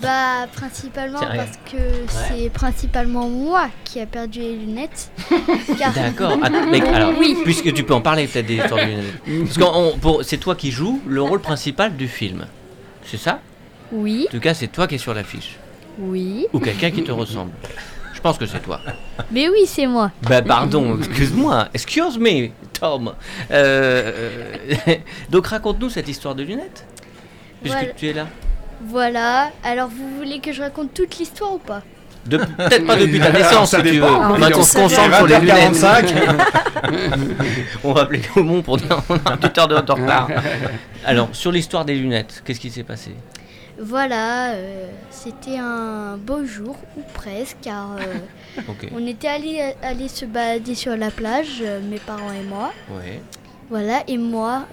Bah, 0.00 0.46
principalement 0.54 1.20
parce 1.20 1.58
que 1.70 1.76
c'est 2.08 2.48
principalement 2.48 3.28
moi 3.28 3.68
qui 3.84 4.00
a 4.00 4.06
perdu 4.06 4.40
les 4.40 4.56
lunettes. 4.56 5.10
Car- 5.78 5.92
D'accord. 5.92 6.38
Mais 6.70 6.80
alors, 6.88 7.12
Oui. 7.18 7.36
puisque 7.44 7.70
tu 7.74 7.84
peux 7.84 7.92
en 7.92 8.00
parler 8.00 8.26
peut-être 8.26 8.46
des 8.46 8.56
histoires 8.56 8.80
de 8.80 8.90
lunettes. 8.90 9.44
Parce 9.54 9.58
que 9.58 10.22
c'est 10.22 10.38
toi 10.38 10.54
qui 10.54 10.70
joues 10.70 11.02
le 11.06 11.20
rôle 11.20 11.40
principal 11.42 11.94
du 11.94 12.08
film. 12.08 12.46
C'est 13.04 13.18
ça? 13.18 13.40
Oui, 13.92 14.26
En 14.28 14.32
tout 14.32 14.40
cas, 14.40 14.54
c'est 14.54 14.68
toi 14.68 14.86
qui 14.86 14.94
es 14.96 14.98
sur 14.98 15.14
l'affiche. 15.14 15.56
oui. 15.98 16.46
Ou 16.52 16.60
quelqu'un 16.60 16.90
qui 16.90 17.02
te 17.02 17.12
ressemble. 17.12 17.50
Je 18.14 18.20
pense 18.20 18.36
que 18.38 18.44
c'est 18.46 18.60
toi. 18.60 18.80
Mais 19.30 19.48
oui, 19.48 19.60
c'est 19.66 19.86
moi. 19.86 20.10
Bah 20.22 20.42
pardon, 20.42 20.98
excuse-moi, 20.98 21.68
excuse 21.72 22.18
me, 22.18 22.48
Tom. 22.78 23.14
Euh, 23.50 24.12
euh, 24.88 24.94
donc 25.30 25.46
raconte-nous 25.46 25.88
cette 25.88 26.06
histoire 26.08 26.34
de 26.34 26.42
lunettes, 26.42 26.84
puisque 27.62 27.76
Voilà. 27.78 27.92
tu 27.94 28.08
es 28.08 28.12
là. 28.12 28.26
Voilà. 28.84 29.50
Alors, 29.64 29.88
vous 29.88 30.16
voulez 30.18 30.40
que 30.40 30.52
je 30.52 30.60
raconte 30.62 30.92
toute 30.94 31.18
l'histoire 31.18 31.54
ou 31.54 31.58
pas? 31.58 31.82
De- 32.26 32.36
Peut-être 32.36 32.86
pas 32.86 32.96
depuis 32.96 33.18
ta 33.20 33.32
naissance, 33.38 33.70
ça 33.70 33.78
si 33.78 33.84
tu 33.84 33.88
veux. 33.88 34.00
dépend. 34.02 34.38
Maintenant, 34.38 34.58
on 34.58 34.62
se 34.64 34.74
concentre 34.76 35.16
sur 35.16 35.26
les 35.26 35.38
lunettes. 35.40 35.56
45. 35.80 36.14
On 37.84 37.92
va 37.94 38.02
appeler 38.02 38.20
Gaumont 38.34 38.60
pour 38.62 38.76
dire 38.76 39.02
on 39.08 39.14
a 39.16 39.32
un 39.32 39.36
tuteur 39.38 39.68
de 39.68 39.76
de 39.80 39.92
retard. 39.92 40.28
Alors, 41.04 41.28
sur 41.32 41.50
l'histoire 41.52 41.84
des 41.86 41.94
lunettes, 41.94 42.42
qu'est-ce 42.44 42.60
qui 42.60 42.70
s'est 42.70 42.82
passé? 42.84 43.12
Voilà, 43.82 44.50
euh, 44.52 44.90
c'était 45.10 45.56
un 45.56 46.18
beau 46.18 46.44
jour, 46.44 46.76
ou 46.98 47.00
presque, 47.14 47.56
car 47.62 47.96
euh, 47.96 48.62
on 48.92 49.06
était 49.06 49.28
allé 49.28 49.74
aller 49.82 50.08
se 50.08 50.26
balader 50.26 50.74
sur 50.74 50.96
la 50.96 51.10
plage, 51.10 51.60
euh, 51.62 51.80
mes 51.80 51.98
parents 51.98 52.30
et 52.32 52.42
moi. 52.42 52.72
Ouais. 52.90 53.22
Voilà, 53.70 54.02
et 54.08 54.18
moi, 54.18 54.66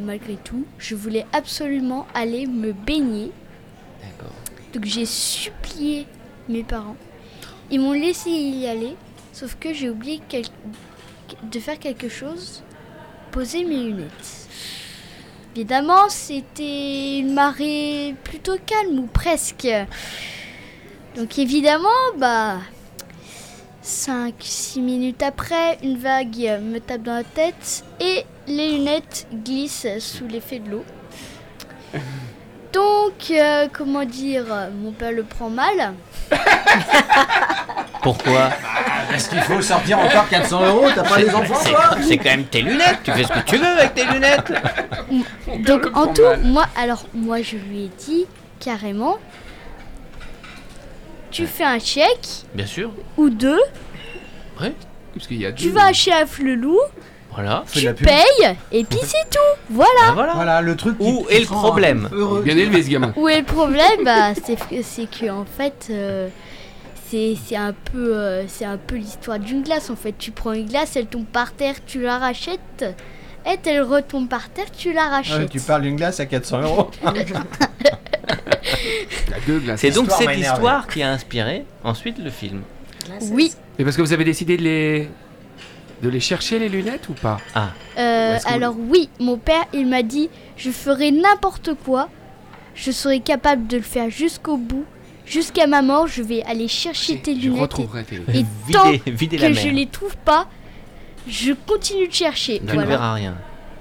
malgré 0.00 0.36
tout, 0.36 0.64
je 0.78 0.94
voulais 0.94 1.26
absolument 1.32 2.06
aller 2.14 2.46
me 2.46 2.72
baigner. 2.72 3.32
D'accord. 4.00 4.32
Donc 4.72 4.84
j'ai 4.84 5.04
supplié 5.04 6.06
mes 6.48 6.62
parents. 6.62 6.94
Ils 7.72 7.80
m'ont 7.80 7.90
laissé 7.92 8.30
y 8.30 8.68
aller, 8.68 8.94
sauf 9.32 9.56
que 9.58 9.74
j'ai 9.74 9.90
oublié 9.90 10.20
quel- 10.28 10.44
de 11.42 11.58
faire 11.58 11.76
quelque 11.80 12.08
chose, 12.08 12.62
poser 13.32 13.64
mes 13.64 13.82
lunettes. 13.82 14.45
Évidemment, 15.56 16.10
c'était 16.10 17.20
une 17.20 17.32
marée 17.32 18.14
plutôt 18.24 18.58
calme 18.66 18.98
ou 18.98 19.06
presque. 19.06 19.66
Donc 21.16 21.38
évidemment, 21.38 21.88
bah 22.18 22.58
5-6 23.82 24.82
minutes 24.82 25.22
après, 25.22 25.78
une 25.82 25.96
vague 25.96 26.60
me 26.60 26.78
tape 26.78 27.04
dans 27.04 27.14
la 27.14 27.24
tête 27.24 27.86
et 28.00 28.26
les 28.46 28.72
lunettes 28.72 29.26
glissent 29.32 29.98
sous 29.98 30.26
l'effet 30.26 30.58
de 30.58 30.72
l'eau. 30.72 30.84
Donc, 32.80 33.30
euh, 33.30 33.68
comment 33.72 34.04
dire, 34.04 34.44
mon 34.82 34.92
père 34.92 35.10
le 35.12 35.22
prend 35.22 35.48
mal. 35.48 35.94
Pourquoi 38.02 38.50
Est-ce 39.14 39.30
qu'il 39.30 39.40
faut 39.40 39.62
sortir 39.62 39.98
encore 39.98 40.28
400 40.28 40.66
euros 40.66 40.88
T'as 40.94 41.02
pas 41.02 41.18
les 41.18 41.34
enfants 41.34 41.54
C'est 41.62 41.70
toi 41.70 41.96
c'est 42.06 42.18
quand 42.18 42.24
même 42.30 42.44
tes 42.44 42.60
lunettes. 42.60 42.98
Tu 43.02 43.12
fais 43.12 43.22
ce 43.24 43.28
que 43.28 43.38
tu 43.46 43.56
veux 43.56 43.66
avec 43.66 43.94
tes 43.94 44.04
lunettes. 44.04 44.52
Donc 45.60 45.86
le 45.86 45.96
en 45.96 46.06
tout, 46.12 46.20
mal. 46.22 46.40
moi, 46.42 46.66
alors 46.76 47.06
moi 47.14 47.40
je 47.40 47.56
lui 47.56 47.84
ai 47.84 47.90
dit 47.98 48.26
carrément, 48.60 49.16
tu 51.30 51.46
fais 51.46 51.64
un 51.64 51.78
chèque 51.78 52.28
Bien 52.54 52.66
sûr. 52.66 52.90
ou 53.16 53.30
deux, 53.30 53.60
Parce 54.58 55.26
qu'il 55.26 55.38
y 55.40 55.46
a 55.46 55.52
tu 55.52 55.68
deux- 55.68 55.72
vas 55.72 55.92
chez 55.94 56.12
Afflelou, 56.12 56.78
Voilà. 57.36 57.64
Tu 57.70 57.92
payes 57.94 58.56
et 58.72 58.84
puis 58.84 58.98
c'est 59.02 59.28
tout. 59.30 59.60
Voilà. 59.70 59.90
Ben 60.08 60.14
voilà. 60.14 60.32
Voilà 60.34 60.60
le 60.62 60.74
truc. 60.74 60.98
qui- 60.98 61.04
Où 61.04 61.26
est 61.28 61.40
le 61.40 61.46
problème 61.46 62.08
heureux. 62.12 62.40
Bien 62.42 62.56
élevé 62.56 62.82
ce 62.82 62.88
gamin. 62.88 63.12
Où 63.16 63.28
est 63.28 63.40
le 63.40 63.44
problème 63.44 64.04
bah, 64.04 64.32
c'est, 64.34 64.56
c'est 64.82 65.06
que 65.10 65.30
en 65.30 65.44
fait, 65.44 65.88
euh, 65.90 66.28
c'est, 67.10 67.36
c'est 67.46 67.56
un 67.56 67.74
peu, 67.92 68.16
euh, 68.16 68.44
c'est 68.48 68.64
un 68.64 68.78
peu 68.78 68.96
l'histoire 68.96 69.38
d'une 69.38 69.62
glace. 69.62 69.90
En 69.90 69.96
fait, 69.96 70.14
tu 70.18 70.30
prends 70.30 70.52
une 70.52 70.66
glace, 70.66 70.96
elle 70.96 71.06
tombe 71.06 71.26
par 71.26 71.52
terre, 71.52 71.74
tu 71.86 72.00
la 72.00 72.18
rachètes. 72.18 72.84
Et 73.48 73.58
elle 73.68 73.82
retombe 73.82 74.28
par 74.28 74.48
terre, 74.48 74.66
tu 74.76 74.92
la 74.92 75.04
rachètes. 75.08 75.50
tu 75.50 75.60
parles 75.60 75.82
d'une 75.82 75.96
glace 75.96 76.18
à 76.18 76.26
400 76.26 76.62
euros. 76.62 76.90
C'est 79.76 79.90
donc 79.94 80.10
cette 80.10 80.36
histoire 80.38 80.86
qui 80.88 81.02
a 81.02 81.10
inspiré 81.12 81.64
ensuite 81.84 82.18
le 82.18 82.30
film. 82.30 82.62
Oui. 83.30 83.52
Et 83.78 83.84
parce 83.84 83.96
que 83.96 84.02
vous 84.02 84.12
avez 84.12 84.24
décidé 84.24 84.56
de 84.56 84.62
les 84.62 85.08
de 86.02 86.08
les 86.08 86.20
chercher 86.20 86.58
les 86.58 86.68
lunettes 86.68 87.08
ou 87.08 87.14
pas? 87.14 87.38
Ah, 87.54 87.70
Euh, 87.98 88.38
alors 88.46 88.74
oui, 88.78 89.08
mon 89.20 89.36
père, 89.38 89.64
il 89.72 89.86
m'a 89.86 90.02
dit, 90.02 90.28
je 90.56 90.70
ferai 90.70 91.10
n'importe 91.10 91.70
quoi. 91.84 92.08
Je 92.74 92.90
serai 92.90 93.20
capable 93.20 93.66
de 93.66 93.78
le 93.78 93.82
faire 93.82 94.10
jusqu'au 94.10 94.56
bout. 94.58 94.84
Jusqu'à 95.24 95.66
ma 95.66 95.82
mort, 95.82 96.06
je 96.06 96.22
vais 96.22 96.42
aller 96.44 96.68
chercher 96.68 97.18
tes 97.18 97.34
Je 97.34 97.40
lunettes. 97.48 97.60
retrouverai 97.62 98.04
tes 98.04 98.16
Et, 98.34 98.40
et 98.40 98.44
tant 98.72 98.92
vider, 99.06 99.38
la 99.38 99.48
que 99.48 99.54
mer. 99.54 99.62
je 99.64 99.68
les 99.70 99.86
trouve 99.86 100.16
pas, 100.18 100.46
je 101.26 101.52
continue 101.66 102.06
de 102.08 102.12
chercher. 102.12 102.58
Tu 102.60 102.64
ne 102.66 102.72
Voilà. 102.72 102.86
verras 102.88 103.14
rien. 103.14 103.34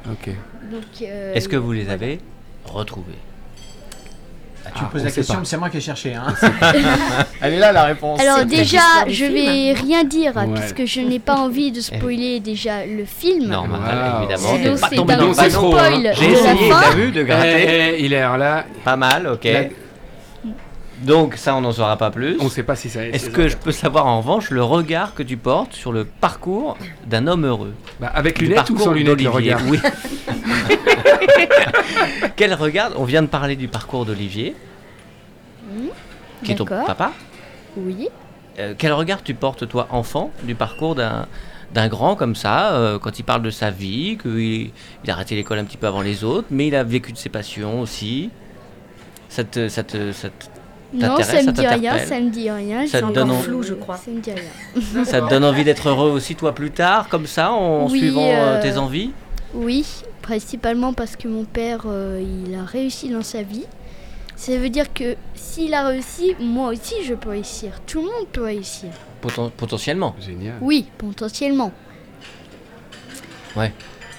Ok. 0.09 0.29
Donc, 0.71 0.81
euh, 1.03 1.33
Est-ce 1.33 1.47
que 1.49 1.55
vous 1.57 1.71
les 1.73 1.89
avez 1.89 2.19
retrouvés 2.63 3.13
tu 4.69 4.81
Ah, 4.83 4.89
poses 4.91 5.03
la 5.03 5.11
question, 5.11 5.35
mais 5.39 5.45
c'est 5.45 5.57
moi 5.57 5.69
qui 5.69 5.77
ai 5.77 5.81
cherché. 5.81 6.13
Hein. 6.13 6.33
Elle 7.41 7.53
est 7.53 7.59
là 7.59 7.71
la 7.71 7.83
réponse. 7.83 8.19
Alors 8.19 8.45
déjà, 8.45 8.79
je 9.07 9.25
film, 9.25 9.33
vais 9.33 9.73
rien 9.73 10.03
dire 10.03 10.33
Ouais. 10.35 10.47
puisque 10.55 10.85
je 10.85 11.01
n'ai 11.01 11.19
pas 11.19 11.35
envie 11.35 11.71
de 11.71 11.81
spoiler 11.81 12.39
déjà 12.39 12.85
le 12.85 13.05
film. 13.05 13.49
Normal, 13.49 13.79
Wow. 13.81 14.23
évidemment. 14.23 14.55
Sinon, 14.55 14.75
c'est 14.77 14.99
un 14.99 15.19
hein. 15.45 15.49
spoil 15.49 16.11
J'ai 16.19 16.31
essayé, 16.31 16.69
t'as 16.69 16.95
vu, 16.95 17.11
de 17.11 17.23
gratter. 17.23 17.65
Eh, 17.67 17.95
eh, 17.99 18.05
il 18.05 18.13
est 18.13 18.21
là. 18.21 18.65
Pas 18.83 18.95
mal, 18.95 19.27
ok. 19.27 19.43
La- 19.45 19.63
Donc 21.03 21.35
ça, 21.35 21.55
on 21.55 21.61
n'en 21.61 21.71
saura 21.73 21.97
pas 21.97 22.09
plus. 22.09 22.37
On 22.39 22.49
sait 22.49 22.63
pas 22.63 22.75
si 22.75 22.89
ça 22.89 23.05
Est-ce 23.05 23.29
que 23.29 23.47
je 23.47 23.57
peux 23.57 23.71
savoir 23.71 24.05
en 24.07 24.19
revanche 24.19 24.49
le 24.49 24.63
regard 24.63 25.13
que 25.13 25.23
tu 25.23 25.37
portes 25.37 25.73
sur 25.73 25.91
le 25.91 26.05
parcours 26.05 26.77
d'un 27.05 27.27
homme 27.27 27.45
heureux 27.45 27.73
Bah, 27.99 28.11
avec 28.15 28.39
lunettes 28.39 28.69
ou 28.69 28.73
parcours 28.73 28.85
sans 28.87 28.93
lunettes 28.93 29.21
le 29.21 29.29
regard 29.29 29.59
Oui. 29.67 29.79
Quel 32.35 32.53
regard 32.53 32.91
On 32.97 33.03
vient 33.03 33.21
de 33.21 33.27
parler 33.27 33.55
du 33.55 33.67
parcours 33.67 34.05
d'Olivier, 34.05 34.55
Hmm, 35.67 35.87
qui 36.43 36.51
est 36.51 36.55
ton 36.55 36.63
D'accord. 36.65 36.85
papa. 36.85 37.11
Oui. 37.75 38.07
Euh, 38.59 38.73
quel 38.77 38.93
regard 38.93 39.23
tu 39.23 39.33
portes, 39.33 39.67
toi, 39.67 39.87
enfant, 39.89 40.31
du 40.43 40.53
parcours 40.55 40.95
d'un 40.95 41.25
d'un 41.73 41.87
grand 41.89 42.15
comme 42.15 42.35
ça, 42.35 42.73
euh, 42.73 42.99
quand 42.99 43.17
il 43.19 43.23
parle 43.23 43.41
de 43.41 43.49
sa 43.49 43.69
vie, 43.71 44.17
qu'il 44.21 44.69
il 45.03 45.09
a 45.09 45.13
arrêté 45.13 45.35
l'école 45.35 45.57
un 45.59 45.65
petit 45.65 45.75
peu 45.75 45.87
avant 45.87 46.01
les 46.01 46.23
autres, 46.23 46.47
mais 46.51 46.67
il 46.67 46.75
a 46.75 46.83
vécu 46.83 47.11
de 47.11 47.17
ses 47.17 47.27
passions 47.29 47.81
aussi. 47.81 48.29
Ça 49.27 49.43
te, 49.43 49.67
ça 49.67 49.83
te, 49.83 50.11
ça 50.13 50.29
te, 50.29 50.45
Non, 50.93 51.15
T'intéresse, 51.17 51.43
ça 51.45 51.51
me 51.51 51.51
dit 51.51 51.67
rien, 51.67 51.97
ça 51.97 52.19
me 52.21 52.29
dit 52.29 52.49
rien. 52.49 52.87
Ça 52.87 53.01
te 53.01 53.11
donne 53.11 53.31
en- 53.31 53.39
flou, 53.39 53.61
je 53.63 53.73
crois. 53.73 53.97
Ça 53.97 54.11
me 54.11 54.19
dit 54.21 54.31
rien. 54.31 55.03
ça 55.03 55.19
te 55.21 55.29
donne 55.29 55.43
envie 55.43 55.63
d'être 55.65 55.89
heureux 55.89 56.11
aussi, 56.11 56.35
toi, 56.35 56.53
plus 56.55 56.71
tard, 56.71 57.09
comme 57.09 57.25
ça, 57.25 57.51
en 57.51 57.87
Oui, 57.89 57.97
suivant 57.99 58.21
euh, 58.23 58.57
euh, 58.59 58.61
tes 58.61 58.77
envies? 58.77 59.11
Oui, 59.55 59.85
principalement 60.21 60.93
parce 60.93 61.15
que 61.15 61.27
mon 61.27 61.45
père, 61.45 61.83
euh, 61.87 62.21
il 62.47 62.53
a 62.55 62.63
réussi 62.65 63.09
dans 63.09 63.23
sa 63.23 63.41
vie. 63.41 63.65
Ça 64.35 64.57
veut 64.57 64.69
dire 64.69 64.93
que 64.93 65.15
s'il 65.33 65.73
a 65.73 65.87
réussi, 65.87 66.35
moi 66.39 66.69
aussi 66.69 66.95
je 67.05 67.13
peux 67.13 67.29
réussir. 67.29 67.71
Tout 67.87 67.99
le 68.01 68.05
monde 68.07 68.27
peut 68.31 68.43
réussir. 68.43 68.89
Poten- 69.21 69.49
Potentiellement. 69.51 70.13
Génial. 70.19 70.55
Oui, 70.61 70.85
potentiellement. 70.97 71.71
Ouais. 73.55 73.71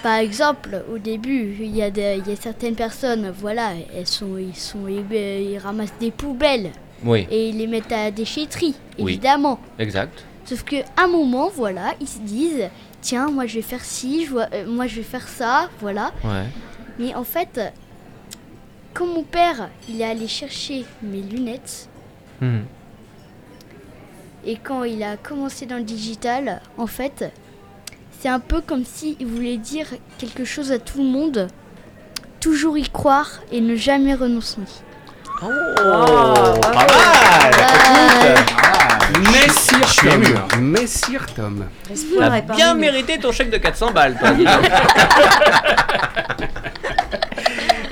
Par 0.03 0.15
exemple, 0.19 0.83
au 0.93 0.99
début, 0.99 1.57
il 1.61 1.77
y, 1.77 1.83
a 1.83 1.91
des- 1.91 2.23
il 2.25 2.31
y 2.31 2.35
a 2.35 2.41
certaines 2.41 2.75
personnes, 2.77 3.31
voilà, 3.39 3.73
elles 3.95 4.07
sont, 4.07 4.39
ils, 4.39 4.55
sont, 4.55 4.87
ils, 4.89 5.05
ils 5.15 5.59
ramassent 5.59 5.93
des 6.01 6.11
poubelles 6.13 6.71
Oui, 7.05 7.27
et 7.31 7.49
ils 7.49 7.59
les 7.59 7.67
mettent 7.67 7.91
à 7.93 8.05
la 8.05 8.11
déchetterie, 8.11 8.75
Oui. 8.99 9.13
évidemment. 9.13 9.59
exact. 9.79 10.25
Sauf 10.45 10.63
que 10.63 10.77
à 10.97 11.05
un 11.05 11.09
moment, 11.09 11.51
voilà, 11.55 11.95
ils 12.01 12.07
se 12.09 12.21
disent, 12.21 12.69
tiens, 13.07 13.31
moi 13.31 13.47
je 13.47 13.55
vais 13.57 13.63
faire 13.63 13.85
ci, 13.85 14.25
je 14.27 14.31
vois- 14.33 14.49
euh, 14.53 14.67
moi 14.67 14.87
je 14.89 14.97
vais 14.97 15.03
faire 15.15 15.29
ça, 15.29 15.71
voilà. 15.81 16.07
Ouais. 16.25 16.47
Mais 16.99 17.15
en 17.15 17.23
fait, 17.25 17.61
quand 18.95 19.07
mon 19.07 19.23
père, 19.23 19.69
il 19.89 20.01
est 20.01 20.05
allé 20.05 20.27
chercher 20.27 20.85
mes 21.03 21.21
lunettes, 21.23 21.89
Mhm. 22.41 22.65
et 24.45 24.57
quand 24.57 24.83
il 24.85 25.03
a 25.03 25.17
commencé 25.17 25.67
dans 25.67 25.77
le 25.77 25.85
digital, 25.85 26.61
en 26.79 26.87
fait, 26.89 27.33
c'est 28.19 28.29
un 28.29 28.41
peu 28.41 28.61
comme 28.61 28.85
s'il 28.85 29.25
voulait 29.27 29.59
dire 29.59 29.87
quelque 30.19 30.45
chose 30.45 30.73
à 30.73 30.79
tout 30.79 30.99
le 30.99 31.05
monde, 31.19 31.49
toujours 32.41 32.77
y 32.79 32.89
croire 32.89 33.41
et 33.53 33.61
ne 33.61 33.77
jamais 33.77 34.15
renoncer. 34.15 34.61
Oh, 35.43 35.47
pas 36.63 36.71
pas 36.71 36.87
mal. 36.87 37.53
Euh, 38.25 38.37
Messire 39.33 39.89
suis 39.89 40.09
ému. 40.09 40.27
Tom. 40.35 40.61
Messire 40.63 41.27
Tom. 41.35 41.65
T'as 42.19 42.41
bien 42.41 42.75
nous. 42.75 42.81
mérité 42.81 43.19
ton 43.19 43.33
chèque 43.33 43.51
de 43.51 43.59
400 43.59 43.93
balles, 43.93 44.17
toi, 44.19 44.31
dis 44.33 44.45
donc. 44.45 44.71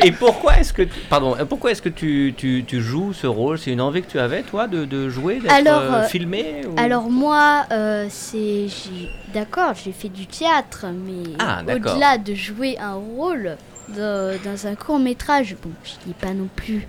Et 0.01 0.13
pourquoi 0.13 0.59
est-ce 0.59 0.73
que 0.75 0.83
tu, 0.83 1.01
pardon, 1.09 1.35
pourquoi 1.49 1.71
est-ce 1.71 1.81
que 1.81 1.89
tu, 1.89 2.35
tu, 2.37 2.63
tu 2.67 2.83
joues 2.83 3.15
ce 3.15 3.27
rôle? 3.27 3.59
C'est 3.59 3.71
une 3.71 3.81
envie 3.81 4.03
que 4.03 4.11
tu 4.11 4.19
avais, 4.19 4.43
toi, 4.43 4.67
de, 4.67 4.85
de 4.85 5.09
jouer, 5.09 5.37
d'être 5.41 5.51
Alors, 5.55 5.81
euh, 5.81 5.93
euh, 6.01 6.03
filmé 6.03 6.63
ou- 6.69 6.75
Alors 6.79 7.09
moi, 7.09 7.65
euh, 7.73 8.07
c'est 8.11 8.67
j'ai- 8.69 9.09
d'accord, 9.33 9.73
j'ai 9.83 9.93
fait 9.93 10.11
du 10.11 10.27
théâtre, 10.27 10.85
mais 10.93 11.33
Ah, 11.39 11.63
d'accord. 11.65 11.93
au-delà 11.93 12.19
de 12.19 12.35
jouer 12.35 12.77
un 12.79 12.95
rôle 12.95 13.57
de- 13.89 14.37
dans 14.45 14.67
un 14.67 14.75
court 14.75 14.99
métrage, 14.99 15.57
bon, 15.63 15.71
je 15.85 15.93
dis 16.07 16.13
pas 16.15 16.35
non 16.35 16.49
plus 16.55 16.87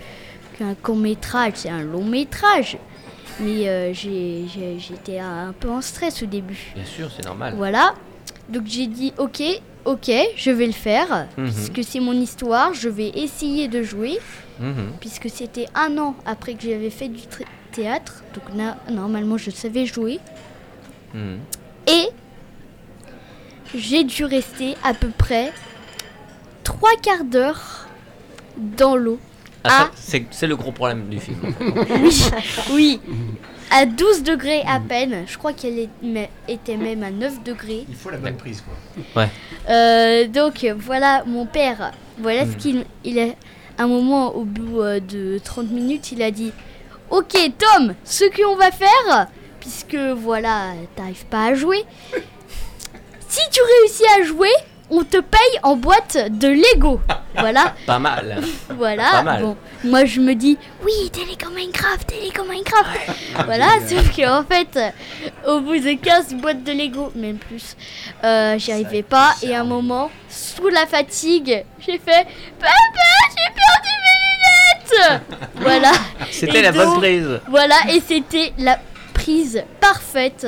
qu'un 0.57 0.75
court 0.75 0.95
métrage, 0.95 1.53
c'est 1.55 1.69
un 1.69 1.81
long 1.81 2.03
métrage, 2.03 2.77
mais 3.39 3.67
euh, 3.67 3.93
j'ai- 3.93 4.45
j'ai- 4.53 4.79
j'étais 4.79 5.19
un 5.19 5.53
peu 5.59 5.69
en 5.69 5.81
stress 5.81 6.23
au 6.23 6.25
début. 6.25 6.71
Bien 6.75 6.85
sûr, 6.85 7.09
c'est 7.15 7.25
normal. 7.25 7.53
Voilà, 7.57 7.93
donc 8.49 8.63
j'ai 8.67 8.87
dit 8.87 9.13
ok, 9.17 9.41
ok, 9.85 10.11
je 10.35 10.51
vais 10.51 10.67
le 10.67 10.71
faire, 10.73 11.27
Mhm. 11.37 11.51
puisque 11.51 11.83
c'est 11.83 11.99
mon 11.99 12.13
histoire, 12.13 12.73
je 12.73 12.89
vais 12.89 13.09
essayer 13.09 13.67
de 13.67 13.83
jouer 13.83 14.19
Mhm. 14.59 14.91
puisque 15.01 15.29
c'était 15.29 15.67
un 15.75 15.97
an 15.97 16.15
après 16.25 16.53
que 16.53 16.63
j'avais 16.63 16.89
fait 16.89 17.09
du 17.09 17.21
tr- 17.23 17.45
théâtre, 17.73 18.23
donc 18.33 18.55
na- 18.55 18.77
normalement 18.89 19.37
je 19.37 19.51
savais 19.51 19.85
jouer, 19.85 20.19
Mhm. 21.13 21.39
et 21.87 22.07
j'ai 23.75 24.03
dû 24.05 24.23
rester 24.23 24.75
à 24.83 24.93
peu 24.93 25.09
près 25.09 25.51
trois 26.63 26.95
quarts 27.01 27.25
d'heure 27.25 27.87
dans 28.57 28.95
l'eau. 28.95 29.19
Ah, 29.67 29.89
c'est 30.31 30.47
le 30.47 30.55
gros 30.55 30.71
problème 30.71 31.07
du 31.09 31.19
film. 31.19 31.37
Oui, 31.99 32.29
oui. 32.71 32.99
à 33.71 33.85
12 33.85 34.23
degrés 34.23 34.61
à 34.67 34.79
peine. 34.79 35.23
Je 35.27 35.37
crois 35.37 35.53
qu'elle 35.53 35.89
était 36.47 36.77
même 36.77 37.03
à 37.03 37.11
9 37.11 37.43
degrés. 37.43 37.85
Il 37.89 37.95
faut 37.95 38.09
la 38.09 38.17
bonne 38.17 38.37
prise, 38.37 38.61
quoi. 38.61 39.27
Euh, 39.69 40.27
donc 40.27 40.65
voilà, 40.79 41.23
mon 41.25 41.45
père, 41.45 41.91
voilà 42.19 42.45
ce 42.45 42.55
qu'il 42.55 42.85
il 43.03 43.19
a. 43.19 43.27
Un 43.77 43.87
moment, 43.87 44.33
au 44.33 44.45
bout 44.45 44.79
euh, 44.81 45.01
de 45.01 45.37
30 45.43 45.69
minutes, 45.69 46.13
il 46.13 46.21
a 46.23 46.31
dit 46.31 46.53
Ok, 47.09 47.33
Tom, 47.57 47.93
ce 48.05 48.23
qu'on 48.33 48.55
va 48.55 48.71
faire, 48.71 49.27
puisque 49.59 49.97
voilà, 49.97 50.71
t'arrives 50.95 51.25
pas 51.25 51.47
à 51.47 51.53
jouer, 51.55 51.83
si 53.27 53.41
tu 53.51 53.59
réussis 53.81 54.05
à 54.17 54.23
jouer, 54.23 54.53
on 54.89 55.03
te 55.03 55.17
paye 55.17 55.59
en 55.63 55.75
boîte 55.75 56.17
de 56.29 56.47
Lego. 56.49 56.99
Voilà, 57.37 57.73
Pas 57.85 57.99
mal. 57.99 58.41
voilà. 58.69 59.11
Pas 59.11 59.21
mal. 59.23 59.41
Bon, 59.41 59.57
moi 59.83 60.05
je 60.05 60.21
me 60.21 60.33
dis 60.35 60.57
Oui, 60.85 60.93
t'es 61.11 61.19
Lego 61.25 61.53
Minecraft, 61.53 62.07
t'es 62.07 62.21
Lego 62.25 62.45
Minecraft. 62.49 62.97
voilà, 63.43 63.67
sauf 63.89 64.15
qu'en 64.15 64.45
fait, 64.45 64.79
au 65.45 65.59
bout 65.59 65.73
de 65.77 66.01
15 66.01 66.33
boîtes 66.35 66.63
de 66.63 66.71
Lego, 66.71 67.11
même 67.13 67.35
plus, 67.37 67.75
euh, 68.23 68.57
j'y 68.57 68.71
arrivais 68.71 69.03
pas. 69.03 69.35
Et 69.43 69.53
à 69.53 69.59
un 69.59 69.63
moment, 69.65 70.09
sous 70.29 70.69
la 70.69 70.85
fatigue, 70.85 71.65
j'ai 71.85 71.97
fait 71.99 72.25
Papa, 72.57 72.71
j'ai 73.31 73.53
perdu 73.53 73.91
mes 74.05 75.01
lunettes 75.11 75.21
Voilà, 75.55 75.91
C'était 76.31 76.61
la 76.61 76.71
bonne 76.71 76.97
prise. 76.99 77.41
voilà, 77.49 77.75
et 77.89 77.99
c'était 77.99 78.53
la 78.57 78.79
prise 79.13 79.61
parfaite. 79.81 80.47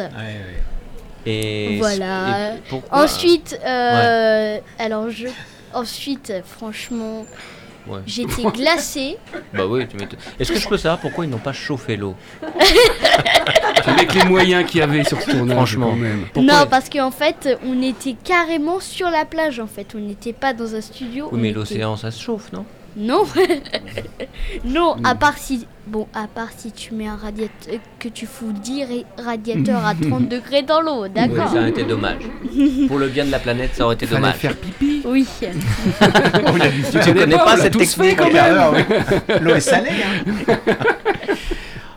Et 1.30 1.78
Voilà. 1.80 2.56
et 2.56 2.60
pourquoi 2.70 3.04
Ensuite, 3.04 3.60
euh, 3.66 4.58
alors 4.80 5.10
je. 5.10 5.28
Ensuite, 5.74 6.32
franchement, 6.46 7.26
Ouais. 7.88 8.00
j'étais 8.06 8.44
glacée. 8.44 9.18
Bah 9.54 9.66
oui, 9.68 9.86
tu 9.88 9.98
m'étonnes. 9.98 10.20
Est-ce 10.40 10.52
que 10.52 10.60
je 10.60 10.68
peux 10.68 10.78
savoir 10.78 11.00
pourquoi 11.00 11.26
ils 11.26 11.30
n'ont 11.30 11.38
pas 11.38 11.54
chauffé 11.54 11.96
l'eau 11.98 12.16
Avec 13.86 14.14
les 14.14 14.24
moyens 14.24 14.66
qu'il 14.70 14.80
y 14.80 14.84
avait 14.84 15.04
sur 15.04 15.22
ce 15.22 15.32
tournage, 15.32 15.56
Franchement. 15.56 15.94
même. 15.94 16.26
Non, 16.36 16.66
parce 16.70 16.90
qu'en 16.90 17.12
fait, 17.12 17.58
on 17.66 17.82
était 17.82 18.16
carrément 18.24 18.80
sur 18.80 19.10
la 19.10 19.26
plage. 19.26 19.60
En 19.60 19.68
fait, 19.68 19.88
on 19.96 20.00
n'était 20.00 20.34
pas 20.34 20.54
dans 20.54 20.76
un 20.76 20.82
studio. 20.82 21.30
Oui, 21.32 21.40
mais 21.42 21.50
était- 21.50 21.58
l'océan, 21.60 21.96
ça 21.98 22.12
se 22.12 22.22
chauffe, 22.22 22.52
non? 22.52 22.66
Non, 22.98 23.24
non. 24.66 24.96
À 25.04 25.14
part 25.14 25.38
si, 25.38 25.68
bon, 25.86 26.08
à 26.16 26.26
part 26.28 26.50
si 26.58 26.72
tu 26.72 26.94
mets 26.96 27.08
un 27.08 27.16
radiateur, 27.16 27.76
que 28.00 28.08
tu 28.10 28.26
fous 28.26 28.52
10 28.52 28.84
ra- 28.84 29.24
radiateurs 29.24 29.86
à 29.86 29.94
30 30.10 30.28
degrés 30.28 30.64
dans 30.64 30.82
l'eau, 30.82 31.04
Oui, 31.04 31.10
d'accord 31.14 31.48
ça 31.50 31.58
aurait 31.60 31.70
été 31.70 31.84
dommage. 31.84 32.18
Pour 32.88 32.98
le 32.98 33.08
bien 33.10 33.26
de 33.26 33.32
la 33.32 33.40
planète, 33.40 33.76
ça 33.76 33.86
aurait 33.86 33.94
été 33.96 34.08
Fallait 34.08 34.22
dommage. 34.22 34.36
faire 34.38 34.56
pipi. 34.56 35.02
Oui. 35.06 35.28
Tu 35.40 37.00
Tu 37.00 37.14
connais 37.14 37.36
pas 37.38 37.58
cette 37.58 37.78
technique 37.78 38.18
quand 38.18 38.32
même. 38.32 38.84
L'eau 39.42 39.54
est 39.56 39.60
salée, 39.60 39.90
hein. 40.04 40.56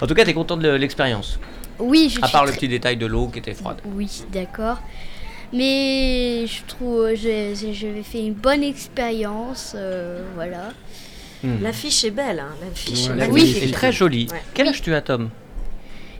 En 0.02 0.06
tout 0.06 0.14
cas, 0.14 0.24
t'es 0.24 0.34
content 0.34 0.56
de 0.56 0.68
l'expérience. 0.70 1.38
Oui, 1.78 2.10
je 2.14 2.20
À 2.22 2.26
suis 2.26 2.32
part 2.32 2.44
le 2.44 2.50
très- 2.50 2.58
petit 2.58 2.68
détail 2.68 2.96
de 2.98 3.06
l'eau 3.06 3.28
qui 3.28 3.38
était 3.38 3.54
froide. 3.54 3.78
Oui, 3.86 4.22
d'accord. 4.32 4.78
Mais 5.52 6.46
je 6.46 6.62
trouve, 6.66 7.14
j'ai- 7.14 7.54
j'ai- 7.56 7.74
j'avais 7.74 8.02
fait 8.02 8.20
une 8.24 8.34
bonne 8.34 8.62
expérience, 8.62 9.72
euh, 9.76 10.22
voilà. 10.34 10.70
Hmm. 11.42 11.62
L'affiche 11.62 12.04
est 12.04 12.10
belle, 12.10 12.38
hein. 12.40 12.54
L'affiche 12.62 13.08
Ouais, 13.08 13.24
est 13.24 13.30
Oui. 13.30 13.56
C'est 13.60 13.72
très 13.72 13.92
joli. 13.92 14.28
Ouais. 14.30 14.42
Quel 14.54 14.68
âge 14.68 14.82
tu 14.82 14.94
as, 14.94 15.00
Tom? 15.00 15.30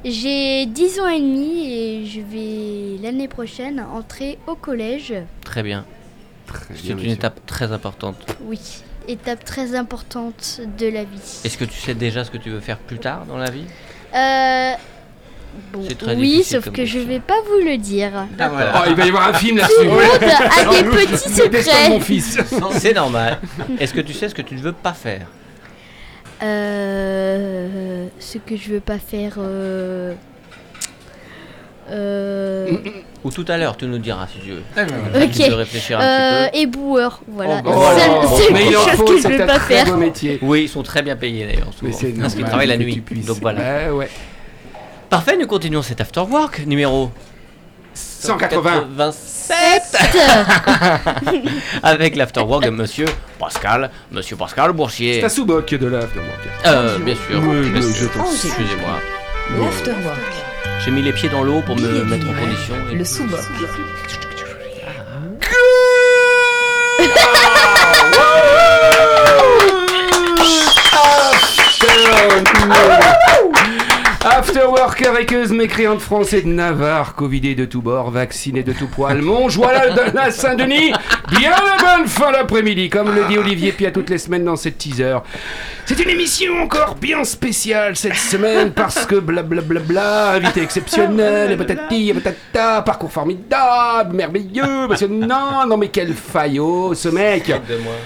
J'ai 0.04 0.64
10 0.66 0.98
ans 0.98 1.08
et 1.08 1.20
demi 1.20 1.70
et 1.70 2.06
je 2.06 2.20
vais 2.20 3.02
l'année 3.02 3.28
prochaine 3.28 3.80
entrer 3.94 4.38
au 4.46 4.54
collège. 4.54 5.12
Très 5.44 5.62
bien. 5.62 5.84
Très 6.46 6.74
C'est 6.74 6.82
bien, 6.82 6.90
une 6.92 6.96
monsieur. 6.96 7.10
étape 7.12 7.44
très 7.46 7.70
importante. 7.70 8.16
Oui, 8.46 8.58
étape 9.08 9.44
très 9.44 9.74
importante 9.74 10.62
de 10.78 10.86
la 10.88 11.04
vie. 11.04 11.40
Est-ce 11.44 11.58
que 11.58 11.66
tu 11.66 11.78
sais 11.78 11.94
déjà 11.94 12.24
ce 12.24 12.30
que 12.30 12.38
tu 12.38 12.48
veux 12.48 12.60
faire 12.60 12.78
plus 12.78 12.98
tard 12.98 13.26
dans 13.26 13.36
la 13.36 13.50
vie? 13.50 13.64
Euh, 14.14 14.72
bon, 15.72 15.84
C'est 15.88 15.98
très 15.98 16.14
oui, 16.16 16.42
sauf 16.42 16.70
que 16.70 16.84
je 16.84 16.92
question. 16.98 17.08
vais 17.08 17.20
pas 17.20 17.34
vous 17.48 17.64
le 17.64 17.76
dire. 17.76 18.10
Oh, 18.40 18.78
il 18.88 18.94
va 18.94 19.04
y 19.04 19.08
avoir 19.08 19.28
un 19.28 19.32
film 19.34 19.56
Tout 19.58 19.62
là-dessus. 19.62 19.84
le 19.84 19.90
monde 19.90 20.00
a 20.00 20.82
des 20.82 21.06
petits 21.06 21.40
Le 21.40 21.48
destin 21.48 21.72
de 21.72 21.88
mon 21.90 22.00
secrets. 22.00 22.00
fils. 22.00 22.38
C'est 22.78 22.94
normal. 22.94 23.38
Est-ce 23.78 23.94
que 23.94 24.00
tu 24.00 24.12
sais 24.12 24.28
ce 24.28 24.34
que 24.34 24.42
tu 24.42 24.54
ne 24.54 24.60
veux 24.60 24.72
pas 24.72 24.92
faire 24.92 25.26
Euh, 26.42 28.06
ce 28.18 28.38
que 28.38 28.56
je 28.56 28.70
veux 28.74 28.80
pas 28.80 28.98
faire. 28.98 29.34
Euh, 29.38 30.14
euh, 31.90 32.70
Ou 33.24 33.30
tout 33.30 33.44
à 33.48 33.56
l'heure, 33.56 33.76
tu 33.76 33.84
nous 33.86 33.98
diras 33.98 34.26
si 34.28 34.38
tu 34.38 34.50
veux. 34.52 35.22
Ok. 35.22 35.30
Tu 35.32 35.52
réfléchir 35.52 35.98
un 35.98 36.02
euh, 36.04 36.48
petit 36.48 36.60
éboueur, 36.62 37.20
voilà. 37.26 37.62
Oh, 37.66 37.70
bah, 38.52 38.58
il 38.62 38.76
en 38.76 38.86
chose 38.96 39.04
que 39.10 39.16
je 39.16 39.22
c'est 39.22 39.28
veux 39.38 39.46
pas 39.46 39.58
faire. 39.58 39.96
métier. 39.96 40.38
Oui, 40.40 40.62
ils 40.62 40.68
sont 40.68 40.82
très 40.84 41.02
bien 41.02 41.16
payés 41.16 41.46
d'ailleurs. 41.46 41.68
C'est 41.92 42.12
Parce 42.20 42.34
qu'ils 42.34 42.44
travaillent 42.44 42.68
la 42.68 42.76
nuit. 42.76 43.02
Donc 43.26 43.38
voilà. 43.40 43.60
Ouais, 43.60 43.90
ouais. 43.90 44.10
Parfait, 45.10 45.36
nous 45.36 45.46
continuons 45.46 45.82
cet 45.82 46.00
after 46.00 46.20
work 46.20 46.64
numéro 46.66 47.10
180. 47.94 48.88
27 48.94 49.96
avec 51.82 52.14
l'after 52.16 52.40
work 52.42 52.64
de 52.64 52.70
monsieur 52.70 53.06
Pascal, 53.38 53.90
monsieur 54.12 54.36
Pascal 54.36 54.72
Boursier. 54.72 55.14
C'est 55.20 55.26
à 55.26 55.28
Souboc 55.28 55.74
de 55.74 55.86
l'afterwork. 55.86 56.48
Euh, 56.66 56.98
bien 57.00 57.14
sûr. 57.16 57.42
Oui, 57.42 57.72
je 57.94 58.06
t'en. 58.06 58.24
Excusez-moi. 58.30 59.00
L'afterwork. 59.58 60.18
J'ai 60.84 60.90
mis 60.92 61.02
les 61.02 61.12
pieds 61.12 61.28
dans 61.28 61.42
l'eau 61.42 61.60
pour 61.66 61.74
me 61.76 62.04
mettre 62.04 62.26
en 62.30 62.34
condition. 62.34 62.74
et- 62.92 62.94
Le 62.94 63.04
sous-boc. 63.04 63.40
Afterwork 74.50 75.06
avec 75.06 75.30
mécréante 75.52 76.00
français 76.00 76.42
de 76.42 76.48
Navarre, 76.48 77.14
covidé 77.14 77.54
de 77.54 77.66
tous 77.66 77.82
bords, 77.82 78.10
vacciné 78.10 78.64
de 78.64 78.72
tout 78.72 78.88
poil, 78.88 79.22
Montjoie 79.22 79.90
de 79.90 80.12
la 80.12 80.32
Saint-Denis, 80.32 80.92
bien 81.30 81.50
la 81.50 81.98
bonne 81.98 82.08
fin 82.08 82.32
d'après-midi, 82.32 82.90
comme 82.90 83.14
le 83.14 83.28
dit 83.28 83.38
Olivier 83.38 83.70
Pia 83.70 83.92
toutes 83.92 84.10
les 84.10 84.18
semaines 84.18 84.44
dans 84.44 84.56
cette 84.56 84.76
teaser. 84.76 85.18
C'est 85.86 86.00
une 86.00 86.10
émission 86.10 86.62
encore 86.62 86.96
bien 86.96 87.22
spéciale 87.22 87.94
cette 87.94 88.16
semaine 88.16 88.72
parce 88.72 89.06
que 89.06 89.16
blablabla, 89.16 90.32
invité 90.32 90.62
exceptionnel, 90.62 91.52
et 91.52 91.56
patati 91.56 92.10
et 92.10 92.14
patata, 92.14 92.82
parcours 92.82 93.12
formidable, 93.12 94.16
merveilleux, 94.16 94.88
passionnant, 94.88 95.64
non 95.68 95.76
mais 95.76 95.88
quel 95.88 96.12
faillot 96.12 96.94
ce 96.94 97.08
mec. 97.08 97.52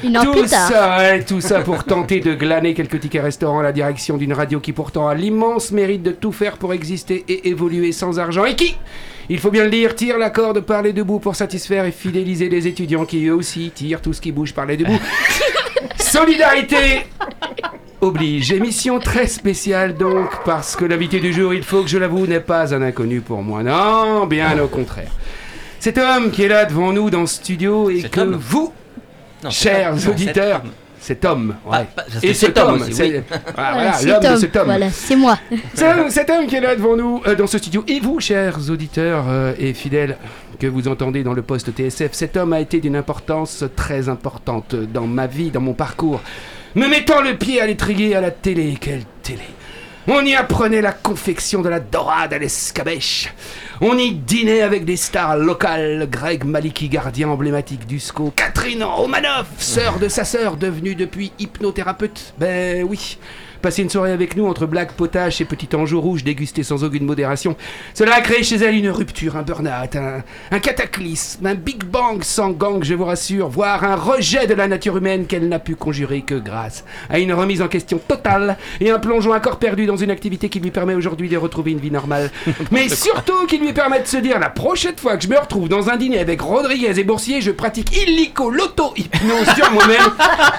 Tout 0.02 0.46
tard. 0.46 0.68
ça, 0.68 0.98
tout 1.26 1.40
ça 1.40 1.60
pour 1.60 1.84
tenter 1.84 2.20
de 2.20 2.34
glaner 2.34 2.74
quelques 2.74 3.00
tickets 3.00 3.22
restaurants 3.22 3.60
à 3.60 3.62
la 3.62 3.72
direction 3.72 4.18
d'une 4.18 4.34
radio 4.34 4.60
qui 4.60 4.72
pourtant 4.72 5.08
a 5.08 5.14
l'immense 5.14 5.72
mérite 5.72 6.02
de 6.02 6.10
tout 6.12 6.32
faire 6.34 6.58
pour 6.58 6.74
exister 6.74 7.24
et 7.28 7.48
évoluer 7.48 7.92
sans 7.92 8.18
argent 8.18 8.44
et 8.44 8.56
qui, 8.56 8.76
il 9.30 9.38
faut 9.38 9.50
bien 9.50 9.64
le 9.64 9.70
dire, 9.70 9.94
tire 9.94 10.18
la 10.18 10.30
corde 10.30 10.60
par 10.60 10.82
les 10.82 10.92
deux 10.92 11.04
bouts 11.04 11.18
pour 11.18 11.34
satisfaire 11.34 11.86
et 11.86 11.92
fidéliser 11.92 12.48
les 12.50 12.66
étudiants 12.66 13.06
qui 13.06 13.26
eux 13.26 13.34
aussi 13.34 13.70
tirent 13.74 14.02
tout 14.02 14.12
ce 14.12 14.20
qui 14.20 14.32
bouge 14.32 14.52
par 14.52 14.66
les 14.66 14.76
deux 14.76 14.84
bouts. 14.84 15.00
Solidarité 15.98 17.06
oblige. 18.02 18.52
Émission 18.52 18.98
très 18.98 19.26
spéciale 19.26 19.96
donc, 19.96 20.28
parce 20.44 20.76
que 20.76 20.84
l'invité 20.84 21.20
du 21.20 21.32
jour, 21.32 21.54
il 21.54 21.62
faut 21.62 21.82
que 21.82 21.88
je 21.88 21.98
l'avoue, 21.98 22.26
n'est 22.26 22.40
pas 22.40 22.74
un 22.74 22.82
inconnu 22.82 23.20
pour 23.20 23.42
moi. 23.42 23.62
Non, 23.62 24.26
bien 24.26 24.58
au 24.58 24.68
contraire. 24.68 25.10
Cet 25.80 25.98
homme 25.98 26.30
qui 26.30 26.42
est 26.44 26.48
là 26.48 26.64
devant 26.66 26.92
nous 26.92 27.10
dans 27.10 27.26
ce 27.26 27.36
studio 27.36 27.90
et 27.90 28.02
que 28.02 28.20
homme 28.20 28.36
vous, 28.40 28.72
Non, 29.42 29.50
chers 29.50 29.94
non, 29.96 30.10
auditeurs, 30.10 30.62
cet 31.04 31.22
homme, 31.26 31.54
ouais. 31.66 31.72
Ah, 31.80 31.84
pas- 31.84 32.04
c'est 32.08 32.26
et 32.26 32.32
cet 32.32 32.56
homme 32.56 32.82
c'est 32.90 33.02
oui. 33.02 33.20
Voilà, 33.54 33.92
c'est 33.92 34.06
l'homme 34.06 34.22
de 34.22 34.36
cet 34.36 34.56
homme. 34.56 34.64
Voilà, 34.64 34.90
c'est 34.90 35.16
moi. 35.16 35.38
C'est 35.74 36.10
cet 36.10 36.30
homme 36.30 36.46
qui 36.46 36.56
est 36.56 36.62
là 36.62 36.74
devant 36.74 36.96
nous 36.96 37.20
euh, 37.26 37.34
dans 37.34 37.46
ce 37.46 37.58
studio. 37.58 37.84
Et 37.86 38.00
vous, 38.00 38.20
chers 38.20 38.70
auditeurs 38.70 39.26
euh, 39.28 39.52
et 39.58 39.74
fidèles 39.74 40.16
que 40.58 40.66
vous 40.66 40.88
entendez 40.88 41.22
dans 41.22 41.34
le 41.34 41.42
poste 41.42 41.72
TSF, 41.76 42.12
cet 42.12 42.38
homme 42.38 42.54
a 42.54 42.60
été 42.60 42.80
d'une 42.80 42.96
importance 42.96 43.64
très 43.76 44.08
importante 44.08 44.74
dans 44.74 45.06
ma 45.06 45.26
vie, 45.26 45.50
dans 45.50 45.60
mon 45.60 45.74
parcours. 45.74 46.22
Me 46.74 46.88
mettant 46.88 47.20
le 47.20 47.36
pied 47.36 47.60
à 47.60 47.66
l'étrier 47.66 48.16
à 48.16 48.22
la 48.22 48.30
télé. 48.30 48.78
Quelle 48.80 49.04
télé 49.22 49.42
on 50.06 50.20
y 50.22 50.34
apprenait 50.34 50.82
la 50.82 50.92
confection 50.92 51.62
de 51.62 51.70
la 51.70 51.80
dorade 51.80 52.34
à 52.34 52.38
l'escabèche. 52.38 53.32
On 53.80 53.98
y 53.98 54.12
dînait 54.12 54.62
avec 54.62 54.84
des 54.84 54.96
stars 54.96 55.36
locales. 55.36 56.08
Greg 56.08 56.44
Maliki, 56.44 56.88
gardien 56.88 57.28
emblématique 57.28 57.86
du 57.86 57.98
SCO. 57.98 58.32
Catherine 58.36 58.84
Romanoff, 58.84 59.48
sœur 59.58 59.98
de 59.98 60.08
sa 60.08 60.24
sœur, 60.24 60.56
devenue 60.56 60.94
depuis 60.94 61.32
hypnothérapeute. 61.38 62.34
Ben 62.38 62.84
oui. 62.84 63.18
Passer 63.64 63.80
une 63.80 63.88
soirée 63.88 64.12
avec 64.12 64.36
nous 64.36 64.46
entre 64.46 64.66
blagues, 64.66 64.92
potaches 64.92 65.40
et 65.40 65.46
petit 65.46 65.74
angeau 65.74 65.98
rouge 65.98 66.22
dégusté 66.22 66.62
sans 66.62 66.84
aucune 66.84 67.06
modération. 67.06 67.56
Cela 67.94 68.16
a 68.16 68.20
créé 68.20 68.42
chez 68.42 68.56
elle 68.56 68.74
une 68.74 68.90
rupture, 68.90 69.38
un 69.38 69.42
burn-out, 69.42 69.96
un, 69.96 70.22
un 70.50 70.58
cataclysme, 70.58 71.46
un 71.46 71.54
big 71.54 71.82
bang 71.82 72.22
sans 72.22 72.50
gang, 72.50 72.84
je 72.84 72.92
vous 72.92 73.06
rassure, 73.06 73.48
voire 73.48 73.82
un 73.84 73.96
rejet 73.96 74.46
de 74.46 74.52
la 74.52 74.68
nature 74.68 74.98
humaine 74.98 75.24
qu'elle 75.24 75.48
n'a 75.48 75.60
pu 75.60 75.76
conjurer 75.76 76.20
que 76.20 76.34
grâce 76.34 76.84
à 77.08 77.18
une 77.18 77.32
remise 77.32 77.62
en 77.62 77.68
question 77.68 77.98
totale 78.06 78.58
et 78.82 78.90
un 78.90 78.98
plongeon 78.98 79.32
à 79.32 79.40
corps 79.40 79.58
perdu 79.58 79.86
dans 79.86 79.96
une 79.96 80.10
activité 80.10 80.50
qui 80.50 80.60
lui 80.60 80.70
permet 80.70 80.94
aujourd'hui 80.94 81.30
de 81.30 81.38
retrouver 81.38 81.70
une 81.70 81.80
vie 81.80 81.90
normale. 81.90 82.30
Mais 82.70 82.90
surtout 82.90 83.46
qui 83.46 83.56
lui 83.56 83.72
permet 83.72 84.02
de 84.02 84.06
se 84.06 84.18
dire 84.18 84.38
la 84.40 84.50
prochaine 84.50 84.98
fois 84.98 85.16
que 85.16 85.24
je 85.24 85.28
me 85.30 85.38
retrouve 85.38 85.70
dans 85.70 85.88
un 85.88 85.96
dîner 85.96 86.18
avec 86.18 86.42
Rodriguez 86.42 87.00
et 87.00 87.04
Boursier, 87.04 87.40
je 87.40 87.50
pratique 87.50 87.96
illico 87.96 88.50
l'auto-hypnose 88.50 89.54
sur 89.56 89.70
moi-même 89.72 90.10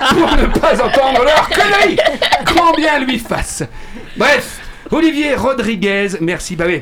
pour 0.09 0.35
ne 0.37 0.47
pas 0.59 0.83
entendre 0.83 1.23
leur 1.23 1.47
conneries, 1.49 1.97
grand 2.45 2.73
lui 2.99 3.19
fasse. 3.19 3.63
Bref, 4.17 4.59
Olivier 4.91 5.35
Rodriguez, 5.35 6.09
merci. 6.21 6.55
Bah 6.55 6.65
oui. 6.67 6.81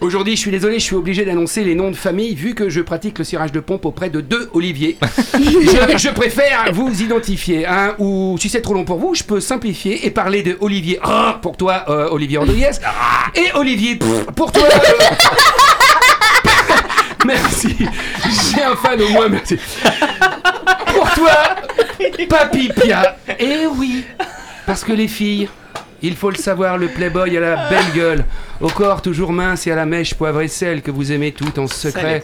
Aujourd'hui, 0.00 0.34
je 0.34 0.40
suis 0.40 0.50
désolé, 0.50 0.78
je 0.78 0.84
suis 0.84 0.96
obligé 0.96 1.26
d'annoncer 1.26 1.62
les 1.62 1.74
noms 1.74 1.90
de 1.90 1.96
famille 1.96 2.34
vu 2.34 2.54
que 2.54 2.70
je 2.70 2.80
pratique 2.80 3.18
le 3.18 3.24
cirage 3.24 3.52
de 3.52 3.60
pompe 3.60 3.84
auprès 3.84 4.08
de 4.08 4.22
deux 4.22 4.48
Olivier. 4.54 4.96
je, 5.34 5.98
je 5.98 6.08
préfère 6.08 6.72
vous 6.72 7.02
identifier, 7.02 7.66
hein, 7.66 7.96
ou 7.98 8.36
si 8.40 8.48
c'est 8.48 8.62
trop 8.62 8.72
long 8.72 8.84
pour 8.86 8.98
vous, 8.98 9.14
je 9.14 9.22
peux 9.22 9.40
simplifier 9.40 10.06
et 10.06 10.10
parler 10.10 10.42
de 10.42 10.56
Olivier 10.60 10.98
ah, 11.02 11.38
pour 11.42 11.58
toi, 11.58 11.84
euh, 11.90 12.08
Olivier 12.12 12.38
Rodriguez, 12.38 12.70
et 13.34 13.52
Olivier 13.54 13.96
pff, 13.96 14.24
pour 14.34 14.50
toi. 14.52 14.68
euh, 14.72 15.14
merci. 17.26 17.76
J'ai 18.54 18.62
un 18.62 18.76
fan 18.76 19.02
au 19.02 19.08
moins, 19.10 19.28
merci. 19.28 19.58
Pour 20.94 21.10
toi, 21.10 21.56
Papy 22.26 22.70
Pia. 22.74 23.16
Eh 23.38 23.66
oui, 23.76 24.04
parce 24.66 24.84
que 24.84 24.92
les 24.92 25.08
filles, 25.08 25.48
il 26.02 26.16
faut 26.16 26.30
le 26.30 26.36
savoir, 26.36 26.78
le 26.78 26.88
playboy 26.88 27.36
a 27.36 27.40
la 27.40 27.68
belle 27.68 27.92
gueule, 27.94 28.24
au 28.60 28.68
corps 28.68 29.02
toujours 29.02 29.32
mince 29.32 29.66
et 29.66 29.72
à 29.72 29.76
la 29.76 29.86
mèche 29.86 30.14
poivre 30.14 30.40
et 30.40 30.48
sel 30.48 30.82
que 30.82 30.90
vous 30.90 31.12
aimez 31.12 31.32
tout 31.32 31.58
en 31.58 31.66
secret. 31.66 32.22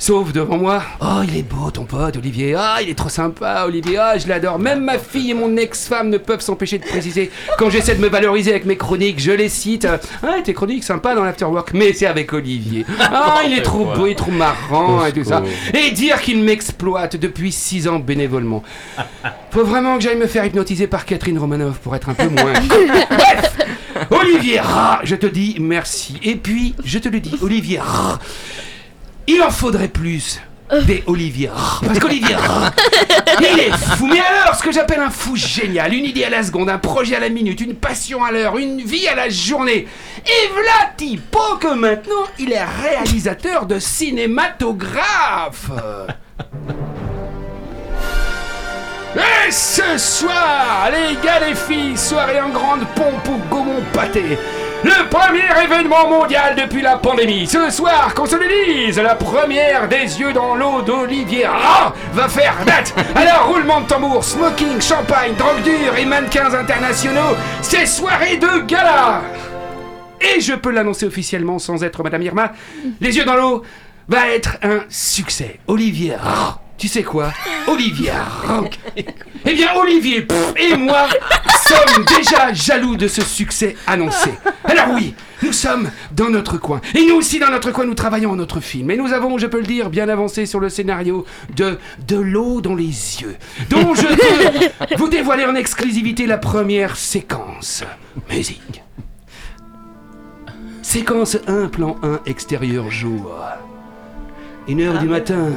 Sauf 0.00 0.32
devant 0.32 0.56
moi. 0.58 0.80
Oh, 1.00 1.22
il 1.26 1.38
est 1.38 1.42
beau 1.42 1.72
ton 1.72 1.84
pote, 1.84 2.16
Olivier. 2.16 2.54
Ah, 2.56 2.76
il 2.80 2.88
est 2.88 2.94
trop 2.94 3.08
sympa, 3.08 3.64
Olivier. 3.66 3.98
Ah, 3.98 4.16
je 4.16 4.28
l'adore. 4.28 4.58
Même 4.60 4.84
ma 4.84 4.96
fille 4.96 5.32
et 5.32 5.34
mon 5.34 5.56
ex-femme 5.56 6.08
ne 6.08 6.18
peuvent 6.18 6.40
s'empêcher 6.40 6.78
de 6.78 6.84
préciser. 6.84 7.32
Quand 7.58 7.68
j'essaie 7.68 7.96
de 7.96 8.00
me 8.00 8.08
valoriser 8.08 8.52
avec 8.52 8.64
mes 8.64 8.76
chroniques, 8.76 9.20
je 9.20 9.32
les 9.32 9.48
cite. 9.48 9.88
Ah, 10.22 10.36
tes 10.44 10.54
chroniques 10.54 10.84
sympas 10.84 11.16
dans 11.16 11.24
l'afterwork, 11.24 11.72
mais 11.74 11.92
c'est 11.92 12.06
avec 12.06 12.32
Olivier. 12.32 12.86
Ah, 13.00 13.40
il 13.44 13.58
est 13.58 13.62
trop 13.62 13.86
beau, 13.86 14.06
il 14.06 14.12
est 14.12 14.14
trop 14.14 14.30
marrant 14.30 15.04
et 15.04 15.12
tout 15.12 15.24
ça. 15.24 15.42
Et 15.74 15.90
dire 15.92 16.20
qu'il 16.20 16.42
m'exploite 16.42 17.16
depuis 17.16 17.50
6 17.50 17.88
ans 17.88 17.98
bénévolement. 17.98 18.62
Faut 19.50 19.64
vraiment 19.64 19.96
que 19.96 20.02
j'aille 20.02 20.16
me 20.16 20.26
faire 20.26 20.44
hypnotiser 20.44 20.86
par 20.86 21.04
Catherine 21.04 21.38
Romanoff 21.38 21.78
pour 21.78 21.96
être 21.96 22.10
un 22.10 22.14
peu 22.14 22.28
moins. 22.28 22.52
Bref, 23.10 23.56
Olivier, 24.10 24.60
je 25.04 25.16
te 25.16 25.26
dis 25.26 25.56
merci. 25.58 26.18
Et 26.22 26.36
puis, 26.36 26.74
je 26.84 26.98
te 26.98 27.08
le 27.08 27.20
dis, 27.20 27.34
Olivier, 27.40 27.80
il 29.28 29.42
en 29.42 29.50
faudrait 29.50 29.88
plus 29.88 30.40
des 30.84 31.02
Olivier. 31.06 31.50
Ah, 31.54 31.80
Parce 31.84 31.98
qu'Olivier, 31.98 32.36
il 33.40 33.60
est 33.60 33.72
fou. 33.72 34.06
Mais 34.06 34.20
alors, 34.20 34.54
ce 34.54 34.62
que 34.62 34.72
j'appelle 34.72 35.00
un 35.00 35.10
fou 35.10 35.36
génial, 35.36 35.94
une 35.94 36.04
idée 36.04 36.24
à 36.24 36.30
la 36.30 36.42
seconde, 36.42 36.68
un 36.68 36.78
projet 36.78 37.16
à 37.16 37.20
la 37.20 37.28
minute, 37.28 37.60
une 37.60 37.74
passion 37.74 38.24
à 38.24 38.32
l'heure, 38.32 38.58
une 38.58 38.82
vie 38.82 39.06
à 39.08 39.14
la 39.14 39.28
journée. 39.28 39.86
Et 40.26 40.50
typo 40.96 41.56
que 41.60 41.74
maintenant, 41.74 42.24
il 42.38 42.52
est 42.52 42.64
réalisateur 42.64 43.66
de 43.66 43.78
cinématographe. 43.78 45.70
Et 49.16 49.50
ce 49.50 49.96
soir, 49.96 50.90
les 50.92 51.16
gars, 51.24 51.40
les 51.46 51.54
filles, 51.54 51.96
soirée 51.96 52.40
en 52.40 52.50
grande 52.50 52.86
pompe 52.94 53.28
au 53.28 53.38
Gaumont 53.48 53.82
Pâté. 53.92 54.38
Le 54.84 55.08
premier 55.08 55.64
événement 55.64 56.08
mondial 56.08 56.54
depuis 56.54 56.82
la 56.82 56.96
pandémie. 56.96 57.46
Ce 57.46 57.68
soir, 57.70 58.14
qu'on 58.14 58.26
se 58.26 58.36
le 58.36 58.46
dise, 58.86 58.98
la 58.98 59.14
première 59.16 59.88
des 59.88 60.20
yeux 60.20 60.32
dans 60.32 60.54
l'eau 60.54 60.82
d'Olivier 60.82 61.46
Ra 61.46 61.92
va 62.12 62.28
faire 62.28 62.54
date. 62.64 62.94
Alors, 63.16 63.48
roulement 63.48 63.80
de 63.80 63.86
tambour, 63.86 64.22
smoking, 64.22 64.80
champagne, 64.80 65.34
drogue 65.36 65.62
dure 65.62 65.96
et 65.98 66.04
mannequins 66.04 66.54
internationaux, 66.54 67.36
c'est 67.60 67.86
soirée 67.86 68.36
de 68.36 68.60
gala. 68.66 69.22
Et 70.20 70.40
je 70.40 70.54
peux 70.54 70.70
l'annoncer 70.70 71.06
officiellement 71.06 71.58
sans 71.58 71.82
être 71.82 72.02
Madame 72.02 72.22
Irma, 72.22 72.52
Les 73.00 73.16
yeux 73.16 73.24
dans 73.24 73.36
l'eau 73.36 73.62
va 74.08 74.28
être 74.28 74.58
un 74.62 74.80
succès. 74.88 75.58
Olivier 75.66 76.14
Ra. 76.14 76.60
Tu 76.76 76.86
sais 76.86 77.02
quoi? 77.02 77.32
Olivier. 77.66 78.12
Eh 79.46 79.54
bien, 79.54 79.68
Olivier 79.76 80.22
pff, 80.22 80.52
et 80.56 80.76
moi 80.76 81.06
sommes 81.68 82.04
déjà 82.04 82.52
jaloux 82.52 82.96
de 82.96 83.08
ce 83.08 83.22
succès 83.22 83.76
annoncé. 83.86 84.30
Alors 84.64 84.88
oui, 84.94 85.14
nous 85.42 85.52
sommes 85.52 85.90
dans 86.12 86.30
notre 86.30 86.58
coin. 86.58 86.80
Et 86.94 87.06
nous 87.06 87.16
aussi, 87.16 87.38
dans 87.38 87.50
notre 87.50 87.70
coin, 87.70 87.84
nous 87.84 87.94
travaillons 87.94 88.32
à 88.32 88.36
notre 88.36 88.60
film. 88.60 88.90
Et 88.90 88.96
nous 88.96 89.12
avons, 89.12 89.38
je 89.38 89.46
peux 89.46 89.60
le 89.60 89.66
dire, 89.66 89.90
bien 89.90 90.08
avancé 90.08 90.46
sur 90.46 90.60
le 90.60 90.68
scénario 90.68 91.24
de 91.54 91.78
De 92.06 92.16
l'eau 92.16 92.60
dans 92.60 92.74
les 92.74 92.84
yeux, 92.84 93.36
dont 93.68 93.94
je 93.94 94.06
peux 94.06 94.96
vous 94.96 95.08
dévoiler 95.08 95.44
en 95.44 95.54
exclusivité 95.54 96.26
la 96.26 96.38
première 96.38 96.96
séquence. 96.96 97.84
Musique. 98.30 98.82
Séquence 100.82 101.36
1, 101.46 101.68
plan 101.68 101.96
1, 102.02 102.20
extérieur 102.24 102.90
jour. 102.90 103.36
Une 104.68 104.80
heure 104.80 104.98
du 104.98 105.06
matin, 105.06 105.50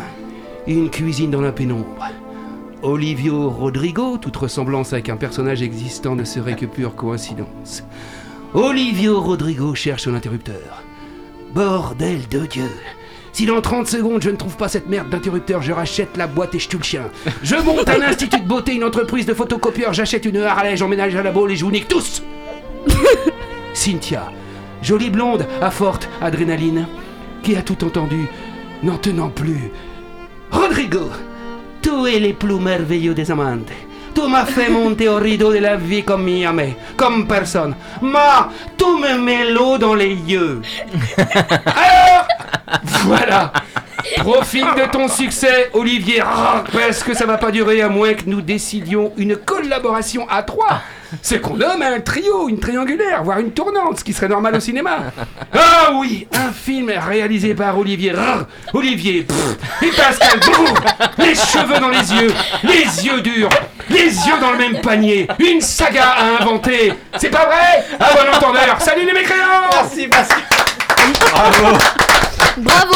une 0.68 0.90
cuisine 0.90 1.32
dans 1.32 1.42
la 1.42 1.52
pénombre. 1.52 2.12
Olivio 2.84 3.50
Rodrigo, 3.50 4.18
toute 4.18 4.36
ressemblance 4.38 4.92
avec 4.94 5.10
un 5.10 5.18
personnage 5.18 5.62
existant 5.62 6.16
ne 6.16 6.24
serait 6.24 6.56
que 6.56 6.66
pure 6.66 6.96
coïncidence. 6.96 7.84
Olivio 8.54 9.22
Rodrigo 9.22 9.76
cherche 9.76 10.04
son 10.04 10.16
interrupteur. 10.16 10.84
Bordel 11.54 12.28
de 12.30 12.46
Dieu 12.46 12.70
si 13.34 13.46
dans 13.46 13.62
30 13.62 13.88
secondes 13.88 14.22
je 14.22 14.30
ne 14.30 14.36
trouve 14.36 14.58
pas 14.58 14.68
cette 14.68 14.90
merde 14.90 15.10
d'interrupteur, 15.10 15.62
je 15.62 15.72
rachète 15.72 16.18
la 16.18 16.28
boîte 16.28 16.54
et 16.56 16.60
je 16.60 16.68
tue 16.68 16.78
le 16.78 16.84
chien. 16.84 17.10
Je 17.44 17.56
monte 17.56 17.88
un 17.88 18.02
institut 18.02 18.42
de 18.42 18.48
beauté, 18.48 18.74
une 18.74 18.84
entreprise 18.84 19.26
de 19.26 19.34
photocopieurs, 19.34 19.94
j'achète 19.94 20.26
une 20.26 20.38
Harley, 20.38 20.76
j'emménage 20.76 21.16
à 21.16 21.24
la 21.24 21.32
boule 21.32 21.52
et 21.52 21.56
je 21.56 21.64
vous 21.64 21.72
nique 21.72 21.88
tous 21.88 22.24
Cynthia, 23.74 24.32
jolie 24.82 25.10
blonde 25.10 25.48
à 25.62 25.72
forte 25.72 26.10
adrénaline, 26.22 26.88
qui 27.42 27.56
a 27.56 27.62
tout 27.62 27.86
entendu, 27.86 28.28
n'en 28.84 28.98
tenant 28.98 29.30
plus. 29.30 29.72
Rodrigo, 30.52 31.10
tu 31.82 32.08
es 32.08 32.20
le 32.20 32.34
plus 32.34 32.60
merveilleux 32.60 33.14
des 33.14 33.30
amantes. 33.32 33.70
Tu 34.14 34.22
m'as 34.28 34.46
fait 34.46 34.70
monter 34.70 35.08
au 35.08 35.16
rideau 35.16 35.54
de 35.54 35.60
la 35.60 35.78
vie 35.78 36.04
comme 36.04 36.28
jamais, 36.28 36.76
comme 36.98 37.28
personne. 37.28 37.76
Ma, 38.02 38.50
tu 38.78 38.84
me 38.86 39.18
mets 39.18 39.50
l'eau 39.52 39.78
dans 39.78 39.94
les 39.96 40.14
yeux. 40.14 40.62
Alors, 41.66 42.28
voilà. 43.06 43.54
Profite 44.18 44.66
de 44.76 44.92
ton 44.92 45.08
succès, 45.08 45.70
Olivier, 45.74 46.22
Ah, 46.26 46.64
parce 46.74 47.04
que 47.04 47.14
ça 47.14 47.26
va 47.26 47.38
pas 47.38 47.52
durer 47.52 47.82
à 47.82 47.90
moins 47.90 48.14
que 48.14 48.24
nous 48.26 48.42
décidions 48.42 49.14
une 49.18 49.38
collaboration 49.38 50.28
à 50.30 50.44
trois. 50.44 50.82
Ce 51.22 51.36
qu'on 51.36 51.56
nomme 51.56 51.82
un 51.82 52.00
trio, 52.00 52.48
une 52.50 52.60
triangulaire, 52.60 53.24
voire 53.24 53.40
une 53.40 53.52
tournante, 53.52 54.00
ce 54.00 54.04
qui 54.04 54.14
serait 54.14 54.28
normal 54.30 54.56
au 54.56 54.60
cinéma. 54.60 54.98
Ah 55.54 55.92
oui, 55.96 56.28
un 56.34 56.52
film 56.52 56.92
réalisé 56.96 57.54
par 57.56 57.78
Olivier, 57.78 58.14
Ah, 58.18 58.46
Olivier, 58.74 59.24
pff, 59.24 59.58
et 59.82 59.92
Pascal, 59.92 60.40
Brou, 60.40 60.68
les 61.18 61.36
cheveux 61.36 61.80
dans 61.80 61.90
les 61.90 62.14
yeux, 62.14 62.34
les 62.64 63.06
yeux 63.06 63.22
durs, 63.22 63.50
les 63.90 64.06
yeux 64.06 64.40
dans 64.40 64.52
le 64.52 64.58
même 64.58 64.80
panier, 64.80 65.28
une 65.40 65.60
saga 65.60 66.06
à 66.12 66.42
inventer. 66.42 66.94
C'est 67.18 67.30
pas 67.30 67.46
vrai? 67.48 67.84
À 68.00 68.14
bon 68.14 68.38
entendeur, 68.38 68.80
salut 68.80 69.06
les 69.06 69.14
mécréants 69.14 69.70
Merci, 69.74 70.08
Pascal. 70.08 70.38
Bravo. 71.32 71.78
Bravo 72.58 72.96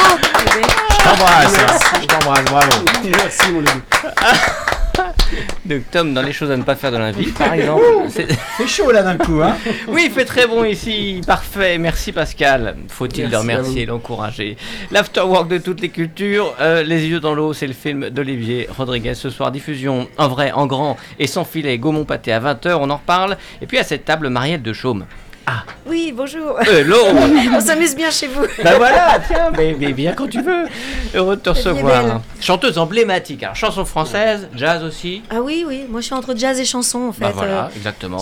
Je 0.99 1.03
t'embrasse. 1.03 1.57
Je 2.01 2.07
t'embrasse, 2.07 2.45
bravo. 2.45 2.85
Merci 3.03 3.51
mon 3.51 3.59
Lulu. 3.59 3.71
Donc 5.65 5.81
Tom, 5.91 6.13
dans 6.13 6.21
les 6.21 6.31
choses 6.33 6.51
à 6.51 6.57
ne 6.57 6.63
pas 6.63 6.75
faire 6.75 6.91
dans 6.91 6.99
la 6.99 7.11
vie, 7.11 7.31
par 7.31 7.53
exemple. 7.53 7.83
c'est- 8.09 8.27
chaud 8.67 8.91
là 8.91 9.03
d'un 9.03 9.17
coup, 9.17 9.41
hein. 9.41 9.55
Oui, 9.87 10.03
il 10.05 10.11
fait 10.11 10.25
très 10.25 10.47
bon 10.47 10.63
ici, 10.63 11.21
parfait. 11.25 11.77
Merci 11.77 12.11
Pascal. 12.11 12.75
Faut-il 12.89 13.29
le 13.29 13.37
remercier 13.37 13.83
et 13.83 13.85
l'encourager? 13.85 14.57
L'afterwork 14.91 15.47
de 15.49 15.57
toutes 15.57 15.81
les 15.81 15.89
cultures, 15.89 16.53
euh, 16.61 16.83
Les 16.83 17.05
yeux 17.07 17.19
dans 17.19 17.33
l'eau, 17.35 17.53
c'est 17.53 17.67
le 17.67 17.73
film 17.73 18.09
d'Olivier 18.09 18.67
Rodriguez 18.75 19.13
ce 19.15 19.29
soir. 19.29 19.51
Diffusion 19.51 20.07
en 20.17 20.27
vrai, 20.27 20.51
en 20.51 20.65
grand 20.67 20.97
et 21.19 21.27
sans 21.27 21.45
filet. 21.45 21.77
Gaumont 21.77 22.05
Pâté 22.05 22.31
à 22.31 22.39
20h, 22.39 22.77
on 22.79 22.89
en 22.89 22.97
reparle. 22.97 23.37
Et 23.61 23.65
puis 23.67 23.77
à 23.77 23.83
cette 23.83 24.05
table, 24.05 24.29
Marielle 24.29 24.61
de 24.61 24.73
Chaume. 24.73 25.05
Oui, 25.87 26.11
bonjour. 26.15 26.59
Hello 26.61 26.97
On 27.55 27.59
s'amuse 27.59 27.95
bien 27.95 28.09
chez 28.09 28.27
vous. 28.27 28.41
Bah 28.63 28.73
voilà, 28.77 29.19
tiens, 29.27 29.51
mais, 29.55 29.75
mais 29.79 29.91
viens 29.91 30.13
quand 30.13 30.27
tu 30.27 30.41
veux. 30.41 30.65
Heureux 31.13 31.35
de 31.35 31.41
te 31.41 31.49
recevoir. 31.49 32.21
Chanteuse 32.41 32.77
emblématique, 32.79 33.43
alors 33.43 33.55
chanson 33.55 33.85
française, 33.85 34.47
jazz 34.55 34.83
aussi. 34.83 35.21
Ah 35.29 35.41
oui, 35.41 35.63
oui, 35.67 35.85
moi 35.87 36.01
je 36.01 36.07
suis 36.07 36.15
entre 36.15 36.35
jazz 36.35 36.59
et 36.59 36.65
chanson 36.65 36.99
en 37.03 37.11
fait. 37.13 37.21
Bah 37.21 37.31
voilà, 37.35 37.65
Euh, 37.65 37.75
exactement. 37.75 38.17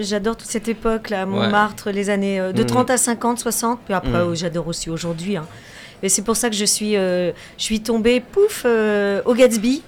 j'adore 0.00 0.36
toute 0.36 0.48
cette 0.50 0.68
époque 0.68 1.08
là, 1.10 1.24
Montmartre, 1.24 1.90
les 1.90 2.10
années 2.10 2.38
euh, 2.38 2.52
de 2.52 2.60
Mhm. 2.62 2.66
30 2.68 2.90
à 2.90 2.96
50, 2.98 3.38
60, 3.38 3.80
puis 3.84 3.94
après 3.94 4.10
Mhm. 4.10 4.28
oh, 4.30 4.34
j'adore 4.34 4.68
aussi 4.68 4.90
aujourd'hui. 4.90 5.36
hein. 5.38 5.46
Et 6.02 6.08
c'est 6.10 6.22
pour 6.22 6.36
ça 6.36 6.48
que 6.50 6.56
je 6.56 6.64
suis, 6.64 6.96
euh, 6.96 7.32
je 7.58 7.62
suis 7.64 7.80
tombée 7.80 8.20
pouf 8.20 8.62
euh, 8.66 9.20
au 9.24 9.34
Gatsby. 9.34 9.82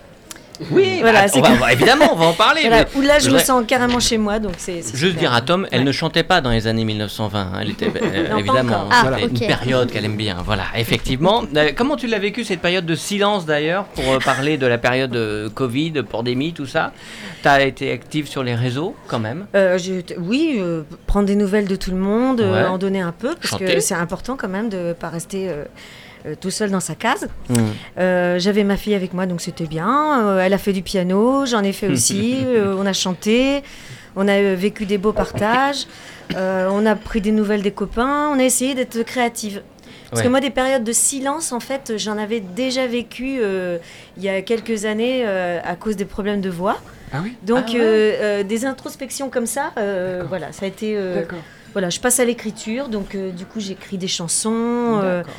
Oui, 0.71 0.99
Voilà, 1.01 1.27
bah, 1.27 1.33
on 1.35 1.41
va- 1.41 1.49
que- 1.49 1.53
on 1.53 1.57
va- 1.57 1.73
évidemment, 1.73 2.11
on 2.13 2.17
va 2.17 2.27
en 2.27 2.33
parler. 2.35 2.61
Voilà, 2.63 2.85
mais 2.95 2.99
où 2.99 3.03
là 3.03 3.19
je 3.19 3.27
je 3.29 3.35
me 3.35 3.39
sens 3.39 3.65
carrément 3.67 3.99
chez 4.01 4.19
moi, 4.19 4.39
donc 4.39 4.55
c'est. 4.59 4.83
Juste 4.95 5.17
dire 5.17 5.33
à 5.33 5.41
Tom, 5.41 5.67
elle 5.73 5.81
Ouais. 5.81 5.85
ne 5.87 5.93
chantait 5.93 6.23
pas 6.23 6.41
dans 6.41 6.51
les 6.51 6.67
années 6.67 6.85
1920. 6.85 7.41
hein. 7.41 7.59
Elle 7.61 7.71
était 7.71 7.87
euh, 8.03 8.29
Non, 8.29 8.39
évidemment. 8.39 8.89
Ah, 8.91 9.11
une 9.21 9.31
période 9.39 9.91
qu'elle 9.91 10.05
aime 10.05 10.17
bien. 10.17 10.37
Voilà, 10.45 10.65
effectivement. 10.77 11.43
Euh, 11.57 11.71
comment 11.77 11.97
tu 11.97 12.07
l'as 12.07 12.19
vécu 12.19 12.45
cette 12.45 12.61
période 12.61 12.87
de 12.87 12.95
silence 12.95 13.45
d'ailleurs 13.47 13.85
pour 13.85 14.05
euh, 14.13 14.19
parler 14.19 14.57
de 14.59 14.67
la 14.67 14.79
période 14.79 15.11
de 15.11 15.51
Covid, 15.55 15.91
de 15.91 16.01
pandémie, 16.03 16.53
tout 16.53 16.67
ça? 16.67 16.93
Tu 17.43 17.49
as 17.49 17.63
été 17.63 17.91
active 17.93 18.27
sur 18.29 18.43
les 18.43 18.55
réseaux 18.55 18.95
quand 19.09 19.19
même? 19.19 19.47
Je- 19.55 20.03
oui, 20.19 20.61
prendre 21.07 21.27
des 21.27 21.37
nouvelles 21.37 21.67
de 21.67 21.77
tout 21.77 21.91
le 21.91 21.97
monde, 21.97 22.41
Ouais. 22.41 22.65
en 22.65 22.79
donner 22.79 23.01
un 23.01 23.13
peu, 23.13 23.35
parce 23.35 23.49
Chanter. 23.51 23.75
que 23.75 23.81
c'est 23.81 23.95
important 23.95 24.37
quand 24.37 24.49
même 24.49 24.69
de 24.69 24.77
ne 24.79 24.93
pas 24.93 25.09
rester 25.09 25.51
euh, 26.27 26.35
tout 26.41 26.51
seul 26.51 26.71
dans 26.71 26.81
sa 26.81 26.95
case. 26.95 27.29
Hmm. 27.49 27.55
Euh, 27.99 28.39
J'avais 28.39 28.65
ma 28.65 28.77
fille 28.77 28.95
avec 28.95 29.13
moi, 29.15 29.27
donc 29.27 29.41
c'était 29.41 29.67
bien. 29.67 30.27
Euh, 30.27 30.41
elle 30.41 30.53
a 30.55 30.59
fait 30.59 30.73
du 30.73 30.83
piano, 30.83 31.47
j'en 31.47 31.63
ai 31.63 31.73
fait 31.73 31.89
aussi. 31.93 32.37
Euh, 32.45 32.75
on 32.79 32.87
a 32.87 32.93
chanté, 32.93 33.63
on 34.17 34.29
a 34.29 34.55
vécu 34.55 34.87
des 34.87 34.99
beaux 34.99 35.13
partages. 35.13 35.87
Euh, 36.37 36.69
on 36.71 36.87
a 36.87 36.95
pris 36.97 37.21
des 37.21 37.33
nouvelles 37.33 37.63
des 37.63 37.73
copains, 37.73 38.29
on 38.35 38.39
a 38.39 38.45
essayé 38.45 38.75
d'être 38.75 39.03
créative. 39.03 39.63
Parce 40.11 40.21
Ouais. 40.21 40.27
que 40.27 40.31
moi, 40.31 40.41
des 40.41 40.51
périodes 40.51 40.85
de 40.85 40.93
silence, 40.93 41.53
en 41.53 41.61
fait, 41.61 41.95
j'en 41.97 42.19
avais 42.19 42.41
déjà 42.41 42.87
vécu 42.87 43.39
euh, 43.41 43.79
il 44.19 44.23
y 44.23 44.29
a 44.29 44.43
quelques 44.43 44.85
années 44.85 45.23
euh, 45.25 45.59
à 45.65 45.75
cause 45.75 45.97
des 45.97 46.05
problèmes 46.05 46.43
de 46.43 46.51
voix. 46.51 46.77
Ah 47.15 47.21
oui? 47.23 47.35
Donc, 47.43 47.65
Ah 47.69 47.73
ouais 47.73 47.79
euh, 47.81 48.13
euh, 48.21 48.43
des 48.43 48.67
introspections 48.67 49.31
comme 49.31 49.47
ça, 49.47 49.73
euh, 49.79 50.23
voilà, 50.29 50.53
ça 50.53 50.67
a 50.67 50.69
été. 50.69 50.95
euh, 50.99 51.15
D'accord. 51.21 51.39
voilà, 51.73 51.89
je 51.89 51.99
passe 51.99 52.21
à 52.21 52.27
l'écriture, 52.27 52.89
donc 52.89 53.15
euh, 53.15 53.31
du 53.31 53.47
coup, 53.47 53.59
j'écris 53.61 53.97
des 53.97 54.07
chansons, 54.09 55.01
euh, 55.03 55.19
D'accord. 55.21 55.35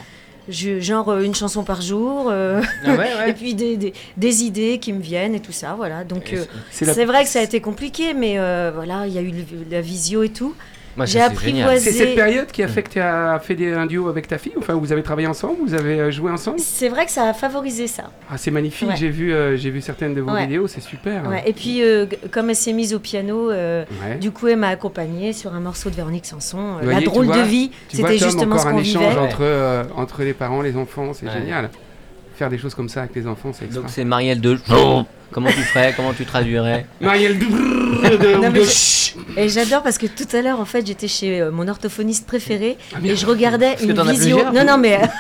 Je, 0.50 0.80
genre 0.80 1.10
euh, 1.10 1.22
une 1.24 1.36
chanson 1.36 1.64
par 1.64 1.82
jour, 1.82 2.28
euh, 2.30 2.62
Ah 2.86 2.92
ouais, 2.92 2.98
ouais. 3.18 3.30
et 3.30 3.34
puis 3.34 3.54
des, 3.56 3.78
des, 3.78 3.94
des 4.18 4.44
idées 4.44 4.80
qui 4.80 4.92
me 4.94 5.02
viennent 5.02 5.36
et 5.36 5.40
tout 5.40 5.52
ça, 5.52 5.74
voilà. 5.76 6.04
Donc, 6.04 6.34
euh, 6.34 6.44
C'est 6.72 6.86
la- 6.86 7.06
vrai 7.06 7.24
que 7.24 7.30
ça 7.30 7.40
a 7.40 7.44
été 7.44 7.62
compliqué, 7.62 8.14
mais 8.14 8.38
euh, 8.40 8.72
voilà, 8.74 9.08
il 9.08 9.14
y 9.14 9.18
a 9.18 9.22
eu 9.22 9.32
le- 9.32 9.44
la 9.72 9.82
visio 9.82 10.24
et 10.24 10.30
tout. 10.30 10.54
Moi, 10.96 11.06
j'ai 11.08 11.20
apprivoisé- 11.20 11.80
C'est 11.80 11.92
cette 11.92 12.16
période 12.16 12.48
qui 12.48 12.62
a 12.62 12.68
fait 12.68 12.84
que 12.84 12.90
tu 12.92 13.00
as 13.00 13.40
fait 13.40 13.56
des, 13.56 13.74
un 13.74 13.86
duo 13.88 14.10
avec 14.10 14.28
ta 14.28 14.38
fille 14.38 14.54
Enfin, 14.58 14.74
vous 14.76 14.92
avez 14.92 15.02
travaillé 15.02 15.28
ensemble 15.28 15.56
Vous 15.66 15.74
avez 15.74 16.00
euh, 16.00 16.12
joué 16.12 16.32
ensemble 16.32 16.60
C'est 16.60 16.90
vrai 16.90 17.06
que 17.06 17.12
ça 17.12 17.24
a 17.30 17.34
favorisé 17.34 17.88
ça. 17.88 18.04
Ah, 18.32 18.38
c'est 18.38 18.52
magnifique. 18.52 18.90
Ouais. 18.90 18.96
J'ai 18.96 19.10
vu, 19.10 19.34
euh, 19.34 19.58
j'ai 19.58 19.70
vu 19.72 19.82
certaines 19.82 20.14
de 20.14 20.22
vos 20.22 20.32
Ouais. 20.32 20.44
vidéos. 20.44 20.68
C'est 20.68 20.82
super. 20.82 21.28
Ouais, 21.28 21.44
Et 21.48 21.54
puis, 21.54 21.82
euh, 21.82 22.06
comme 22.32 22.50
elle 22.50 22.56
s'est 22.56 22.74
mise 22.74 22.94
au 22.94 23.00
piano, 23.00 23.50
euh, 23.52 23.86
Ouais. 24.08 24.18
du 24.18 24.32
coup, 24.32 24.48
elle 24.48 24.58
m'a 24.58 24.70
accompagnée 24.70 25.34
sur 25.34 25.54
un 25.54 25.60
morceau 25.60 25.90
de 25.90 25.96
Véronique 25.96 26.26
Sanson. 26.26 26.58
euh, 26.60 26.80
La 26.80 26.92
voyez, 26.92 27.06
drôle 27.06 27.26
vois- 27.26 27.38
de 27.38 27.42
vie, 27.44 27.72
c'était 27.92 28.18
justement 28.20 28.52
encore 28.54 28.60
ce 28.64 28.68
un 28.68 28.72
qu'on 28.74 28.80
échange 28.80 29.08
vivait. 29.10 29.20
entre, 29.20 29.38
euh, 29.42 29.84
entre 29.96 30.22
les 30.24 30.34
parents, 30.34 30.62
les 30.62 30.76
enfants, 30.78 31.12
c'est 31.14 31.26
Ouais. 31.26 31.32
génial. 31.34 31.70
Faire 32.36 32.50
des 32.50 32.58
choses 32.58 32.74
comme 32.74 32.90
ça 32.90 33.02
avec 33.02 33.16
les 33.16 33.28
enfants, 33.28 33.52
c'est 33.54 33.72
Donc 33.72 33.86
c'est 33.90 34.04
Marielle 34.04 34.42
de. 34.42 34.58
Comment 35.32 35.50
tu 35.50 35.62
ferais 35.62 35.94
Comment 35.96 36.14
tu 36.14 36.26
traduirais 36.26 36.86
Marielle 37.02 37.40
de, 37.40 37.46
de, 37.46 38.36
Non, 38.36 38.52
mais 38.52 38.60
de- 38.60 38.64
je- 38.66 39.40
Et 39.40 39.50
j'adore 39.50 39.82
parce 39.82 39.98
que 39.98 40.06
tout 40.08 40.28
à 40.36 40.42
l'heure, 40.44 40.60
en 40.60 40.66
fait, 40.66 40.86
j'étais 40.86 41.08
chez 41.08 41.42
euh, 41.42 41.50
mon 41.52 41.68
orthophoniste 41.68 42.28
préféré 42.28 42.78
Ah, 42.94 42.98
et 43.04 43.16
je 43.16 43.26
regardais 43.26 43.76
une 43.82 44.00
visio. 44.04 44.38
Non, 44.54 44.64
non, 44.66 44.78
mais. 44.78 45.00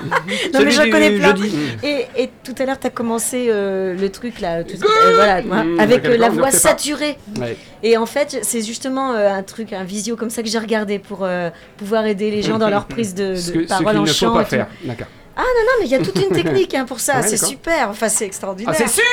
non, 0.54 0.60
mais 0.64 0.70
du 0.70 0.90
connais 0.90 1.10
plein. 1.10 1.36
jeudi. 1.36 1.52
Et, 1.82 2.06
et 2.16 2.30
tout 2.42 2.54
à 2.58 2.64
l'heure, 2.64 2.80
tu 2.80 2.86
as 2.86 2.90
commencé 2.90 3.46
euh, 3.50 3.94
le 3.94 4.08
truc 4.10 4.40
là, 4.40 4.64
tout- 4.64 4.74
euh, 4.82 5.14
voilà, 5.14 5.42
Mmh, 5.42 5.78
avec 5.78 6.04
euh, 6.06 6.16
la 6.16 6.30
voix 6.30 6.50
saturée. 6.50 7.18
Ouais. 7.38 7.54
Et 7.82 7.96
en 7.98 8.06
fait, 8.06 8.38
c'est 8.42 8.62
justement 8.62 9.12
euh, 9.12 9.28
un 9.30 9.42
truc, 9.42 9.72
un 9.74 9.84
visio 9.84 10.16
comme 10.16 10.30
ça 10.30 10.42
que 10.42 10.48
j'ai 10.48 10.58
regardé 10.58 10.98
pour 10.98 11.20
euh, 11.22 11.50
pouvoir 11.76 12.06
aider 12.06 12.30
les 12.30 12.40
gens 12.42 12.58
dans 12.58 12.70
leur 12.70 12.86
prise 12.86 13.14
de, 13.14 13.34
Ce 13.34 13.50
de 13.50 13.56
que- 13.58 13.62
ce 13.64 13.68
parole 13.68 13.86
qu'il 13.90 13.98
en 13.98 14.02
ne 14.02 14.06
faut 14.08 14.14
chant. 14.14 14.32
pas 14.34 14.44
faire. 14.46 14.66
D'accord. 14.84 15.06
Non, 15.36 15.44
mais 15.80 15.86
il 15.86 15.90
y 15.90 15.94
a 15.94 15.98
toute 15.98 16.16
une 16.16 16.30
technique 16.34 16.74
hein, 16.74 16.84
pour 16.84 17.00
ça, 17.00 17.16
Ouais, 17.20 17.26
c'est 17.26 17.36
super, 17.38 17.88
enfin 17.90 18.08
c'est 18.08 18.26
extraordinaire. 18.26 18.74
Ah, 18.76 18.84
c'est 18.86 18.88
super 18.88 19.06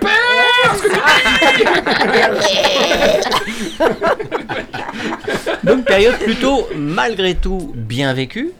Donc 5.64 5.84
période 5.84 6.16
plutôt 6.18 6.66
malgré 6.76 7.34
tout 7.34 7.72
bien 7.74 8.12
vécue. 8.14 8.50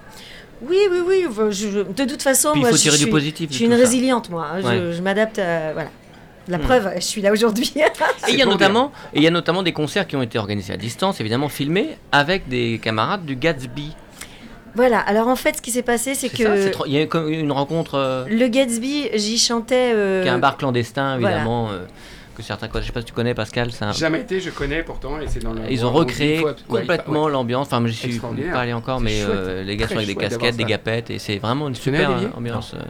oui, 0.63 0.79
oui, 0.91 0.99
oui, 1.07 1.25
je- 1.51 1.71
je- 1.71 1.79
de 1.81 2.05
toute 2.05 2.23
façon, 2.23 2.51
Puis 2.53 2.61
il 2.61 2.63
moi 2.63 2.71
faut 2.71 2.77
je 2.77 2.83
tirer 2.83 2.97
suis, 2.97 3.05
du 3.07 3.11
positif. 3.11 3.51
je 3.51 3.57
suis 3.57 3.65
une 3.67 3.73
ça. 3.73 3.77
résiliente, 3.79 4.31
moi, 4.31 4.47
hein, 4.53 4.61
je, 4.61 4.67
Ouais. 4.67 4.93
je 4.97 5.03
m'adapte 5.03 5.39
à... 5.39 5.73
Voilà. 5.73 5.91
La 6.49 6.57
Hmm. 6.57 6.63
preuve, 6.63 6.91
je 6.97 7.01
suis 7.03 7.21
là 7.21 7.31
aujourd'hui. 7.31 7.71
Et 7.77 7.83
il 8.33 8.39
y 8.39 8.43
a 8.43 8.47
notamment, 8.47 8.91
et 9.13 9.19
il 9.19 9.23
y 9.23 9.27
a 9.27 9.31
notamment 9.31 9.63
des 9.63 9.73
concerts 9.73 10.07
qui 10.07 10.17
ont 10.17 10.23
été 10.23 10.39
organisés 10.39 10.73
à 10.73 10.79
distance, 10.79 11.21
évidemment 11.21 11.51
filmés, 11.51 11.99
avec 12.11 12.49
des 12.49 12.81
camarades 12.83 13.27
du 13.27 13.37
Gatsby. 13.37 13.93
Voilà, 14.79 15.01
alors 15.01 15.27
en 15.27 15.35
fait, 15.37 15.57
ce 15.57 15.63
qui 15.63 15.73
s'est 15.73 15.83
passé, 15.83 16.15
c'est 16.15 16.29
ça, 16.29 16.37
que 16.45 16.87
il 16.87 16.93
y 16.93 16.99
a 16.99 17.03
eu 17.03 17.09
comme 17.09 17.29
une 17.29 17.51
rencontre 17.51 17.97
euh, 17.97 18.25
le 18.29 18.47
Gatsby, 18.47 19.09
j'y 19.15 19.37
chantais... 19.37 19.93
euh, 19.93 20.23
qui 20.23 20.29
est 20.29 20.31
un 20.31 20.39
bar 20.39 20.57
clandestin, 20.57 21.19
voilà. 21.19 21.37
évidemment, 21.39 21.69
euh, 21.71 21.81
que 22.37 22.45
certains 22.45 22.69
connaissent. 22.69 22.85
Je 22.87 22.91
sais 22.91 22.93
pas 22.95 23.01
si 23.01 23.07
tu 23.07 23.13
connais 23.13 23.35
Pascal, 23.35 23.73
c'est 23.73 23.85
un- 23.85 23.91
Jamais 23.91 24.21
été, 24.21 24.41
je 24.41 24.51
connais 24.51 24.85
pourtant, 24.85 25.21
et 25.21 25.27
c'est 25.27 25.43
dans 25.43 25.53
le. 25.53 25.63
Ils 25.69 25.85
ont 25.85 25.89
on 25.89 25.93
recréé 25.93 26.39
ouais, 26.45 26.55
complètement 26.69 27.29
l'ambiance. 27.29 27.67
Enfin, 27.67 27.85
je 27.85 27.91
suis 27.93 28.21
pas 28.53 28.61
allé 28.61 28.73
encore, 28.73 29.01
mais 29.01 29.19
chouette. 29.21 29.29
euh, 29.35 29.65
les 29.65 29.77
gars 29.77 29.89
sont 29.89 29.97
avec 29.97 30.07
des 30.07 30.15
casquettes, 30.15 30.57
des 30.57 30.63
gapettes, 30.65 31.11
et 31.11 31.19
c'est 31.19 31.39
vraiment 31.39 31.67
une 31.67 31.75
super 31.75 32.09
ambiance. 32.37 32.75
Non, 32.75 32.81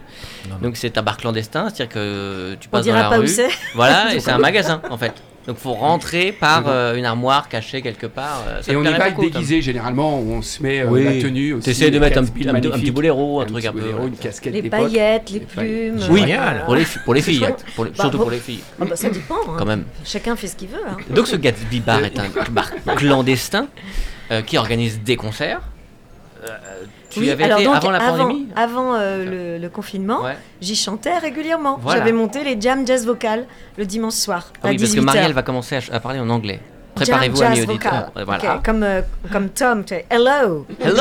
non. 0.50 0.56
Donc 0.62 0.76
c'est 0.76 0.98
un 0.98 1.02
bar 1.02 1.16
clandestin, 1.16 1.70
c'est-à-dire 1.70 1.88
que 1.94 2.56
tu 2.60 2.68
On 2.68 2.70
passes 2.70 2.80
dans 2.84 2.92
dira 2.92 3.02
la 3.04 3.08
pas 3.08 3.18
où 3.18 3.22
rue. 3.22 3.28
c'est. 3.28 3.48
Voilà, 3.74 4.14
et 4.14 4.20
c'est 4.20 4.30
un 4.30 4.38
magasin 4.38 4.82
en 4.90 4.98
fait. 4.98 5.14
Donc 5.48 5.56
faut 5.56 5.72
rentrer 5.72 6.30
par 6.30 6.64
euh, 6.68 6.94
une 6.94 7.06
armoire 7.06 7.48
cachée 7.48 7.80
quelque 7.80 8.06
part. 8.06 8.44
euh, 8.46 8.60
ça 8.60 8.70
Et 8.70 8.76
on 8.76 8.82
y 8.82 8.86
plairait 8.86 9.10
va 9.12 9.16
déguisé 9.22 9.62
généralement, 9.62 10.20
où 10.20 10.30
on 10.34 10.42
se 10.42 10.62
met 10.62 10.80
euh, 10.80 10.88
Oui. 10.90 11.02
la 11.04 11.12
tenue 11.22 11.54
aussi. 11.54 11.64
T'essayes 11.64 11.90
de 11.90 11.98
mettre 11.98 12.18
un, 12.18 12.20
Gatsby 12.20 12.40
petit- 12.40 12.48
un, 12.50 12.52
petit- 12.52 12.66
un 12.66 12.70
magnifique, 12.70 12.82
petit 12.84 12.90
boléro, 12.90 13.40
un, 13.40 13.44
un 13.44 13.46
truc 13.46 13.64
un 13.64 13.72
peu. 13.72 13.78
boléro, 13.80 13.96
voilà. 13.96 14.08
une 14.12 14.16
casquette 14.18 14.52
Les 14.52 14.62
paillettes, 14.68 15.30
les 15.30 15.40
plumes. 15.40 16.00
Oui, 16.10 16.22
pour 16.66 16.74
les, 16.76 16.84
pour 17.02 17.14
les 17.14 17.22
filles, 17.22 17.46
pour 17.74 17.86
les- 17.86 17.90
Bah, 17.92 17.96
surtout 18.02 18.18
bon. 18.18 18.24
pour 18.24 18.30
les 18.30 18.38
filles, 18.40 18.60
Ah 18.78 18.84
bah, 18.84 18.94
ça 18.94 19.08
dépend. 19.08 19.36
hein. 19.48 19.56
quand 19.58 19.64
même. 19.64 19.84
Chacun 20.04 20.36
fait 20.36 20.48
ce 20.48 20.54
qu'il 20.56 20.68
veut. 20.68 20.76
hein. 20.86 20.98
Donc 21.08 21.26
ce 21.26 21.36
Gatsby 21.36 21.80
Bar 21.80 22.04
est 22.04 22.18
un 22.18 22.26
bar 22.50 22.70
clandestin 22.96 23.68
euh, 24.30 24.42
qui 24.42 24.58
organise 24.58 25.00
des 25.02 25.16
concerts. 25.16 25.62
Tu 27.10 27.20
y 27.20 27.22
Oui, 27.22 27.30
avais 27.30 27.44
alors 27.44 27.58
été 27.58 27.66
donc, 27.66 27.76
avant 27.76 27.90
la 27.90 28.00
pandémie 28.00 28.48
avant, 28.54 28.94
euh, 28.94 29.24
le, 29.56 29.58
le 29.62 29.68
confinement, 29.70 30.22
Ouais. 30.22 30.36
j'y 30.60 30.76
chantais 30.76 31.16
régulièrement. 31.18 31.78
Voilà. 31.80 32.00
J'avais 32.00 32.12
monté 32.12 32.44
les 32.44 32.60
jam 32.60 32.86
jazz 32.86 33.06
vocales 33.06 33.46
le 33.78 33.86
dimanche 33.86 34.14
soir 34.14 34.52
Ah 34.62 34.68
à 34.68 34.70
oui, 34.70 34.76
parce 34.78 34.92
que 34.92 35.00
18h. 35.00 35.04
Marielle 35.04 35.32
va 35.32 35.42
commencer 35.42 35.78
à, 35.90 36.00
parler 36.00 36.20
en 36.20 36.28
anglais. 36.28 36.60
Préparez-vous, 36.94 37.42
amis 37.42 37.62
auditeurs. 37.62 38.10
Voilà. 38.26 38.60
Comme, 38.64 38.82
euh, 38.82 39.02
comme 39.32 39.50
Tom, 39.50 39.84
tu 39.84 39.94
sais, 39.94 40.04
hello. 40.10 40.66
Hello 40.80 40.96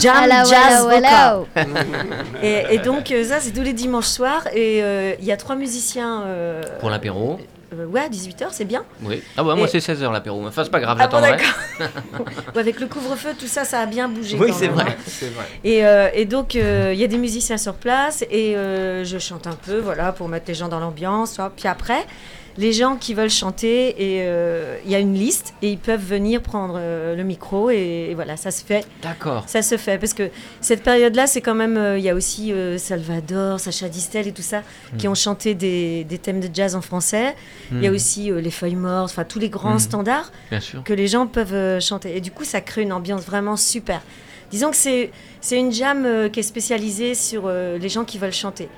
Jam 0.00 0.24
Hello, 0.24 0.48
jazz 0.50 0.72
hello, 0.72 0.88
vocal. 0.90 1.44
hello. 1.54 1.74
Et, 2.42 2.64
et 2.74 2.78
donc 2.78 3.10
euh, 3.12 3.22
ça, 3.24 3.36
c'est 3.38 3.52
tous 3.52 3.62
les 3.62 3.72
dimanches 3.72 4.06
soirs. 4.06 4.48
Et 4.52 4.82
euh, 4.82 5.14
il 5.20 5.24
y 5.24 5.30
a 5.32 5.36
trois 5.36 5.54
musiciens. 5.54 6.22
euh, 6.26 6.60
Pour 6.80 6.90
l'apéro. 6.90 7.38
Euh, 7.74 7.86
ouais, 7.86 8.00
à 8.00 8.08
18h, 8.08 8.46
c'est 8.50 8.64
bien. 8.64 8.84
Oui. 9.02 9.22
Ah 9.36 9.42
bah 9.44 9.54
moi 9.54 9.66
Et- 9.66 9.80
c'est 9.80 9.92
16h 9.92 10.10
l'apéro. 10.12 10.46
Enfin 10.46 10.64
c'est 10.64 10.70
pas 10.70 10.80
grave, 10.80 10.98
Ah 11.00 11.06
bon, 11.08 11.18
j'attendrai. 11.20 11.44
Ouais, 12.54 12.60
avec 12.60 12.80
le 12.80 12.86
couvre-feu, 12.86 13.30
tout 13.38 13.46
ça, 13.46 13.64
ça 13.64 13.80
a 13.80 13.86
bien 13.86 14.08
bougé. 14.08 14.36
Oui, 14.38 14.52
c'est 14.52 14.68
vrai. 14.68 14.96
Et, 15.64 15.84
euh, 15.86 16.08
et 16.14 16.24
donc, 16.24 16.56
euh, 16.56 16.90
il 16.92 16.98
y 16.98 17.04
a 17.04 17.06
des 17.06 17.18
musiciens 17.18 17.58
sur 17.58 17.74
place 17.74 18.24
et 18.30 18.56
euh, 18.56 19.04
je 19.04 19.18
chante 19.18 19.46
un 19.46 19.54
peu, 19.54 19.78
voilà, 19.78 20.12
pour 20.12 20.28
mettre 20.28 20.46
les 20.48 20.54
gens 20.54 20.68
dans 20.68 20.80
l'ambiance. 20.80 21.38
Puis 21.56 21.68
après, 21.68 22.04
les 22.58 22.72
gens 22.72 22.96
qui 22.96 23.14
veulent 23.14 23.30
chanter, 23.30 23.90
et 23.90 24.22
euh, 24.26 24.76
il 24.84 24.90
y 24.90 24.94
a 24.94 24.98
une 24.98 25.14
liste 25.14 25.54
et 25.62 25.70
ils 25.70 25.78
peuvent 25.78 26.04
venir 26.04 26.42
prendre 26.42 26.74
euh, 26.76 27.14
le 27.16 27.22
micro 27.22 27.70
et, 27.70 28.08
et 28.10 28.14
voilà, 28.14 28.36
ça 28.36 28.50
se 28.50 28.62
fait. 28.64 28.84
D'accord. 29.02 29.44
Ça 29.46 29.62
se 29.62 29.76
fait 29.76 29.96
parce 29.96 30.12
que 30.12 30.28
cette 30.60 30.82
période-là, 30.82 31.26
c'est 31.28 31.40
quand 31.40 31.54
même. 31.54 31.76
euh, 31.76 31.98
Il 31.98 32.04
y 32.04 32.08
a 32.10 32.14
aussi 32.14 32.52
Salvador, 32.78 33.60
Sacha 33.60 33.88
Distel 33.88 34.26
et 34.26 34.32
tout 34.32 34.42
ça 34.42 34.62
qui 34.98 35.06
ont 35.08 35.14
chanté 35.14 35.54
des, 35.54 36.04
des 36.04 36.18
thèmes 36.18 36.40
de 36.40 36.48
jazz 36.52 36.74
en 36.74 36.80
français. 36.80 37.34
Il 37.70 37.82
y 37.82 37.86
a 37.86 37.90
Hmm, 37.90 37.94
aussi 37.94 38.30
Les 38.32 38.50
Feuilles 38.50 38.74
Mortes, 38.76 39.10
enfin 39.12 39.24
tous 39.24 39.38
les 39.38 39.48
grands 39.50 39.74
Mhm. 39.74 39.78
standards 39.78 40.32
Bien 40.50 40.60
sûr. 40.60 40.82
que 40.82 40.92
les 40.92 41.06
gens 41.06 41.26
peuvent 41.26 41.80
chanter. 41.80 42.16
Et 42.16 42.20
du 42.20 42.30
coup, 42.32 42.44
ça 42.44 42.60
crée 42.60 42.82
une 42.82 42.92
ambiance 42.92 43.22
vraiment 43.22 43.56
super. 43.56 44.00
Disons 44.50 44.70
que 44.70 44.76
c'est, 44.76 45.10
c'est 45.40 45.58
une 45.58 45.70
jam 45.72 46.28
qui 46.32 46.40
est 46.40 46.42
spécialisée 46.42 47.14
sur 47.14 47.48
les 47.48 47.88
gens 47.88 48.04
qui 48.04 48.18
veulent 48.18 48.32
chanter. 48.32 48.68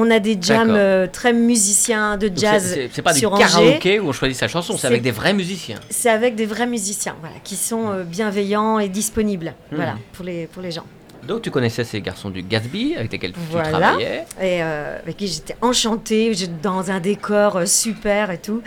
On 0.00 0.10
a 0.12 0.20
des 0.20 0.38
jams 0.40 0.70
euh, 0.70 1.08
très 1.10 1.32
musiciens 1.32 2.16
de 2.16 2.30
jazz 2.34 2.78
c'est- 2.92 3.02
pas 3.02 3.12
des 3.12 3.20
karaokés 3.20 3.98
où 3.98 4.08
on 4.08 4.12
choisit 4.12 4.36
sa 4.38 4.46
chanson, 4.46 4.76
c'est 4.78 4.86
avec 4.86 5.02
des 5.02 5.10
vrais 5.10 5.32
musiciens. 5.34 5.80
C'est 5.90 6.08
avec 6.08 6.36
des 6.36 6.46
vrais 6.46 6.68
musiciens, 6.68 7.16
voilà, 7.20 7.34
qui 7.42 7.56
sont 7.56 7.90
euh, 7.90 8.04
bienveillants 8.04 8.78
et 8.78 8.88
disponibles, 8.88 9.54
Mhm. 9.72 9.76
voilà, 9.76 9.94
pour 10.12 10.24
les, 10.24 10.46
pour 10.46 10.62
les 10.62 10.70
gens. 10.70 10.84
Donc 11.26 11.42
tu 11.42 11.50
connaissais 11.50 11.82
ces 11.82 12.00
garçons 12.00 12.30
du 12.30 12.42
Gatsby 12.42 12.94
avec 12.96 13.10
lesquels 13.10 13.32
tu 13.32 13.40
Voilà. 13.50 13.70
travaillais. 13.70 14.24
Et 14.40 14.62
euh, 14.62 14.98
avec 15.02 15.16
qui 15.16 15.26
j'étais 15.26 15.56
enchantée, 15.60 16.32
dans 16.62 16.90
un 16.92 17.00
décor 17.00 17.62
super 17.66 18.30
et 18.30 18.38
tout. 18.38 18.62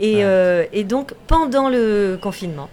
Et, 0.00 0.24
Ouais. 0.24 0.68
et 0.72 0.84
donc, 0.84 1.12
pendant 1.26 1.68
le 1.68 2.16
confinement, 2.22 2.68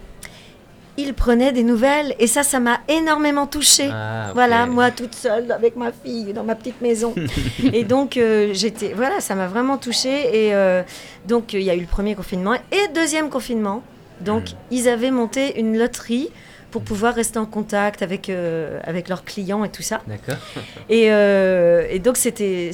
ils 0.97 1.13
prenaient 1.13 1.51
des 1.51 1.63
nouvelles 1.63 2.15
et 2.19 2.27
ça, 2.27 2.43
ça 2.43 2.59
m'a 2.59 2.79
énormément 2.87 3.47
touchée. 3.47 3.89
Ah. 3.91 4.31
Voilà, 4.33 4.65
moi 4.65 4.91
toute 4.91 5.13
seule 5.15 5.51
avec 5.51 5.75
ma 5.75 5.91
fille 5.91 6.33
dans 6.33 6.43
ma 6.43 6.55
petite 6.55 6.81
maison. 6.81 7.13
et 7.73 7.83
donc 7.83 8.17
euh, 8.17 8.51
j'étais, 8.53 8.93
voilà, 8.95 9.19
ça 9.19 9.35
m'a 9.35 9.47
vraiment 9.47 9.77
touchée. 9.77 10.45
Et 10.47 10.55
euh, 10.55 10.83
donc 11.27 11.53
il 11.53 11.61
y 11.61 11.69
a 11.69 11.75
eu 11.75 11.81
le 11.81 11.87
premier 11.87 12.15
confinement 12.15 12.53
et 12.53 12.93
deuxième 12.93 13.29
confinement. 13.29 13.83
Donc 14.21 14.51
Hmm. 14.51 14.55
ils 14.71 14.87
avaient 14.87 15.11
monté 15.11 15.59
une 15.59 15.77
loterie 15.77 16.29
pour 16.75 16.83
pouvoir 16.83 17.13
rester 17.15 17.39
en 17.39 17.45
contact 17.45 18.01
avec 18.01 18.27
euh, 18.29 18.81
avec 18.83 19.07
leurs 19.07 19.23
clients 19.23 19.63
et 19.63 19.69
tout 19.69 19.81
ça. 19.81 20.01
D'accord. 20.07 20.35
Et, 20.89 21.05
euh, 21.09 21.87
et 21.89 21.99
donc 21.99 22.17
c'était 22.17 22.71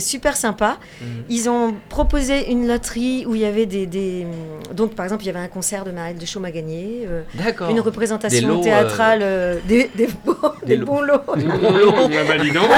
super 0.00 0.36
sympa. 0.36 0.76
Mhm. 1.00 1.06
Ils 1.30 1.48
ont 1.48 1.74
proposé 1.88 2.50
une 2.50 2.68
loterie 2.68 3.24
où 3.26 3.34
il 3.34 3.40
y 3.40 3.46
avait 3.46 3.64
des, 3.64 3.86
des- 3.86 4.26
donc 4.74 4.94
par 4.94 5.06
exemple 5.06 5.22
il 5.24 5.28
y 5.28 5.30
avait 5.30 5.38
un 5.38 5.48
concert 5.48 5.84
de 5.84 5.92
Marielle 5.92 6.18
de 6.18 6.26
Chaume 6.26 6.44
à 6.44 6.50
gagner. 6.50 7.06
euh, 7.08 7.22
D'accord. 7.34 7.70
une 7.70 7.76
Des 7.76 7.80
représentation 7.80 8.48
lots, 8.48 8.60
théâtrale, 8.62 9.20
euh, 9.22 9.56
des, 9.66 9.90
des, 9.94 10.08
bons, 10.24 10.34
des 10.62 10.66
des 10.66 10.76
lots. 10.76 10.86
bons 10.86 11.00
lots. 11.00 11.22
Bah 11.26 12.38
dis 12.38 12.50
donc. 12.50 12.68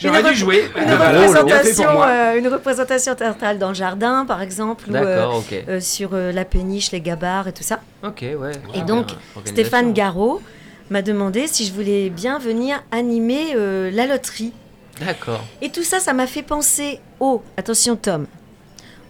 J'aurais 0.00 0.22
dû 0.24 0.34
jouer. 0.34 0.64
Une 0.76 0.82
Ah 0.88 1.10
représentation, 1.12 2.02
euh, 2.02 2.38
une 2.38 2.48
représentation 2.48 3.14
théâtrale 3.14 3.58
dans 3.58 3.68
le 3.68 3.74
jardin, 3.74 4.24
par 4.26 4.42
exemple, 4.42 4.90
ou 4.90 4.94
euh, 4.96 5.16
D'accord, 5.16 5.36
ok. 5.36 5.64
euh, 5.68 5.80
sur 5.80 6.10
euh, 6.12 6.32
la 6.32 6.44
péniche, 6.44 6.90
les 6.90 7.00
gabarres 7.00 7.46
et 7.48 7.52
tout 7.52 7.62
ça. 7.62 7.78
Ok, 8.04 8.22
ouais. 8.22 8.52
Et 8.74 8.82
donc. 8.82 9.11
Stéphane 9.44 9.92
Garot 9.92 10.40
m'a 10.90 11.02
demandé 11.02 11.46
si 11.46 11.66
je 11.66 11.72
voulais 11.72 12.10
bien 12.10 12.38
venir 12.38 12.82
animer 12.90 13.54
euh, 13.54 13.90
la 13.90 14.06
loterie. 14.06 14.52
D'accord. 15.00 15.44
Et 15.60 15.70
tout 15.70 15.82
ça, 15.82 16.00
ça 16.00 16.12
m'a 16.12 16.26
fait 16.26 16.42
penser 16.42 17.00
au, 17.18 17.42
attention 17.56 17.96
Tom, 17.96 18.26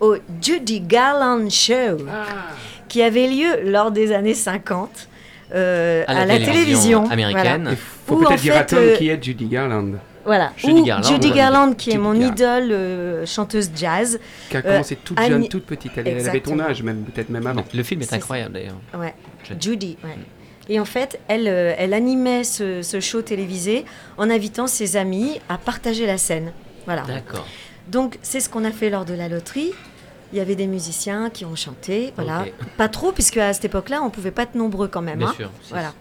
au 0.01 0.17
Judy 0.41 0.81
Garland 0.81 1.51
Show, 1.51 2.07
Ah, 2.09 2.25
qui 2.89 3.03
avait 3.03 3.27
lieu 3.27 3.71
lors 3.71 3.91
des 3.91 4.13
années 4.13 4.35
50 4.35 5.09
euh, 5.55 6.05
À 6.07 6.25
la 6.25 6.39
télévision 6.39 7.11
américaine. 7.11 7.69
Il 7.73 7.77
faut 8.07 8.17
peut-être 8.17 8.33
en 8.33 8.37
dire 8.37 8.55
à 8.55 8.59
fait, 8.61 8.67
Tom 8.67 8.79
euh, 8.79 8.97
qui 8.97 9.09
est 9.09 9.23
Judy 9.23 9.47
Garland, 9.47 9.95
Voilà. 10.25 10.53
Judy 10.57 10.81
Ou 10.81 10.85
Garland, 10.85 11.09
Judy. 11.09 11.31
Garland, 11.33 11.73
qui 11.75 11.91
est 11.91 11.99
mon 11.99 12.13
Garland. 12.15 12.33
idole, 12.35 12.73
euh, 12.73 13.27
chanteuse 13.27 13.71
jazz. 13.75 14.19
qui 14.51 14.57
a 14.57 14.61
Euh, 14.61 14.63
commencé 14.63 14.97
toute 14.97 15.19
Annie- 15.19 15.29
jeune, 15.31 15.49
toute 15.49 15.67
petite. 15.67 15.93
Elle, 15.97 16.09
elle 16.09 16.29
avait 16.29 16.41
ton 16.41 16.59
âge, 16.61 16.83
même 16.83 17.03
peut-être 17.05 17.29
même 17.31 17.47
avant. 17.47 17.65
Le 17.75 17.83
film 17.83 18.03
est 18.03 18.13
incroyable 18.13 18.55
d'ailleurs. 18.55 18.77
Ouais. 18.97 19.15
Je- 19.45 19.55
Judy, 19.61 19.97
ouais. 20.05 20.17
Et 20.69 20.79
en 20.79 20.85
fait, 20.85 21.19
elle, 21.29 21.49
euh, 21.49 21.75
elle 21.77 21.93
animait 21.93 22.45
ce, 22.45 22.83
ce 22.83 23.01
show 23.01 23.21
télévisé 23.23 23.85
en 24.17 24.31
invitant 24.31 24.67
ses 24.69 24.97
amis 24.97 25.41
à 25.49 25.59
partager 25.59 26.07
la 26.07 26.19
scène. 26.19 26.53
Voilà. 26.87 27.03
D'accord. 27.03 27.47
Donc, 27.89 28.19
c'est 28.23 28.39
ce 28.41 28.49
qu'on 28.49 28.65
a 28.65 28.71
fait 28.71 28.89
lors 28.91 29.05
de 29.05 29.15
la 29.15 29.29
loterie. 29.29 29.73
Il 30.33 30.39
y 30.39 30.41
avait 30.41 30.55
des 30.55 30.69
musiciens 30.69 31.29
qui 31.31 31.45
ont 31.45 31.57
chanté, 31.57 32.13
voilà. 32.17 32.47
Pas 32.79 32.89
trop, 32.89 33.13
puisque 33.13 33.37
à 33.39 33.53
cette 33.53 33.65
époque-là, 33.67 34.01
on 34.03 34.09
pouvait 34.09 34.31
pas 34.31 34.45
être 34.45 34.55
nombreux 34.55 34.89
quand 34.89 35.03
même. 35.03 35.19
Bien 35.19 35.27
hein. 35.29 35.35
sûr. 35.37 35.51
Voilà. 35.69 35.93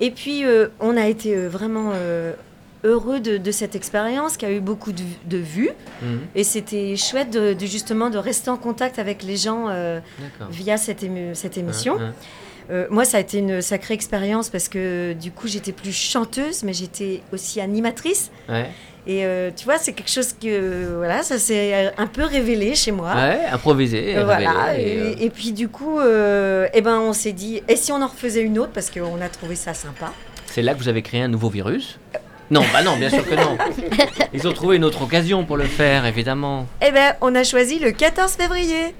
Et 0.00 0.10
puis, 0.10 0.44
euh, 0.44 0.68
on 0.80 0.96
a 0.96 1.06
été 1.06 1.36
euh, 1.36 1.48
vraiment 1.48 1.92
euh, 1.94 2.32
heureux 2.84 3.20
de, 3.20 3.36
de 3.36 3.50
cette 3.50 3.74
expérience 3.74 4.36
qui 4.36 4.46
a 4.46 4.52
eu 4.52 4.60
beaucoup 4.60 4.92
de, 4.92 5.02
de 5.26 5.38
vues. 5.38 5.70
Mhm. 6.02 6.20
Et 6.34 6.44
c'était 6.44 6.96
chouette 6.96 7.30
de, 7.30 7.52
de 7.52 7.66
justement 7.66 8.10
de 8.10 8.18
rester 8.18 8.50
en 8.50 8.56
contact 8.56 8.98
avec 8.98 9.22
les 9.22 9.36
gens 9.36 9.66
euh, 9.68 10.00
via 10.50 10.76
cette, 10.76 11.02
émission. 11.02 11.98
Euh, 12.70 12.86
moi, 12.90 13.04
ça 13.04 13.18
a 13.18 13.20
été 13.20 13.38
une 13.38 13.60
sacrée 13.60 13.94
expérience 13.94 14.48
parce 14.48 14.68
que 14.68 15.12
du 15.14 15.30
coup, 15.30 15.48
j'étais 15.48 15.72
plus 15.72 15.92
chanteuse, 15.92 16.62
mais 16.62 16.72
j'étais 16.72 17.20
aussi 17.32 17.60
animatrice. 17.60 18.30
Ouais. 18.48 18.70
Et 19.04 19.26
euh, 19.26 19.50
tu 19.54 19.64
vois, 19.64 19.78
c'est 19.78 19.94
quelque 19.94 20.10
chose 20.10 20.32
que 20.32 20.96
voilà, 20.96 21.24
ça 21.24 21.36
s'est 21.36 21.92
un 21.98 22.06
peu 22.06 22.22
révélé 22.24 22.76
chez 22.76 22.92
moi. 22.92 23.12
Ouais, 23.14 23.46
improvisé. 23.50 24.16
Euh, 24.16 24.24
voilà. 24.24 24.78
Et, 24.78 24.82
et, 24.82 25.24
et 25.24 25.30
puis 25.30 25.52
du 25.52 25.68
coup, 25.68 25.98
eh 26.00 26.80
ben, 26.80 27.00
on 27.00 27.12
s'est 27.12 27.32
dit, 27.32 27.62
et 27.68 27.76
si 27.76 27.90
on 27.90 28.00
en 28.00 28.06
refaisait 28.06 28.42
une 28.42 28.58
autre? 28.60 28.72
Parce 28.72 28.90
qu'on 28.90 29.20
a 29.20 29.28
trouvé 29.28 29.56
ça 29.56 29.74
sympa. 29.74 30.12
C'est 30.46 30.62
là 30.62 30.74
que 30.74 30.78
vous 30.78 30.88
avez 30.88 31.02
créé 31.02 31.22
un 31.22 31.28
nouveau 31.28 31.48
virus 31.48 31.98
Non, 32.52 32.60
bah 32.70 32.82
non, 32.82 32.96
bien 32.98 33.08
sûr 33.08 33.26
que 33.26 33.34
non. 33.34 33.56
Ils 34.34 34.46
ont 34.46 34.52
trouvé 34.52 34.76
une 34.76 34.84
autre 34.84 35.00
occasion 35.02 35.44
pour 35.46 35.56
le 35.56 35.64
faire, 35.64 36.04
évidemment. 36.04 36.66
Eh 36.86 36.90
ben, 36.90 37.14
on 37.22 37.34
a 37.34 37.44
choisi 37.44 37.78
le 37.78 37.92
14 37.92 38.32
février 38.32 38.94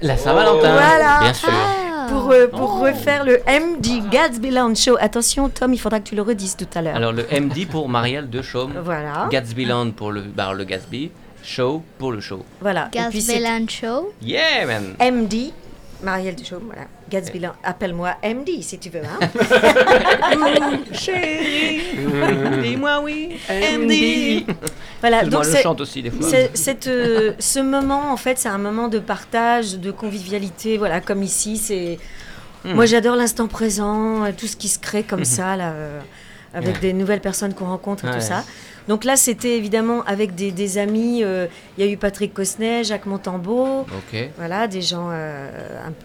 La 0.00 0.16
Saint-Valentin. 0.16 0.72
Voilà. 0.72 1.18
Bien 1.20 1.34
sûr. 1.34 1.48
Ah. 1.52 2.06
pour, 2.08 2.30
euh, 2.30 2.46
pour 2.46 2.74
Oh. 2.80 2.84
refaire 2.84 3.24
le 3.24 3.40
MD 3.48 4.08
Gatsby 4.10 4.50
Lounge 4.50 4.76
Show. 4.78 4.96
Attention, 5.00 5.48
Tom, 5.48 5.72
il 5.74 5.78
faudra 5.78 5.98
que 5.98 6.08
tu 6.08 6.14
le 6.14 6.22
redises 6.22 6.54
tout 6.56 6.68
à 6.74 6.82
l'heure. 6.82 6.94
Alors 6.94 7.12
le 7.12 7.24
MD 7.32 7.66
pour 7.66 7.88
Marielle 7.88 8.30
de 8.30 8.42
Chaume. 8.42 8.74
Voilà. 8.84 9.26
Gatsby 9.30 9.64
Land 9.64 9.90
pour 9.92 10.12
le 10.12 10.20
bar 10.20 10.54
le 10.54 10.62
Gatsby. 10.64 11.10
Show 11.42 11.82
pour 11.98 12.12
le 12.12 12.20
show. 12.20 12.44
Voilà. 12.60 12.90
Et 12.94 13.00
puis 13.10 13.20
c'est 13.22 13.40
Gasbelan 13.40 13.66
Show. 13.68 14.12
Yeah 14.22 14.66
man 14.66 14.94
MD, 15.00 15.52
Marielle 16.02 16.36
Duchaume, 16.36 16.62
voilà. 16.66 16.82
Gatsby. 17.14 17.40
Appelle-moi 17.62 18.14
MD 18.24 18.60
si 18.62 18.78
tu 18.78 18.90
veux. 18.90 19.00
Hein. 19.04 19.18
Chérie, 20.92 21.80
dis-moi 22.62 23.00
oui, 23.02 23.36
MD. 23.48 24.44
voilà. 25.00 25.24
Donc 25.24 25.44
je 25.44 25.50
c'est. 25.50 25.62
chante 25.62 25.80
aussi 25.80 26.02
des 26.02 26.10
fois. 26.10 26.26
cette, 26.54 26.86
euh, 26.86 27.32
ce 27.38 27.60
moment, 27.60 28.12
en 28.12 28.16
fait, 28.16 28.38
c'est 28.38 28.48
un 28.48 28.58
moment 28.58 28.88
de 28.88 28.98
partage, 28.98 29.78
de 29.78 29.90
convivialité. 29.90 30.76
Voilà, 30.78 31.00
comme 31.00 31.22
ici, 31.22 31.56
c'est. 31.56 31.98
Hmm. 32.64 32.72
Moi, 32.74 32.86
j'adore 32.86 33.16
l'instant 33.16 33.46
présent, 33.46 34.24
euh, 34.24 34.30
tout 34.36 34.46
ce 34.46 34.56
qui 34.56 34.68
se 34.68 34.78
crée 34.78 35.02
comme 35.02 35.24
ça, 35.24 35.54
là, 35.56 35.72
euh, 35.72 36.00
avec 36.54 36.76
Ouais. 36.76 36.80
des 36.80 36.92
nouvelles 36.94 37.20
personnes 37.20 37.52
qu'on 37.54 37.66
rencontre 37.66 38.04
et 38.04 38.08
Ouais. 38.08 38.14
tout 38.14 38.20
ça. 38.24 38.44
Donc 38.88 39.04
là, 39.04 39.16
c'était 39.16 39.56
évidemment 39.56 40.02
avec 40.06 40.34
des, 40.34 40.50
des 40.52 40.78
amis. 40.78 41.22
euh, 41.24 41.46
Il 41.78 41.84
y 41.84 41.88
a 41.88 41.90
eu 41.90 41.96
Patrick 41.96 42.34
Cosnet, 42.34 42.84
Jacques 42.84 43.06
Montambeau, 43.06 43.80
Ok, 43.80 44.28
voilà, 44.36 44.66
des 44.68 44.82
gens 44.82 45.08
euh, 45.10 45.48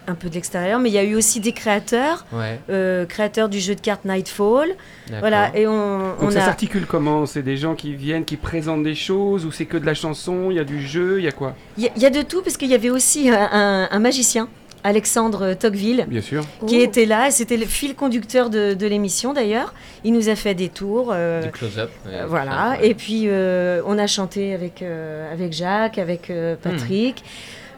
un, 0.07 0.11
un 0.11 0.15
peu 0.15 0.29
de 0.29 0.35
l'extérieur. 0.35 0.79
Mais 0.79 0.89
il 0.89 0.93
y 0.93 0.97
a 0.97 1.03
eu 1.03 1.15
aussi 1.15 1.39
des 1.39 1.51
créateurs, 1.51 2.25
ouais. 2.31 2.59
euh, 2.69 3.05
créateurs 3.05 3.49
du 3.49 3.59
jeu 3.59 3.75
de 3.75 3.81
cartes 3.81 4.05
Nightfall. 4.05 4.69
d'accord. 5.07 5.19
Voilà, 5.19 5.51
et 5.57 5.67
on, 5.67 5.99
Donc 5.99 6.15
on 6.21 6.31
ça 6.31 6.43
a. 6.43 6.45
s'articule 6.45 6.85
comment? 6.85 7.25
C'est 7.25 7.43
des 7.43 7.57
gens 7.57 7.75
qui 7.75 7.93
viennent, 7.95 8.25
qui 8.25 8.37
présentent 8.37 8.83
des 8.83 8.95
choses, 8.95 9.45
ou 9.45 9.51
c'est 9.51 9.65
que 9.65 9.77
de 9.77 9.85
la 9.85 9.93
chanson, 9.93 10.49
il 10.49 10.55
y 10.55 10.59
a 10.59 10.63
du 10.63 10.81
jeu, 10.81 11.19
il 11.19 11.25
y 11.25 11.27
a 11.27 11.31
quoi? 11.33 11.55
Il 11.77 11.83
y, 11.83 11.87
a- 11.87 11.91
il 11.95 12.01
y 12.01 12.05
a 12.05 12.09
de 12.09 12.21
tout, 12.21 12.41
parce 12.41 12.55
qu'il 12.57 12.69
y 12.69 12.75
avait 12.75 12.89
aussi 12.89 13.29
un, 13.29 13.49
un- 13.51 13.87
un 13.91 13.99
magicien, 13.99 14.47
Alexandre 14.83 15.53
Tocqueville. 15.53 16.05
Bien 16.07 16.21
sûr. 16.21 16.43
qui 16.67 16.77
Oh. 16.79 16.83
était 16.83 17.05
là, 17.05 17.27
et 17.27 17.31
c'était 17.31 17.57
le 17.57 17.65
fil 17.65 17.95
conducteur 17.95 18.49
de, 18.49 18.73
de 18.73 18.87
l'émission 18.87 19.33
d'ailleurs. 19.33 19.73
Il 20.03 20.13
nous 20.13 20.29
a 20.29 20.35
fait 20.35 20.53
des 20.55 20.69
tours. 20.69 21.09
euh, 21.13 21.43
Du 21.43 21.51
close-up. 21.51 21.89
Euh, 22.07 22.25
voilà, 22.27 22.51
ça, 22.51 22.69
ouais. 22.81 22.87
et 22.89 22.93
puis 22.93 23.23
euh, 23.27 23.81
on 23.85 23.97
a 23.97 24.07
chanté 24.07 24.53
avec, 24.53 24.81
euh, 24.81 25.31
avec 25.33 25.53
Jacques, 25.53 25.97
avec 25.97 26.29
euh, 26.29 26.55
Patrick. 26.61 27.23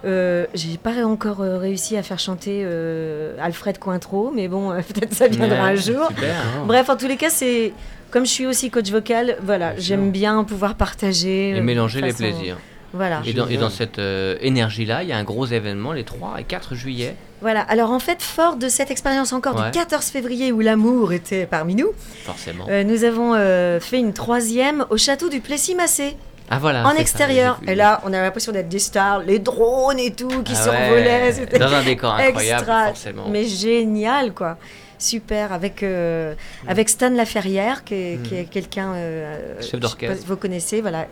Euh, 0.04 0.46
J'ai 0.56 0.78
pas 0.78 1.06
encore 1.06 1.42
euh, 1.42 1.58
réussi 1.60 1.96
à 1.96 2.02
faire 2.04 2.18
chanter 2.18 2.64
euh, 2.66 3.36
Alfred 3.40 3.78
Cointreau, 3.78 4.32
mais 4.34 4.48
bon, 4.48 4.72
euh, 4.72 4.80
peut-être 4.94 5.14
ça 5.14 5.28
viendra 5.28 5.64
Ouais, 5.66 5.72
un 5.72 5.76
jour. 5.76 6.08
Super. 6.08 6.36
Bref, 6.66 6.90
en 6.90 6.96
tous 6.98 7.08
les 7.08 7.18
cas, 7.18 7.30
c'est 7.30 7.72
comme 8.10 8.26
je 8.26 8.32
suis 8.32 8.46
aussi 8.48 8.70
coach 8.72 8.90
vocal, 8.90 9.38
voilà, 9.44 9.72
Bien 9.74 9.80
sûr. 9.80 9.84
j'aime 9.96 10.12
bien 10.12 10.44
pouvoir 10.44 10.76
partager. 10.76 11.52
Et 11.52 11.60
euh, 11.60 11.62
mélanger 11.62 12.02
les 12.02 12.14
plaisirs. 12.14 12.58
Voilà, 12.94 13.22
Et 13.26 13.34
dans, 13.34 13.46
et 13.46 13.52
Génial. 13.52 13.62
dans 13.64 13.70
cette 13.70 14.00
euh, 14.00 14.36
énergie-là, 14.42 15.04
il 15.04 15.10
y 15.10 15.14
a 15.14 15.18
un 15.18 15.24
gros 15.24 15.46
événement 15.46 15.94
les 15.94 16.04
3 16.04 16.36
et 16.40 16.44
4 16.44 16.76
juillet. 16.76 17.16
voilà. 17.42 17.62
Alors 17.62 17.92
en 17.92 18.00
fait, 18.00 18.22
fort 18.22 18.58
de 18.58 18.68
cette 18.68 18.92
expérience 18.92 19.32
encore 19.32 19.56
Ouais. 19.56 19.66
du 19.72 19.72
14 19.72 20.06
février 20.08 20.52
où 20.52 20.60
l'amour 20.60 21.14
était 21.14 21.46
parmi 21.46 21.76
nous, 21.76 21.90
Forcément. 22.26 22.66
euh, 22.70 22.84
nous 22.84 23.04
avons 23.06 23.34
euh, 23.34 23.80
fait 23.80 23.98
une 24.00 24.12
troisième 24.14 24.86
au 24.90 24.98
château 24.98 25.30
du 25.30 25.40
Plessis-Massé. 25.40 26.18
ah 26.50 26.60
voilà. 26.60 26.86
en 26.86 26.92
ça, 26.92 26.98
extérieur. 27.00 27.62
Et 27.66 27.76
là, 27.76 28.02
on 28.06 28.12
a 28.12 28.22
l'impression 28.22 28.52
d'être 28.52 28.68
des 28.68 28.80
stars, 28.80 29.20
les 29.20 29.40
drones 29.40 29.98
et 30.00 30.12
tout 30.12 30.44
qui 30.44 30.52
Ah 30.54 30.64
survolaient. 30.64 31.22
ouais, 31.24 31.32
C'était 31.34 31.60
Dans 31.60 31.74
un 31.74 31.84
décor 31.84 32.14
incroyable, 32.16 32.60
extra, 32.62 32.88
forcément. 32.88 33.30
mais 33.30 33.46
génial 33.46 34.34
quoi. 34.34 34.58
Super 35.00 35.52
avec 35.52 35.82
euh, 35.82 36.36
avec 36.68 36.88
Stan 36.88 37.10
Laferrière 37.10 37.84
qui 37.84 37.96
est, 37.96 38.20
qui 38.24 38.36
est 38.36 38.46
quelqu'un 38.46 38.94
euh, 38.94 39.60
Chef 39.60 39.80
d'orchestre. 39.80 40.24
Vous 40.28 40.36
connaissez 40.38 40.80
voilà, 40.82 41.08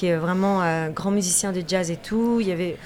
qui 0.00 0.06
est 0.06 0.16
vraiment 0.16 0.62
un 0.62 0.88
grand 0.88 1.10
musicien 1.10 1.52
de 1.52 1.62
jazz 1.66 1.90
et 1.90 1.96
tout. 1.96 2.38
Il 2.40 2.48
y 2.48 2.52
avait 2.52 2.76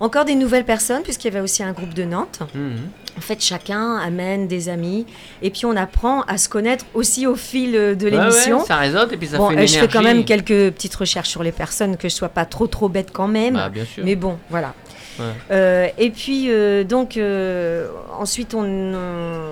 encore 0.00 0.24
des 0.24 0.34
nouvelles 0.34 0.64
personnes 0.64 1.02
puisqu'il 1.02 1.28
y 1.28 1.30
avait 1.36 1.40
aussi 1.44 1.62
un 1.62 1.70
groupe 1.72 1.94
de 1.94 2.02
Nantes. 2.02 2.40
Mhm. 2.52 2.72
En 3.16 3.20
fait, 3.20 3.40
chacun 3.40 3.96
amène 3.98 4.48
des 4.48 4.68
amis 4.68 5.06
et 5.40 5.50
puis 5.50 5.66
on 5.66 5.76
apprend 5.76 6.22
à 6.22 6.36
se 6.36 6.48
connaître 6.48 6.84
aussi 6.94 7.28
au 7.28 7.36
fil 7.36 7.70
de 7.72 7.96
Ouais, 8.02 8.10
l'émission. 8.10 8.58
ouais, 8.58 8.64
ça 8.66 8.76
résonne 8.76 9.08
et 9.12 9.16
puis 9.16 9.28
ça 9.28 9.36
Bon, 9.38 9.48
fait 9.50 9.54
une 9.54 9.60
euh, 9.60 9.66
je 9.68 9.78
fais 9.78 9.86
quand 9.86 10.02
même 10.02 10.24
quelques 10.24 10.72
petites 10.74 10.96
recherches 10.96 11.28
sur 11.28 11.44
les 11.44 11.52
personnes, 11.52 11.96
que 11.96 12.08
je 12.08 12.14
sois 12.14 12.28
pas 12.28 12.44
trop 12.44 12.66
trop 12.66 12.88
bête 12.88 13.10
quand 13.12 13.28
même. 13.28 13.54
Bah, 13.54 13.68
bien 13.68 13.84
sûr. 13.84 14.02
Mais 14.04 14.16
bon, 14.16 14.36
voilà. 14.50 14.74
Ouais. 15.20 15.26
Euh, 15.52 15.86
et 15.96 16.10
puis, 16.10 16.46
euh, 16.50 16.82
donc, 16.82 17.16
euh, 17.16 17.86
ensuite, 18.18 18.52
on, 18.52 18.64
euh, 18.64 19.48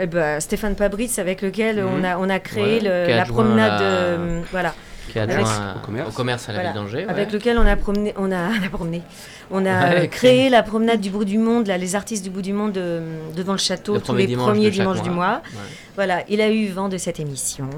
eh 0.00 0.06
ben, 0.06 0.40
Stéphane 0.40 0.74
Pabritz, 0.74 1.20
avec 1.20 1.42
lequel 1.42 1.76
Mhm. 1.76 1.88
on, 2.00 2.04
a, 2.04 2.18
on 2.18 2.28
a 2.28 2.40
créé 2.40 2.80
Ouais, 2.82 3.06
le- 3.06 3.14
la 3.16 3.24
promenade, 3.24 3.80
à 3.80 3.84
euh, 3.84 4.40
voilà, 4.50 4.74
Qui 5.16 5.20
est 5.20 5.22
Avec- 5.22 5.36
adjoint 5.46 5.74
Au 5.76 5.86
commerce. 5.86 6.08
au 6.08 6.12
commerce 6.12 6.48
à 6.48 6.52
la 6.52 6.58
Voilà. 6.58 6.72
ville 6.72 6.80
d'Angers. 6.82 7.06
avec 7.08 7.32
lequel 7.32 7.58
on 7.58 7.66
a 7.66 7.74
promené, 7.76 8.12
on 8.18 8.30
a, 8.30 8.48
on 8.62 8.66
a 8.66 8.68
promené, 8.70 9.02
on 9.50 9.64
a 9.64 9.88
Ouais, 9.90 10.00
euh, 10.04 10.06
créé 10.08 10.50
la 10.50 10.62
promenade 10.62 11.00
du 11.00 11.08
bout 11.10 11.24
du 11.24 11.38
monde, 11.38 11.66
là, 11.68 11.78
les 11.78 11.94
artistes 11.96 12.22
du 12.22 12.30
bout 12.30 12.42
du 12.42 12.52
monde 12.52 12.76
euh, 12.76 13.00
devant 13.34 13.52
le 13.52 13.58
château 13.58 13.94
Le 13.94 14.00
tous 14.00 14.06
premier 14.06 14.22
les 14.22 14.26
dimanche 14.28 14.48
premiers 14.50 14.70
dimanches 14.70 15.02
du 15.02 15.10
mois. 15.10 15.40
Ouais. 15.52 15.58
Voilà, 15.94 16.22
il 16.28 16.40
a 16.42 16.50
eu 16.50 16.66
vent 16.68 16.88
de 16.90 16.98
cette 16.98 17.18
émission. 17.20 17.68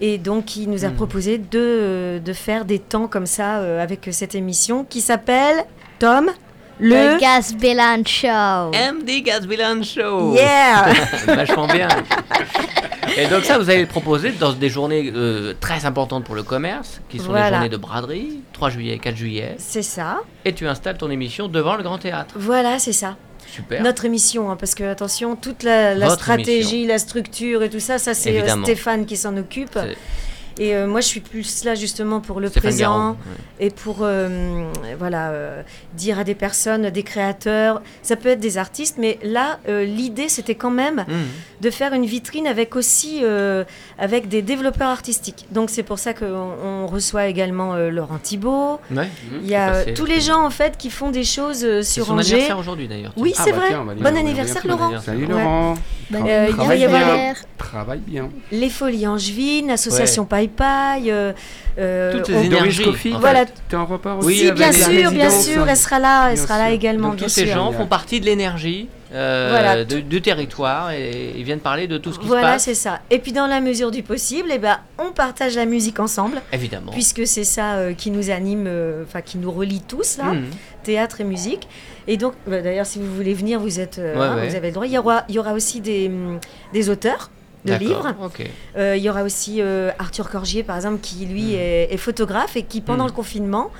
Et 0.00 0.18
donc, 0.18 0.56
il 0.56 0.68
nous 0.68 0.84
a 0.84 0.88
Mhm. 0.88 0.96
proposé 0.96 1.38
de, 1.38 2.20
de 2.24 2.32
faire 2.32 2.64
des 2.64 2.80
temps 2.80 3.06
comme 3.08 3.26
ça 3.26 3.58
euh, 3.60 3.82
avec 3.82 4.08
cette 4.10 4.34
émission 4.34 4.84
qui 4.84 5.00
s'appelle, 5.00 5.64
Tom, 6.00 6.30
Le 6.82 7.14
le... 7.14 7.20
Gasbelan 7.20 8.02
Show. 8.04 8.72
MD 8.72 9.22
Gatsbyland 9.22 9.84
Show 9.84 10.34
Yeah 10.34 10.92
Vachement 11.26 11.68
bien 11.68 11.86
Et 13.16 13.28
donc 13.28 13.44
ça, 13.44 13.56
vous 13.58 13.70
allez 13.70 13.82
le 13.82 13.86
proposer 13.86 14.32
dans 14.32 14.52
des 14.52 14.68
journées 14.68 15.12
euh, 15.14 15.54
très 15.60 15.84
importantes 15.86 16.24
pour 16.24 16.34
le 16.34 16.42
commerce, 16.42 17.00
qui 17.08 17.20
sont 17.20 17.32
les 17.32 17.48
journées 17.48 17.68
de 17.68 17.76
braderie, 17.76 18.40
3 18.52 18.70
juillet, 18.70 18.98
4 18.98 19.16
juillet, 19.16 19.54
C'est 19.58 19.82
ça. 19.82 20.22
et 20.44 20.52
tu 20.52 20.66
installes 20.66 20.98
ton 20.98 21.10
émission 21.10 21.46
devant 21.46 21.76
le 21.76 21.84
Grand 21.84 21.98
Théâtre. 21.98 22.34
Voilà, 22.36 22.80
c'est 22.80 22.92
ça. 22.92 23.16
Super. 23.46 23.82
Notre 23.82 24.04
émission, 24.04 24.50
hein, 24.50 24.56
parce 24.58 24.74
que 24.74 24.82
attention, 24.84 25.36
toute 25.36 25.62
la, 25.62 26.10
stratégie, 26.10 26.76
émission. 26.76 26.88
la 26.88 26.98
structure 26.98 27.62
et 27.62 27.70
tout 27.70 27.80
ça, 27.80 27.98
ça 27.98 28.14
c'est 28.14 28.40
euh. 28.42 28.62
Stéphane 28.64 29.06
qui 29.06 29.16
s'en 29.16 29.36
occupe. 29.36 29.78
C'est 30.56 30.62
Et 30.64 30.74
euh, 30.76 30.86
moi, 30.86 31.00
je 31.00 31.06
suis 31.06 31.20
plus 31.20 31.64
là 31.64 31.74
justement 31.74 32.20
pour 32.20 32.40
le 32.40 32.48
Stéphane 32.48 32.70
présent 32.70 32.82
Garand, 32.82 33.10
ouais. 33.10 33.66
et 33.66 33.70
pour 33.70 33.98
euh, 34.02 34.64
voilà 34.98 35.30
euh, 35.30 35.62
dire 35.94 36.18
à 36.18 36.24
des 36.24 36.34
personnes, 36.34 36.90
des 36.90 37.02
créateurs. 37.02 37.82
Ça 38.02 38.16
peut 38.16 38.28
être 38.30 38.40
des 38.40 38.58
artistes, 38.58 38.96
mais 38.98 39.18
là, 39.22 39.58
euh, 39.68 39.84
l'idée 39.84 40.28
c'était 40.28 40.54
quand 40.54 40.70
même 40.70 41.04
Mhm. 41.08 41.26
de 41.60 41.70
faire 41.70 41.92
une 41.94 42.04
vitrine 42.06 42.46
avec 42.46 42.76
aussi 42.76 43.20
euh, 43.22 43.64
avec 43.98 44.28
des 44.28 44.42
développeurs 44.42 44.88
artistiques. 44.88 45.46
Donc 45.50 45.70
c'est 45.70 45.82
pour 45.82 45.98
ça 45.98 46.12
qu'on 46.14 46.26
on 46.64 46.86
reçoit 46.86 47.26
également 47.26 47.74
euh, 47.74 47.90
Laurent 47.90 48.18
Thibault. 48.22 48.80
Ouais. 48.90 49.08
Il 49.42 49.48
y 49.48 49.54
a 49.54 49.62
Mmh. 49.72 49.74
C'est 49.86 49.94
tous 49.94 50.04
les 50.06 50.20
gens 50.20 50.44
en 50.44 50.50
fait 50.50 50.76
qui 50.76 50.90
font 50.90 51.10
des 51.10 51.24
choses 51.24 51.64
euh, 51.64 51.82
C'est 51.82 51.92
sur 51.94 52.06
son 52.06 52.12
Angers. 52.18 52.32
anniversaire 52.32 52.58
aujourd'hui 52.58 52.88
d'ailleurs. 52.88 53.12
Oui, 53.16 53.32
Ah 53.38 53.42
c'est 53.44 53.52
bah 53.52 53.58
vrai. 53.58 53.68
tiens, 53.68 53.84
bon 53.84 54.16
anniversaire, 54.16 54.66
Laurent. 54.66 55.00
Salut 55.00 55.26
Ouais. 55.26 55.74
Bonne 56.12 56.28
Euh, 56.28 56.46
il 56.48 56.50
va 56.50 56.56
Travaille 56.56 56.80
y 56.80 56.84
avoir 56.84 57.14
bien. 57.16 57.34
Travaille 57.58 58.00
bien. 58.00 58.28
Les 58.50 58.68
Folies 58.70 59.06
Angevines, 59.06 59.68
l'association 59.68 60.24
Paille 60.24 60.48
Paille. 60.48 61.10
euh, 61.10 61.32
euh, 61.78 62.12
Toutes 62.12 62.26
ces 62.26 62.34
on- 62.36 62.42
énergies. 62.42 62.84
En. 63.14 63.18
Voilà. 63.18 63.44
T'es 63.68 63.76
en 63.76 63.86
repas 63.86 64.16
Oui, 64.20 64.24
aussi 64.26 64.36
Si, 64.40 64.46
avec 64.48 64.58
bien 64.58 64.72
sûr, 64.72 65.10
bien 65.10 65.30
sûr, 65.30 65.68
elle 65.68 65.76
sera 65.76 65.98
là, 65.98 66.28
elle 66.28 66.34
Bien 66.34 66.42
sera 66.42 66.58
là 66.58 66.70
également, 66.70 67.08
Donc 67.08 67.16
bien 67.16 67.24
tous 67.26 67.32
ces 67.32 67.46
sûr. 67.46 67.54
gens 67.54 67.72
font 67.72 67.86
partie 67.86 68.20
de 68.20 68.26
l'énergie 68.26 68.88
euh, 69.14 69.48
Voilà, 69.50 69.84
de- 69.84 70.00
du 70.00 70.22
territoire 70.22 70.90
et 70.90 71.34
ils 71.36 71.44
viennent 71.44 71.60
parler 71.60 71.86
de 71.86 71.98
tout 71.98 72.12
ce 72.12 72.18
qui 72.18 72.26
Voilà, 72.26 72.42
se 72.48 72.52
passe. 72.54 72.62
c'est 72.64 72.74
ça. 72.74 73.00
Et 73.10 73.18
puis 73.18 73.32
dans 73.32 73.46
la 73.46 73.60
mesure 73.60 73.90
du 73.90 74.02
possible, 74.02 74.48
eh 74.52 74.58
ben, 74.58 74.78
on 74.98 75.12
partage 75.12 75.54
la 75.56 75.66
musique 75.66 76.00
ensemble, 76.00 76.40
Évidemment. 76.52 76.92
puisque 76.92 77.26
c'est 77.26 77.44
ça 77.44 77.74
euh, 77.74 77.92
qui 77.94 78.10
nous 78.10 78.30
anime, 78.30 78.64
euh, 78.66 79.04
enfin 79.06 79.20
qui 79.20 79.36
nous 79.38 79.50
relie 79.50 79.82
tous, 79.86 80.16
là, 80.18 80.24
Mhm. 80.32 80.44
théâtre 80.82 81.20
et 81.20 81.24
musique. 81.24 81.68
Et 82.08 82.16
donc, 82.16 82.34
bah, 82.46 82.60
d'ailleurs, 82.60 82.86
si 82.86 82.98
vous 82.98 83.14
voulez 83.14 83.34
venir, 83.34 83.60
vous, 83.60 83.78
êtes, 83.80 83.98
euh, 83.98 84.14
Ouais, 84.14 84.20
hein, 84.26 84.36
ouais. 84.36 84.48
vous 84.48 84.54
avez 84.56 84.68
le 84.68 84.74
droit. 84.74 84.86
Il 84.86 84.92
y 84.92 84.98
aura, 84.98 85.24
il 85.28 85.34
y 85.34 85.38
aura 85.38 85.52
aussi 85.52 85.80
des, 85.80 86.10
des 86.72 86.88
auteurs 86.90 87.30
de 87.64 87.74
livres. 87.74 88.12
Euh, 88.76 88.96
il 88.96 89.02
y 89.02 89.08
aura 89.08 89.22
aussi 89.22 89.58
euh, 89.60 89.90
Arthur 90.00 90.28
Corgier, 90.30 90.62
par 90.64 90.74
exemple, 90.76 90.98
qui 91.00 91.26
lui 91.26 91.54
est, 91.54 91.92
est 91.92 91.96
photographe 91.96 92.56
et 92.56 92.64
qui, 92.64 92.80
pendant 92.80 93.04
Mm. 93.04 93.08
le 93.08 93.12
confinement, 93.12 93.70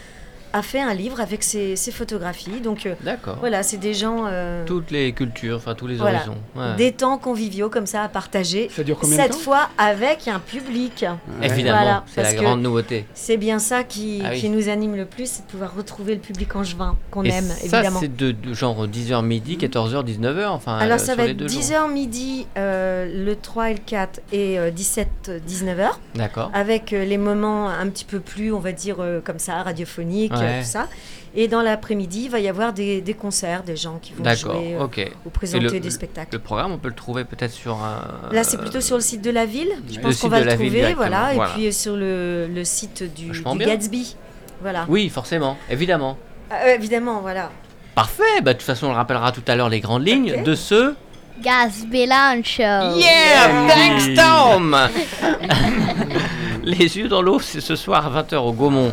a 0.52 0.62
fait 0.62 0.80
un 0.80 0.94
livre 0.94 1.20
avec 1.20 1.42
ses, 1.42 1.76
ses 1.76 1.90
photographies. 1.92 2.60
Donc 2.62 2.86
euh, 2.86 2.94
D'accord. 3.02 3.36
voilà, 3.40 3.62
c'est 3.62 3.76
des 3.78 3.94
gens, 3.94 4.24
euh, 4.26 4.64
Toutes 4.66 4.90
les 4.90 5.12
cultures, 5.12 5.56
enfin 5.56 5.74
tous 5.74 5.86
les 5.86 5.96
Voilà. 5.96 6.18
horizons. 6.18 6.36
Ouais. 6.56 6.76
des 6.76 6.92
temps 6.92 7.18
conviviaux 7.18 7.68
comme 7.70 7.86
ça 7.86 8.02
à 8.02 8.08
partager. 8.08 8.68
Ça 8.74 8.82
dure 8.84 8.98
combien 8.98 9.16
de 9.16 9.22
Cette 9.22 9.32
temps 9.32 9.38
fois 9.38 9.68
avec 9.78 10.28
un 10.28 10.38
public. 10.38 11.04
Ouais. 11.40 11.46
Évidemment, 11.46 11.78
Voilà, 11.78 12.04
c'est 12.06 12.22
la 12.22 12.34
grande 12.34 12.62
nouveauté. 12.62 13.06
C'est 13.14 13.36
bien 13.36 13.58
ça 13.58 13.84
qui, 13.84 14.20
Ah 14.24 14.30
oui. 14.32 14.40
qui 14.40 14.48
nous 14.48 14.68
anime 14.68 14.96
le 14.96 15.06
plus, 15.06 15.26
c'est 15.28 15.46
de 15.46 15.50
pouvoir 15.50 15.74
retrouver 15.74 16.14
le 16.14 16.20
public 16.20 16.54
angevin 16.56 16.96
qu'on 17.10 17.24
Et 17.24 17.28
aime, 17.30 17.44
ça, 17.44 17.60
évidemment. 17.78 18.00
c'est 18.00 18.14
de, 18.16 18.32
de 18.32 18.54
genre 18.54 18.86
10h 18.86 19.24
midi, 19.24 19.56
14h, 19.58 20.04
19h, 20.04 20.46
enfin. 20.48 20.76
Alors 20.78 20.96
euh, 20.96 20.98
ça 20.98 21.14
sur 21.14 21.16
va 21.16 21.24
être 21.28 21.36
deux 21.36 21.48
jours. 21.48 21.60
10h 21.62 21.92
midi 21.92 22.46
euh, 22.56 23.24
le 23.24 23.36
3 23.36 23.70
et 23.70 23.74
le 23.74 23.80
4 23.84 24.20
et 24.32 24.58
17-19h 24.70 25.90
D'accord. 26.14 26.50
avec 26.54 26.92
euh, 26.92 27.04
les 27.04 27.18
moments 27.18 27.68
un 27.68 27.88
petit 27.88 28.04
peu 28.04 28.20
plus, 28.20 28.52
on 28.52 28.58
va 28.60 28.72
dire, 28.72 28.96
euh, 29.00 29.20
comme 29.22 29.38
ça, 29.38 29.62
radiophoniques, 29.62 30.32
Ouais. 30.32 30.41
Euh, 30.44 30.60
tout 30.62 30.66
ça. 30.68 30.88
Et 31.34 31.48
dans 31.48 31.62
l'après-midi, 31.62 32.24
il 32.24 32.30
va 32.30 32.40
y 32.40 32.48
avoir 32.48 32.74
des, 32.74 33.00
des 33.00 33.14
concerts, 33.14 33.62
des 33.62 33.74
gens 33.76 33.98
qui 34.02 34.12
vont 34.12 34.22
jouer 34.34 34.76
euh, 34.78 34.86
ou 35.24 35.30
présenter 35.30 35.64
le- 35.64 35.80
des 35.80 35.90
spectacles. 35.90 36.28
Le 36.32 36.38
programme, 36.38 36.72
on 36.72 36.78
peut 36.78 36.88
le 36.90 36.94
trouver 36.94 37.24
peut-être 37.24 37.52
sur 37.52 37.76
un. 37.76 38.06
Là, 38.32 38.44
c'est 38.44 38.58
plutôt 38.58 38.82
sur 38.82 38.96
le 38.96 39.02
site 39.02 39.22
de 39.22 39.30
la 39.30 39.46
ville. 39.46 39.70
Je 39.90 39.96
Le 39.96 40.02
pense 40.02 40.12
site 40.12 40.22
qu'on 40.22 40.28
va 40.28 40.40
de 40.40 40.44
le 40.44 40.50
la 40.50 40.56
ville 40.56 40.72
trouver, 40.74 40.92
voilà. 40.94 41.30
voilà. 41.34 41.50
Et 41.52 41.54
puis 41.54 41.66
euh, 41.68 41.72
sur 41.72 41.96
le, 41.96 42.48
le 42.48 42.64
site 42.64 43.02
du, 43.14 43.30
du 43.30 43.40
bien. 43.40 43.66
Gatsby. 43.66 44.14
Voilà. 44.60 44.84
Oui, 44.88 45.08
forcément, 45.08 45.56
évidemment. 45.70 46.18
Ah, 46.50 46.66
euh, 46.66 46.74
évidemment, 46.74 47.20
voilà. 47.22 47.50
Parfait, 47.94 48.22
bah, 48.42 48.52
de 48.52 48.58
toute 48.58 48.66
façon, 48.66 48.88
on 48.88 48.92
rappellera 48.92 49.32
tout 49.32 49.42
à 49.48 49.56
l'heure 49.56 49.70
les 49.70 49.80
grandes 49.80 50.06
lignes 50.06 50.42
de 50.44 50.54
ce. 50.54 50.94
Gatsby 51.42 52.06
Lunch 52.06 52.56
Show. 52.58 52.62
Yeah, 52.98 53.66
thanks 53.68 54.14
Tom 54.14 54.76
Les 56.64 56.96
yeux 56.98 57.08
dans 57.08 57.22
l'eau, 57.22 57.40
c'est 57.40 57.60
ce 57.60 57.74
soir 57.74 58.14
à 58.16 58.22
20h 58.22 58.36
au 58.36 58.52
Gaumont. 58.52 58.92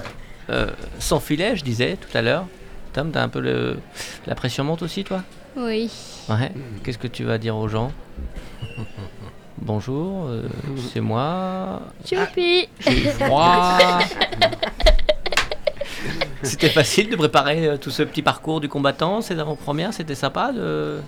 Euh, 0.50 0.68
sans 1.00 1.20
filet, 1.20 1.56
je 1.56 1.64
disais 1.64 1.98
tout 1.98 2.18
à 2.18 2.22
l'heure. 2.22 2.46
Tom, 2.94 3.12
t'as 3.12 3.22
un 3.22 3.30
peu 3.30 3.40
le... 3.40 3.80
la 4.26 4.36
pression 4.36 4.64
monte 4.64 4.82
aussi, 4.82 5.04
toi? 5.04 5.24
Oui. 5.56 5.92
Ouais. 6.28 6.52
Qu'est-ce 6.84 6.98
que 6.98 7.08
tu 7.08 7.24
vas 7.24 7.38
dire 7.38 7.56
aux 7.56 7.68
gens? 7.68 7.92
Bonjour, 9.62 10.28
euh, 10.28 10.44
c'est 10.92 11.02
moi. 11.02 11.82
Choupi. 12.10 12.68
J'ai 12.80 13.10
froid. 13.10 13.78
C'était 16.44 16.70
facile 16.70 17.10
de 17.10 17.16
préparer 17.18 17.68
euh, 17.68 17.78
tout 17.78 17.92
ce 17.92 18.04
petit 18.04 18.22
parcours 18.22 18.62
du 18.62 18.70
combattant, 18.70 19.22
ces 19.22 19.38
avant-premières, 19.38 19.94
c'était 19.94 20.16
sympa 20.16 20.54
de... 20.54 21.00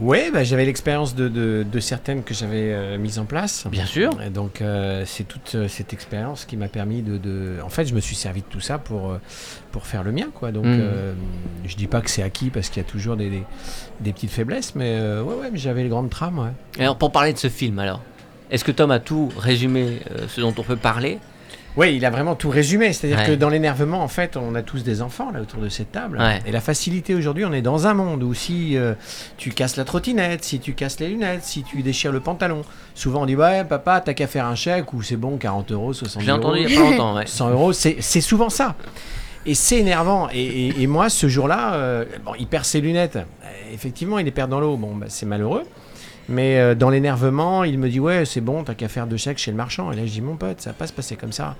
Ouais, 0.00 0.30
bah, 0.30 0.44
j'avais 0.44 0.64
l'expérience 0.64 1.14
de, 1.16 1.28
de- 1.28 1.66
de 1.70 1.80
certaines 1.80 2.22
que 2.22 2.32
j'avais 2.32 2.72
euh, 2.72 2.98
mises 2.98 3.18
en 3.18 3.24
place. 3.24 3.66
Bien 3.68 3.84
sûr. 3.86 4.10
Et 4.22 4.30
donc 4.30 4.62
euh, 4.62 5.02
c'est 5.06 5.24
toute 5.24 5.54
euh, 5.56 5.66
cette 5.68 5.92
expérience 5.92 6.44
qui 6.44 6.56
m'a 6.56 6.68
permis 6.68 7.02
de, 7.02 7.18
de- 7.18 7.56
En 7.64 7.68
fait, 7.68 7.84
je 7.86 7.94
me 7.94 8.00
suis 8.00 8.14
servi 8.14 8.42
de 8.42 8.46
tout 8.46 8.60
ça 8.60 8.78
pour, 8.78 9.18
pour 9.72 9.86
faire 9.86 10.04
le 10.04 10.12
mien. 10.12 10.28
Quoi. 10.32 10.52
Donc 10.52 10.66
euh, 10.66 11.14
je 11.66 11.74
dis 11.76 11.88
pas 11.88 12.00
que 12.00 12.10
c'est 12.10 12.22
acquis 12.22 12.50
parce 12.50 12.68
qu'il 12.68 12.82
y 12.82 12.86
a 12.86 12.88
toujours 12.88 13.16
des, 13.16 13.28
des, 13.28 13.42
des 14.00 14.12
petites 14.12 14.30
faiblesses, 14.30 14.74
mais 14.76 15.00
ouais, 15.00 15.34
ouais, 15.34 15.50
mais 15.50 15.58
j'avais 15.58 15.82
le 15.82 15.88
grand 15.88 16.06
tram. 16.08 16.38
Ouais. 16.38 16.82
Alors 16.82 16.96
pour 16.96 17.10
parler 17.10 17.32
de 17.32 17.38
ce 17.38 17.48
film 17.48 17.78
alors, 17.80 18.00
est-ce 18.50 18.64
que 18.64 18.72
Tom 18.72 18.90
a 18.92 19.00
tout 19.00 19.30
résumé 19.36 19.98
ce 20.28 20.40
dont 20.40 20.54
on 20.56 20.62
peut 20.62 20.76
parler? 20.76 21.18
Oui, 21.78 21.94
il 21.96 22.04
a 22.04 22.10
vraiment 22.10 22.34
tout 22.34 22.50
résumé. 22.50 22.92
C'est-à-dire 22.92 23.18
Ouais. 23.20 23.26
que 23.26 23.32
dans 23.32 23.48
l'énervement, 23.48 24.02
en 24.02 24.08
fait, 24.08 24.36
on 24.36 24.54
a 24.54 24.62
tous 24.62 24.82
des 24.84 25.00
enfants 25.00 25.30
là 25.32 25.40
autour 25.40 25.60
de 25.60 25.68
cette 25.68 25.92
table. 25.92 26.18
Ouais. 26.18 26.40
Et 26.44 26.50
la 26.52 26.60
facilité 26.60 27.14
aujourd'hui, 27.14 27.44
on 27.44 27.52
est 27.52 27.62
dans 27.62 27.86
un 27.86 27.94
monde 27.94 28.22
où 28.24 28.34
si 28.34 28.76
euh, 28.76 28.94
tu 29.36 29.50
casses 29.50 29.76
la 29.76 29.84
trottinette, 29.84 30.44
si 30.44 30.58
tu 30.60 30.74
casses 30.74 30.98
les 31.00 31.08
lunettes, 31.08 31.44
si 31.44 31.62
tu 31.62 31.80
déchires 31.82 32.12
le 32.12 32.20
pantalon, 32.20 32.62
souvent 32.94 33.22
on 33.22 33.26
dit 33.26 33.36
ouais, 33.36 33.64
papa, 33.64 34.00
t'as 34.04 34.12
qu'à 34.12 34.26
faire 34.26 34.44
un 34.46 34.54
chèque 34.56 34.92
ou 34.92 35.02
c'est 35.02 35.16
bon, 35.16 35.36
40 35.38 35.72
euros, 35.72 35.92
60 35.92 36.20
Je 36.20 36.26
l'ai 36.26 36.32
euros. 36.32 36.40
entendu 36.40 36.60
il 36.66 36.70
y 36.70 36.76
a 36.76 36.80
pas 36.82 36.90
longtemps, 36.90 37.14
ouais. 37.16 37.26
100 37.26 37.50
euros, 37.50 37.72
c'est 37.72 38.00
souvent 38.20 38.50
ça. 38.50 38.74
Et 39.46 39.54
c'est 39.54 39.78
énervant. 39.78 40.28
Et, 40.32 40.40
et- 40.42 40.82
et 40.82 40.86
moi, 40.86 41.08
ce 41.08 41.26
jour-là, 41.28 41.74
euh, 41.74 42.04
bon, 42.24 42.32
il 42.38 42.46
perd 42.48 42.64
ses 42.64 42.80
lunettes. 42.80 43.16
Euh, 43.16 43.22
Effectivement, 43.72 44.18
il 44.18 44.24
les 44.24 44.30
perd 44.30 44.50
dans 44.50 44.60
l'eau. 44.60 44.76
Bon, 44.76 44.94
bah, 44.94 45.06
c'est 45.08 45.24
malheureux. 45.26 45.62
Mais 46.28 46.58
euh, 46.58 46.74
dans 46.74 46.90
l'énervement, 46.90 47.64
il 47.64 47.78
me 47.78 47.88
dit 47.88 48.00
Ouais, 48.00 48.24
c'est 48.24 48.40
bon, 48.40 48.64
t'as 48.64 48.74
qu'à 48.74 48.88
faire 48.88 49.06
deux 49.06 49.16
chèques 49.16 49.38
chez 49.38 49.50
le 49.50 49.56
marchand. 49.56 49.92
Et 49.92 49.96
là, 49.96 50.04
je 50.04 50.12
dis 50.12 50.20
Mon 50.20 50.36
pote, 50.36 50.60
ça 50.60 50.70
va 50.70 50.74
pas 50.74 50.86
se 50.86 50.92
passer 50.92 51.16
comme 51.16 51.32
ça. 51.32 51.56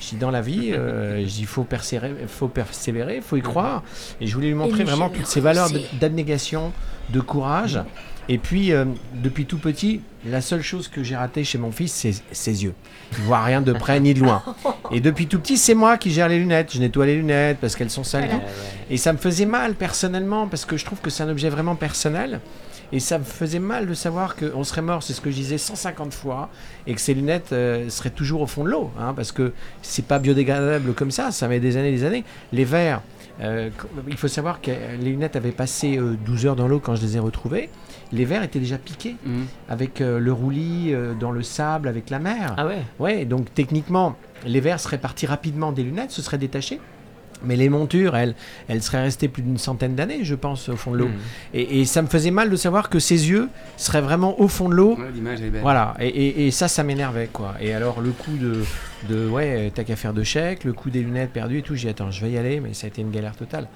Je 0.00 0.10
dis 0.10 0.16
Dans 0.16 0.30
la 0.30 0.42
vie, 0.42 0.72
euh, 0.72 1.22
je 1.22 1.32
dis 1.32 1.44
faut 1.44 1.64
persévérer, 1.64 2.14
faut 2.28 2.48
persévérer, 2.48 3.20
faut 3.20 3.36
y 3.36 3.42
croire. 3.42 3.82
Et 4.20 4.26
je 4.26 4.34
voulais 4.34 4.48
lui 4.48 4.54
montrer 4.54 4.84
vraiment 4.84 5.08
toutes 5.08 5.26
ces 5.26 5.40
valeurs 5.40 5.68
d'abnégation, 6.00 6.72
de 7.08 7.20
courage. 7.20 7.80
Et 8.28 8.38
puis, 8.38 8.72
euh, 8.72 8.84
depuis 9.14 9.44
tout 9.44 9.58
petit, 9.58 10.02
la 10.24 10.40
seule 10.40 10.62
chose 10.62 10.86
que 10.86 11.02
j'ai 11.02 11.16
ratée 11.16 11.42
chez 11.42 11.58
mon 11.58 11.72
fils, 11.72 11.92
c'est 11.92 12.14
ses 12.30 12.62
yeux. 12.62 12.74
Il 13.18 13.24
voit 13.24 13.42
rien 13.42 13.60
de 13.60 13.72
près 13.72 13.98
ni 13.98 14.14
de 14.14 14.20
loin. 14.20 14.42
Et 14.92 15.00
depuis 15.00 15.26
tout 15.26 15.40
petit, 15.40 15.56
c'est 15.56 15.74
moi 15.74 15.98
qui 15.98 16.12
gère 16.12 16.28
les 16.28 16.38
lunettes. 16.38 16.72
Je 16.72 16.78
nettoie 16.78 17.06
les 17.06 17.16
lunettes 17.16 17.58
parce 17.60 17.74
qu'elles 17.74 17.90
sont 17.90 18.04
sales. 18.04 18.40
Et 18.88 18.98
ça 18.98 19.12
me 19.12 19.18
faisait 19.18 19.46
mal 19.46 19.74
personnellement 19.74 20.46
parce 20.46 20.64
que 20.64 20.76
je 20.76 20.84
trouve 20.84 21.00
que 21.00 21.10
c'est 21.10 21.24
un 21.24 21.28
objet 21.28 21.48
vraiment 21.48 21.74
personnel. 21.74 22.40
Et 22.92 23.00
ça 23.00 23.18
me 23.18 23.24
faisait 23.24 23.58
mal 23.60 23.86
de 23.86 23.94
savoir 23.94 24.34
qu'on 24.36 24.64
serait 24.64 24.82
mort, 24.82 25.02
c'est 25.02 25.12
ce 25.12 25.20
que 25.20 25.30
je 25.30 25.36
disais 25.36 25.58
150 25.58 26.12
fois, 26.12 26.48
et 26.86 26.94
que 26.94 27.00
ces 27.00 27.14
lunettes 27.14 27.52
euh, 27.52 27.88
seraient 27.88 28.10
toujours 28.10 28.40
au 28.42 28.46
fond 28.46 28.64
de 28.64 28.70
l'eau, 28.70 28.90
hein, 28.98 29.12
parce 29.14 29.30
que 29.32 29.52
c'est 29.82 30.04
pas 30.06 30.18
biodégradable 30.18 30.92
comme 30.94 31.10
ça, 31.10 31.30
ça 31.30 31.46
met 31.48 31.60
des 31.60 31.76
années 31.76 31.88
et 31.90 31.92
des 31.92 32.04
années. 32.04 32.24
Les 32.52 32.64
verres, 32.64 33.00
euh, 33.40 33.70
il 34.08 34.16
faut 34.16 34.28
savoir 34.28 34.60
que 34.60 34.70
les 34.70 35.10
lunettes 35.10 35.36
avaient 35.36 35.52
passé 35.52 35.96
euh, 35.98 36.16
12 36.26 36.46
heures 36.46 36.56
dans 36.56 36.66
l'eau 36.68 36.80
quand 36.80 36.96
je 36.96 37.02
les 37.02 37.16
ai 37.16 37.20
retrouvées. 37.20 37.70
Les 38.12 38.24
verres 38.24 38.42
étaient 38.42 38.58
déjà 38.58 38.76
piqués 38.76 39.14
Mhm. 39.24 39.46
avec 39.68 40.00
euh, 40.00 40.18
le 40.18 40.32
roulis 40.32 40.92
dans 41.20 41.30
le 41.30 41.42
sable, 41.44 41.86
avec 41.86 42.10
la 42.10 42.18
mer. 42.18 42.54
Ah 42.56 42.66
ouais 42.66 42.82
Ouais, 42.98 43.24
donc 43.24 43.54
techniquement, 43.54 44.16
les 44.44 44.60
verres 44.60 44.80
seraient 44.80 44.98
partis 44.98 45.26
rapidement 45.26 45.70
des 45.70 45.84
lunettes, 45.84 46.10
se 46.10 46.22
seraient 46.22 46.38
détachés. 46.38 46.80
Mais 47.44 47.56
les 47.56 47.68
montures, 47.68 48.16
elles, 48.16 48.34
elles 48.68 48.82
seraient 48.82 49.02
restées 49.02 49.28
plus 49.28 49.42
d'une 49.42 49.58
centaine 49.58 49.94
d'années, 49.94 50.20
je 50.24 50.34
pense, 50.34 50.68
au 50.68 50.76
fond 50.76 50.90
de 50.92 50.98
l'eau. 50.98 51.08
Et, 51.54 51.80
et 51.80 51.84
ça 51.84 52.02
me 52.02 52.06
faisait 52.06 52.30
mal 52.30 52.50
de 52.50 52.56
savoir 52.56 52.88
que 52.90 52.98
ses 52.98 53.30
yeux 53.30 53.48
seraient 53.76 54.00
vraiment 54.02 54.40
au 54.40 54.48
fond 54.48 54.68
de 54.68 54.74
l'eau. 54.74 54.96
Ouais, 54.98 55.04
L'image 55.14 55.40
est 55.40 55.50
belle. 55.50 55.62
Voilà, 55.62 55.94
et, 56.00 56.08
et- 56.08 56.46
et 56.46 56.50
ça, 56.50 56.68
ça 56.68 56.82
m'énervait, 56.82 57.28
quoi. 57.32 57.54
Et 57.60 57.72
alors, 57.72 58.00
le 58.00 58.10
coup 58.10 58.36
de, 58.36 58.62
de 59.08 59.28
ouais, 59.28 59.72
t'as 59.74 59.84
qu'à 59.84 59.96
faire 59.96 60.12
de 60.12 60.22
chèques, 60.22 60.64
le 60.64 60.72
coup 60.72 60.90
des 60.90 61.00
lunettes 61.00 61.32
perdues 61.32 61.58
et 61.58 61.62
tout, 61.62 61.74
j'ai 61.74 61.86
dit, 61.86 61.90
attends, 61.90 62.10
je 62.10 62.24
vais 62.24 62.30
y 62.32 62.38
aller, 62.38 62.60
mais 62.60 62.74
ça 62.74 62.86
a 62.86 62.88
été 62.88 63.00
une 63.02 63.10
galère 63.10 63.34
totale. 63.36 63.66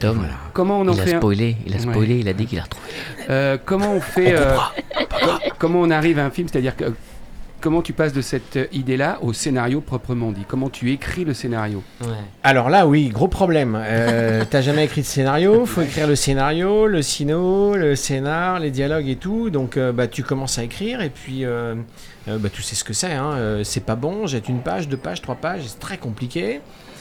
Tom, 0.00 0.18
Voilà. 0.18 0.34
Comment 0.52 0.78
on 0.80 0.88
en 0.88 0.92
il 0.92 1.00
a 1.00 1.04
fait 1.04 1.14
un- 1.14 1.18
spoilé, 1.18 1.56
il 1.66 1.72
a 1.72 1.76
Ouais. 1.76 1.82
spoilé, 1.82 2.18
il 2.20 2.28
a 2.28 2.32
dit 2.32 2.46
qu'il 2.46 2.58
a 2.58 2.62
retrouvé. 2.62 2.86
Euh, 3.30 3.58
comment 3.64 3.92
on 3.94 4.00
fait 4.00 4.34
euh, 4.36 4.56
com- 5.20 5.38
comment 5.58 5.80
on 5.80 5.90
arrive 5.90 6.18
à 6.20 6.24
un 6.24 6.30
film 6.30 6.46
c'est-à-dire 6.48 6.76
que 6.76 6.84
comment 7.60 7.82
tu 7.82 7.92
passes 7.92 8.12
de 8.12 8.20
cette 8.20 8.58
idée-là 8.72 9.18
au 9.22 9.32
scénario 9.32 9.80
proprement 9.80 10.32
dit? 10.32 10.44
Comment 10.46 10.70
tu 10.70 10.90
écris 10.92 11.24
le 11.24 11.34
scénario? 11.34 11.82
Alors 12.42 12.70
là, 12.70 12.86
oui, 12.86 13.08
gros 13.08 13.28
problème. 13.28 13.76
Euh, 13.80 14.44
T'as 14.50 14.60
jamais 14.60 14.84
écrit 14.84 15.02
de 15.02 15.06
scénario, 15.06 15.66
faut 15.66 15.82
écrire 15.82 16.06
le 16.06 16.16
scénario, 16.16 16.86
le 16.86 17.02
sino, 17.02 17.76
le 17.76 17.96
scénar, 17.96 18.60
les 18.60 18.70
dialogues 18.70 19.08
et 19.08 19.16
tout. 19.16 19.50
Donc, 19.50 19.76
euh, 19.76 19.92
bah, 19.92 20.06
tu 20.08 20.22
commences 20.22 20.58
à 20.58 20.64
écrire 20.64 21.00
et 21.00 21.10
puis, 21.10 21.44
euh, 21.44 21.74
euh, 22.28 22.38
bah, 22.38 22.48
tu 22.52 22.62
sais 22.62 22.74
ce 22.74 22.84
que 22.84 22.92
c'est. 22.92 23.12
Hein. 23.12 23.32
euh, 23.34 23.64
c'est 23.64 23.84
pas 23.84 23.96
bon, 23.96 24.26
jette 24.26 24.48
une 24.48 24.60
page, 24.60 24.88
deux 24.88 24.96
pages, 24.96 25.22
trois 25.22 25.36
pages, 25.36 25.62
c'est 25.66 25.80
très 25.80 25.98
compliqué. 25.98 26.60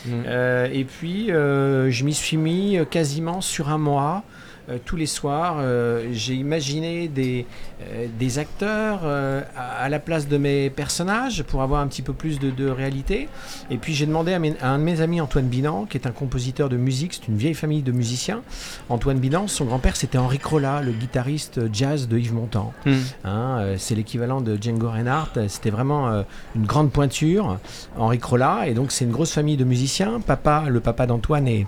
Euh, 0.10 0.70
et 0.72 0.86
puis, 0.86 1.32
euh, 1.32 1.91
je 1.91 2.05
m'y 2.05 2.14
suis 2.14 2.38
mis 2.38 2.78
quasiment 2.89 3.41
sur 3.41 3.70
un 3.70 3.78
mois. 3.78 4.24
Euh, 4.70 4.78
tous 4.84 4.95
les 4.95 5.05
soirs, 5.05 5.57
euh, 5.59 6.07
j'ai 6.11 6.34
imaginé 6.34 7.07
des, 7.07 7.45
euh, 7.82 8.07
des 8.20 8.39
acteurs 8.39 9.01
à, 9.05 9.84
à 9.84 9.89
la 9.89 9.99
place 9.99 10.28
de 10.28 10.38
mes 10.38 10.70
personnages 10.70 11.43
pour 11.43 11.61
avoir 11.61 11.82
un 11.82 11.88
petit 11.88 12.01
peu 12.01 12.13
plus 12.13 12.39
de, 12.39 12.49
de 12.51 12.68
réalité. 12.70 13.30
Et 13.70 13.78
puis 13.78 13.93
j'ai 13.93 14.05
demandé 14.05 14.34
à, 14.34 14.39
mes- 14.39 14.57
à 14.61 14.70
un 14.70 14.80
de 14.80 14.84
mes 14.84 15.01
amis, 15.01 15.22
Antoine 15.22 15.47
Binan, 15.47 15.86
qui 15.89 15.97
est 15.97 16.07
un 16.07 16.11
compositeur 16.11 16.70
de 16.70 16.78
musique, 16.78 17.13
c'est 17.13 17.28
une 17.28 17.38
vieille 17.38 17.53
famille 17.53 17.82
de 17.82 17.91
musiciens. 17.91 18.41
Antoine 18.89 19.20
Binan, 19.20 19.47
son 19.47 19.65
grand-père 19.65 19.95
c'était 19.95 20.18
Henri 20.18 20.39
Crolla, 20.39 20.82
le 20.82 20.91
guitariste 20.91 21.61
jazz 21.74 22.07
de 22.07 22.18
Yves 22.18 22.34
Montand. 22.34 22.74
Hmm. 22.86 22.93
Hein, 23.26 23.65
c'est 23.78 23.95
l'équivalent 23.95 24.41
de 24.41 24.57
Django 24.61 24.89
Reinhardt. 24.89 25.32
C'était 25.47 25.70
vraiment 25.70 26.24
une 26.55 26.65
grande 26.65 26.91
pointure, 26.91 27.59
Henri 27.97 28.20
Crolla. 28.20 28.68
Et 28.68 28.74
donc, 28.74 28.91
c'est 28.91 29.05
une 29.05 29.11
grosse 29.11 29.32
famille 29.32 29.57
de 29.57 29.63
musiciens. 29.63 30.20
Papa, 30.20 30.65
le 30.70 30.80
papa 30.80 31.05
d'Antoine, 31.07 31.47
est- 31.47 31.68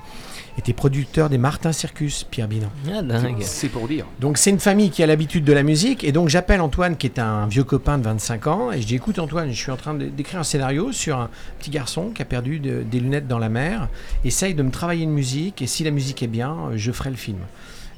était 0.58 0.74
producteur 0.74 1.30
des 1.30 1.38
Martin 1.38 1.72
Circus, 1.72 2.26
Pierre 2.30 2.47
Binan. 2.47 2.70
Ah 2.94 3.02
dingue. 3.02 3.38
c'est 3.42 3.70
pour 3.70 3.88
dire 3.88 4.06
Donc, 4.20 4.38
c'est 4.38 4.50
une 4.50 4.60
famille 4.60 4.90
qui 4.90 5.04
a 5.04 5.08
l'habitude 5.08 5.44
de 5.44 5.54
la 5.54 5.64
musique. 5.64 6.04
Et 6.04 6.12
donc, 6.12 6.30
j'appelle 6.30 6.62
Antoine, 6.62 6.98
qui 6.98 7.08
est 7.08 7.20
un 7.20 7.48
vieux 7.48 7.64
copain 7.64 7.98
de 7.98 8.04
25 8.04 8.48
ans. 8.48 8.72
Et 8.72 8.82
je 8.82 8.88
dis 8.88 8.96
Écoute, 8.96 9.20
Antoine, 9.20 9.52
je 9.52 9.58
suis 9.58 9.72
en 9.72 9.78
train 9.78 9.94
d'écrire 9.94 10.40
un 10.40 10.44
scénario 10.44 10.92
sur 10.92 11.18
un 11.18 11.30
petit 11.60 11.70
garçon 11.72 12.12
qui 12.14 12.22
a 12.22 12.26
perdu 12.26 12.60
de- 12.60 12.84
des 12.84 13.00
lunettes 13.00 13.28
dans 13.28 13.40
la 13.40 13.50
mer. 13.50 13.88
Essaye 14.26 14.54
de 14.54 14.64
me 14.64 14.72
travailler 14.72 15.04
une 15.04 15.12
musique. 15.14 15.62
Et 15.62 15.68
si 15.68 15.84
la 15.84 15.92
musique 15.92 16.22
est 16.24 16.28
bien, 16.28 16.52
euh, 16.72 16.74
je 16.78 16.92
ferai 16.92 17.10
le 17.10 17.16
film. 17.16 17.40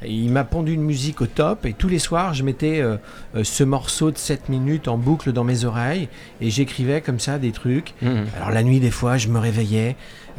Il 0.06 0.32
m'a 0.32 0.44
pondu 0.44 0.74
une 0.74 0.82
musique 0.84 1.22
au 1.22 1.28
top 1.28 1.66
et 1.66 1.74
tous 1.74 1.88
les 1.88 2.00
soirs 2.00 2.34
je 2.34 2.44
mettais 2.44 2.82
euh, 2.82 2.98
euh, 3.36 3.44
ce 3.44 3.64
morceau 3.64 4.12
de 4.12 4.18
7 4.18 4.50
minutes 4.50 4.88
en 4.88 4.98
boucle 4.98 5.32
dans 5.32 5.44
mes 5.44 5.66
oreilles 5.66 6.10
et 6.42 6.50
j'écrivais 6.50 7.02
comme 7.02 7.20
ça 7.20 7.38
des 7.38 7.52
trucs. 7.52 7.94
Mhm. 8.02 8.26
Alors 8.36 8.52
la 8.52 8.64
nuit 8.64 8.80
des 8.80 8.92
fois 8.92 9.18
je 9.18 9.28
me 9.28 9.40
réveillais. 9.40 9.96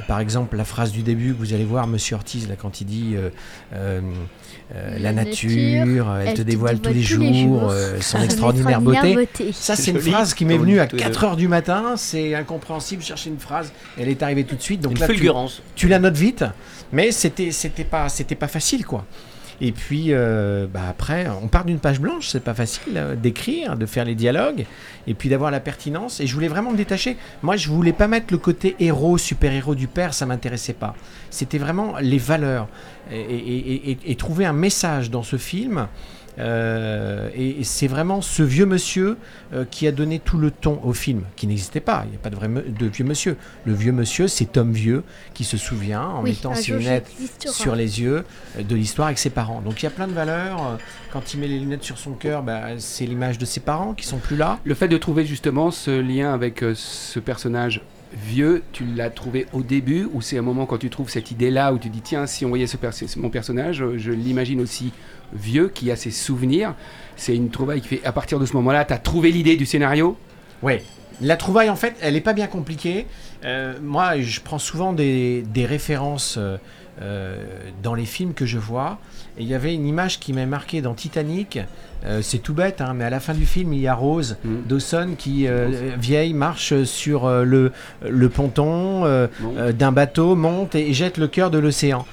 Par 0.09 0.21
exemple 0.21 0.57
la 0.57 0.65
phrase 0.65 0.91
du 0.91 1.03
début 1.03 1.35
que 1.35 1.39
vous 1.39 1.53
allez 1.53 1.67
voir 1.67 1.87
Monsieur 1.87 2.17
Ortiz 2.17 2.49
là 2.49 2.57
quand 2.57 2.81
il 2.81 2.87
dit 2.87 3.13
euh, 3.15 3.29
euh, 3.75 4.01
euh, 4.75 4.93
la 4.95 4.99
La 4.99 5.13
nature, 5.13 5.51
nature, 5.51 6.17
elle, 6.25 6.35
te 6.35 6.43
dévoile 6.43 6.79
tous 6.81 6.93
les 6.93 7.03
jours, 7.03 7.69
euh, 7.71 8.01
son 8.01 8.23
extraordinaire 8.23 8.81
beauté. 8.81 9.29
Ça, 9.53 9.77
c'est 9.77 9.91
une 9.91 10.01
phrase 10.01 10.33
qui 10.35 10.45
m'est 10.45 10.57
venue 10.57 10.81
à 10.81 10.87
tous 10.87 10.97
les 10.97 11.03
4 11.03 11.25
heures 11.25 11.37
du 11.37 11.49
matin. 11.49 11.95
C'est 11.97 12.35
incompréhensible. 12.35 13.03
Chercher 13.03 13.31
une 13.31 13.39
phrase, 13.39 13.73
elle 13.99 14.09
est 14.09 14.23
arrivée 14.23 14.45
tout 14.45 14.57
de 14.57 14.63
suite. 14.63 14.81
Donc 14.81 14.93
Une 14.93 15.01
là, 15.01 15.07
tu, 15.07 15.15
fulgurance. 15.15 15.63
tu 15.75 15.89
la 15.89 15.99
notes 15.99 16.17
vite, 16.17 16.45
mais 16.93 17.13
c'était 17.13 17.51
c'était 17.51 17.85
pas 17.85 18.09
c'était 18.09 18.35
pas 18.35 18.49
facile 18.49 18.87
quoi. 18.87 19.05
Et 19.61 19.73
puis 19.73 20.07
euh, 20.09 20.67
bah 20.73 20.81
après, 20.89 21.27
on 21.43 21.49
part 21.49 21.65
d'une 21.65 21.79
page 21.79 22.01
blanche, 22.01 22.29
c'est 22.29 22.43
pas 22.43 22.55
facile 22.55 22.95
euh, 22.97 23.15
d'écrire, 23.15 23.77
de 23.77 23.87
faire 23.87 24.05
les 24.05 24.15
dialogues, 24.15 24.65
et 25.07 25.15
puis 25.15 25.29
d'avoir 25.29 25.51
la 25.51 25.61
pertinence. 25.61 26.21
Et 26.21 26.27
je 26.27 26.35
voulais 26.35 26.49
vraiment 26.49 26.73
me 26.73 26.77
détacher. 26.77 27.17
Moi, 27.43 27.57
je 27.57 27.69
voulais 27.69 27.93
pas 27.93 28.09
mettre 28.09 28.27
le 28.33 28.39
côté 28.39 28.75
héros, 28.81 29.19
super-héros 29.19 29.75
du 29.75 29.87
père, 29.89 30.15
ça 30.15 30.27
m'intéressait 30.27 30.73
pas. 30.73 30.95
C'était 31.31 31.59
vraiment 31.59 31.95
les 32.01 32.19
valeurs 32.19 32.69
et, 33.11 33.97
et- 34.07 34.17
trouver 34.17 34.45
un 34.47 34.53
message 34.53 35.11
dans 35.11 35.23
ce 35.25 35.37
film. 35.37 35.89
Euh, 36.39 37.29
et 37.35 37.61
et 37.61 37.65
c'est 37.65 37.87
vraiment 37.87 38.23
ce 38.23 38.43
vieux 38.43 38.65
monsieur 38.67 39.17
euh, 39.53 39.65
qui 39.71 39.87
a 39.87 39.93
donné 39.93 40.19
tout 40.19 40.39
le 40.39 40.51
ton 40.51 40.81
au 40.83 40.93
film, 40.93 41.23
qui 41.37 41.47
n'existait 41.47 41.81
pas. 41.81 42.03
Il 42.07 42.11
n'y 42.11 42.17
a 42.17 42.19
pas 42.19 42.31
de 42.31 42.37
vrai 42.37 42.49
me- 42.49 42.63
de 42.63 42.87
vieux 42.87 43.05
monsieur. 43.05 43.37
Le 43.67 43.75
vieux 43.75 43.93
monsieur, 43.93 44.29
c'est 44.29 44.47
Tom 44.47 44.73
Vieux 44.73 45.03
qui 45.35 45.45
se 45.45 45.57
souvient 45.57 46.03
en 46.03 46.23
mettant 46.23 46.55
ses 46.55 46.73
lunettes 46.73 47.11
sur 47.51 47.75
les 47.77 48.01
yeux 48.01 48.25
euh, 48.59 48.63
de 48.63 48.75
l'histoire 48.75 49.09
avec 49.09 49.19
ses 49.19 49.31
parents. 49.31 49.61
Donc 49.61 49.83
il 49.83 49.85
y 49.85 49.89
a 49.89 49.91
plein 49.91 50.09
de 50.09 50.13
valeurs. 50.15 50.79
Quand 51.13 51.35
il 51.35 51.41
met 51.41 51.49
les 51.49 51.59
lunettes 51.59 51.85
sur 51.85 51.99
son 51.99 52.13
cœur, 52.13 52.43
bah, 52.43 52.63
c'est 52.79 53.05
l'image 53.05 53.37
de 53.39 53.45
ses 53.45 53.61
parents 53.61 53.93
qui 53.93 54.07
sont 54.07 54.19
plus 54.19 54.37
là. 54.37 54.59
Le 54.65 54.75
fait 54.75 54.89
de 54.89 54.97
trouver 54.97 55.27
justement 55.27 55.71
ce 55.71 55.91
lien 56.01 56.33
avec 56.33 56.63
euh, 56.63 56.73
ce 56.75 57.21
personnage 57.21 57.83
vieux, 58.15 58.63
tu 58.73 58.85
l'as 58.85 59.09
trouvé 59.11 59.47
au 59.53 59.63
début 59.63 60.07
ou 60.13 60.21
c'est 60.21 60.37
un 60.37 60.43
moment 60.43 60.67
quand 60.67 60.77
tu 60.79 60.91
trouves 60.91 61.09
cette 61.09 61.31
idée-là 61.31 61.73
où 61.73 61.79
tu 61.79 61.89
dis 61.89 62.03
tiens, 62.03 62.27
si 62.27 62.45
on 62.45 62.51
voyait 62.51 62.67
ce 62.67 62.77
mon 63.19 63.31
personnage, 63.31 63.83
je 63.97 64.11
l'imagine 64.13 64.61
aussi 64.61 64.93
vieux, 65.33 65.69
qui 65.69 65.91
a 65.91 65.97
ses 65.97 66.11
souvenirs. 66.11 66.75
C'est 67.17 67.37
une 67.37 67.51
trouvaille 67.51 67.81
qui 67.81 67.89
fait 67.89 68.01
à 68.05 68.13
partir 68.13 68.39
de 68.39 68.47
ce 68.47 68.55
moment-là, 68.55 68.85
tu 68.85 68.93
as 68.93 68.99
trouvé 68.99 69.31
l'idée 69.31 69.57
du 69.57 69.67
scénario 69.67 70.17
Oui. 70.63 70.75
La 71.21 71.37
trouvaille, 71.37 71.71
en 71.71 71.77
fait, 71.77 71.95
elle 72.01 72.15
n'est 72.15 72.21
pas 72.21 72.33
bien 72.33 72.47
compliquée. 72.47 73.07
Euh, 73.45 73.75
moi, 73.83 74.19
je 74.21 74.41
prends 74.41 74.59
souvent 74.59 74.93
des, 74.93 75.43
des 75.43 75.67
références 75.67 76.37
euh, 76.39 76.57
euh, 77.01 77.37
dans 77.83 77.95
les 77.95 78.07
films 78.07 78.35
que 78.35 78.45
je 78.45 78.59
vois. 78.59 78.99
Et 79.39 79.43
il 79.43 79.49
y 79.49 79.55
avait 79.55 79.75
une 79.75 79.87
image 79.87 80.19
qui 80.19 80.33
m'a 80.33 80.47
marqué 80.47 80.81
dans 80.81 80.95
Titanic. 80.95 81.59
Euh, 82.05 82.23
c'est 82.23 82.39
tout 82.39 82.55
bête, 82.55 82.81
hein, 82.81 82.95
mais 82.95 83.05
à 83.05 83.11
la 83.11 83.21
fin 83.21 83.35
du 83.35 83.47
film, 83.47 83.73
il 83.73 83.81
y 83.81 83.89
a 83.89 83.95
Rose 83.95 84.37
Mm. 84.45 84.57
Dawson 84.69 85.15
qui, 85.17 85.47
vieille, 85.99 86.35
marche 86.35 86.83
sur 86.85 87.29
le, 87.29 87.73
le 88.09 88.29
ponton 88.29 89.29
d'un 89.71 89.93
bateau, 89.93 90.35
monte 90.35 90.75
et 90.75 90.93
jette 90.93 91.19
le 91.19 91.29
cœur 91.29 91.51
de 91.51 91.59
l'océan. 91.59 92.05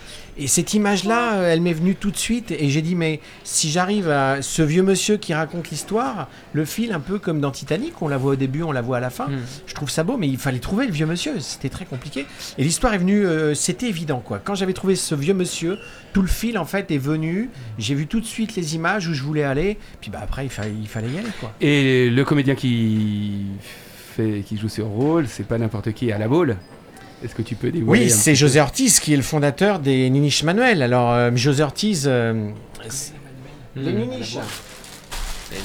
Et 0.41 0.47
cette 0.47 0.73
image-là, 0.73 1.33
euh, 1.33 1.51
elle 1.51 1.59
m'est 1.59 1.73
venue 1.73 1.95
tout 1.95 2.11
de 2.11 2.17
suite 2.17 2.51
et 2.51 2.69
j'ai 2.69 2.81
dit, 2.81 2.95
mais 2.95 3.19
si 3.43 3.69
j'arrive 3.69 4.09
à 4.09 4.41
ce 4.41 4.61
vieux 4.61 4.83
monsieur 4.83 5.17
qui 5.17 5.33
raconte 5.33 5.69
l'histoire, 5.69 6.29
le 6.53 6.63
fil 6.63 6.93
un 6.93 7.01
peu 7.01 7.19
comme 7.19 7.41
dans 7.41 7.51
Titanic, 7.51 8.01
on 8.01 8.07
la 8.07 8.15
voit 8.17 8.31
au 8.31 8.35
début, 8.37 8.63
on 8.63 8.71
la 8.71 8.81
voit 8.81 8.97
à 8.97 8.99
la 9.01 9.09
fin, 9.09 9.27
Mhm. 9.27 9.39
je 9.67 9.73
trouve 9.73 9.89
ça 9.89 10.03
beau, 10.05 10.15
mais 10.15 10.29
il 10.29 10.37
fallait 10.37 10.59
trouver 10.59 10.85
le 10.85 10.93
vieux 10.93 11.05
monsieur, 11.05 11.39
c'était 11.41 11.67
très 11.67 11.83
compliqué. 11.83 12.25
Et 12.57 12.63
l'histoire 12.63 12.93
est 12.93 12.99
venue, 12.99 13.25
euh, 13.25 13.53
c'était 13.53 13.89
évident 13.89 14.21
quoi. 14.25 14.39
Quand 14.41 14.55
j'avais 14.55 14.71
trouvé 14.73 14.95
ce 14.95 15.13
vieux 15.13 15.33
monsieur, 15.33 15.77
tout 16.13 16.21
le 16.21 16.29
fil 16.29 16.57
en 16.57 16.65
fait 16.65 16.89
est 16.89 16.97
venu, 16.97 17.49
j'ai 17.77 17.93
vu 17.93 18.07
tout 18.07 18.21
de 18.21 18.25
suite 18.25 18.55
les 18.55 18.75
images 18.75 19.09
où 19.09 19.13
je 19.13 19.23
voulais 19.23 19.43
aller, 19.43 19.77
puis 19.99 20.09
bah 20.09 20.19
après 20.23 20.45
il 20.45 20.49
fallait, 20.49 20.71
il 20.81 20.87
fallait 20.87 21.09
y 21.09 21.17
aller 21.17 21.27
quoi. 21.41 21.51
Et 21.59 22.09
le 22.09 22.23
comédien 22.23 22.55
qui 22.55 23.41
fait, 24.15 24.43
qui 24.47 24.57
joue 24.57 24.69
ce 24.69 24.81
rôle, 24.81 25.27
c'est 25.27 25.45
pas 25.45 25.57
n'importe 25.57 25.91
qui 25.91 26.13
à 26.13 26.17
la 26.17 26.29
boule. 26.29 26.55
Est-ce 27.23 27.35
que 27.35 27.41
tu 27.41 27.55
peux 27.55 27.71
dévoiler 27.71 28.03
Oui, 28.05 28.09
c'est 28.09 28.35
José 28.35 28.59
Ortiz 28.61 28.99
qui 28.99 29.13
est 29.13 29.17
le 29.17 29.23
fondateur 29.23 29.79
des 29.79 30.09
Niniches 30.09 30.43
Manuel. 30.43 30.81
Alors 30.81 31.11
euh, 31.11 31.31
José 31.35 31.63
Ortiz, 31.63 32.05
euh, 32.07 32.49
les 33.75 33.91
Mhm. 33.91 33.99
Niniches. 34.09 34.37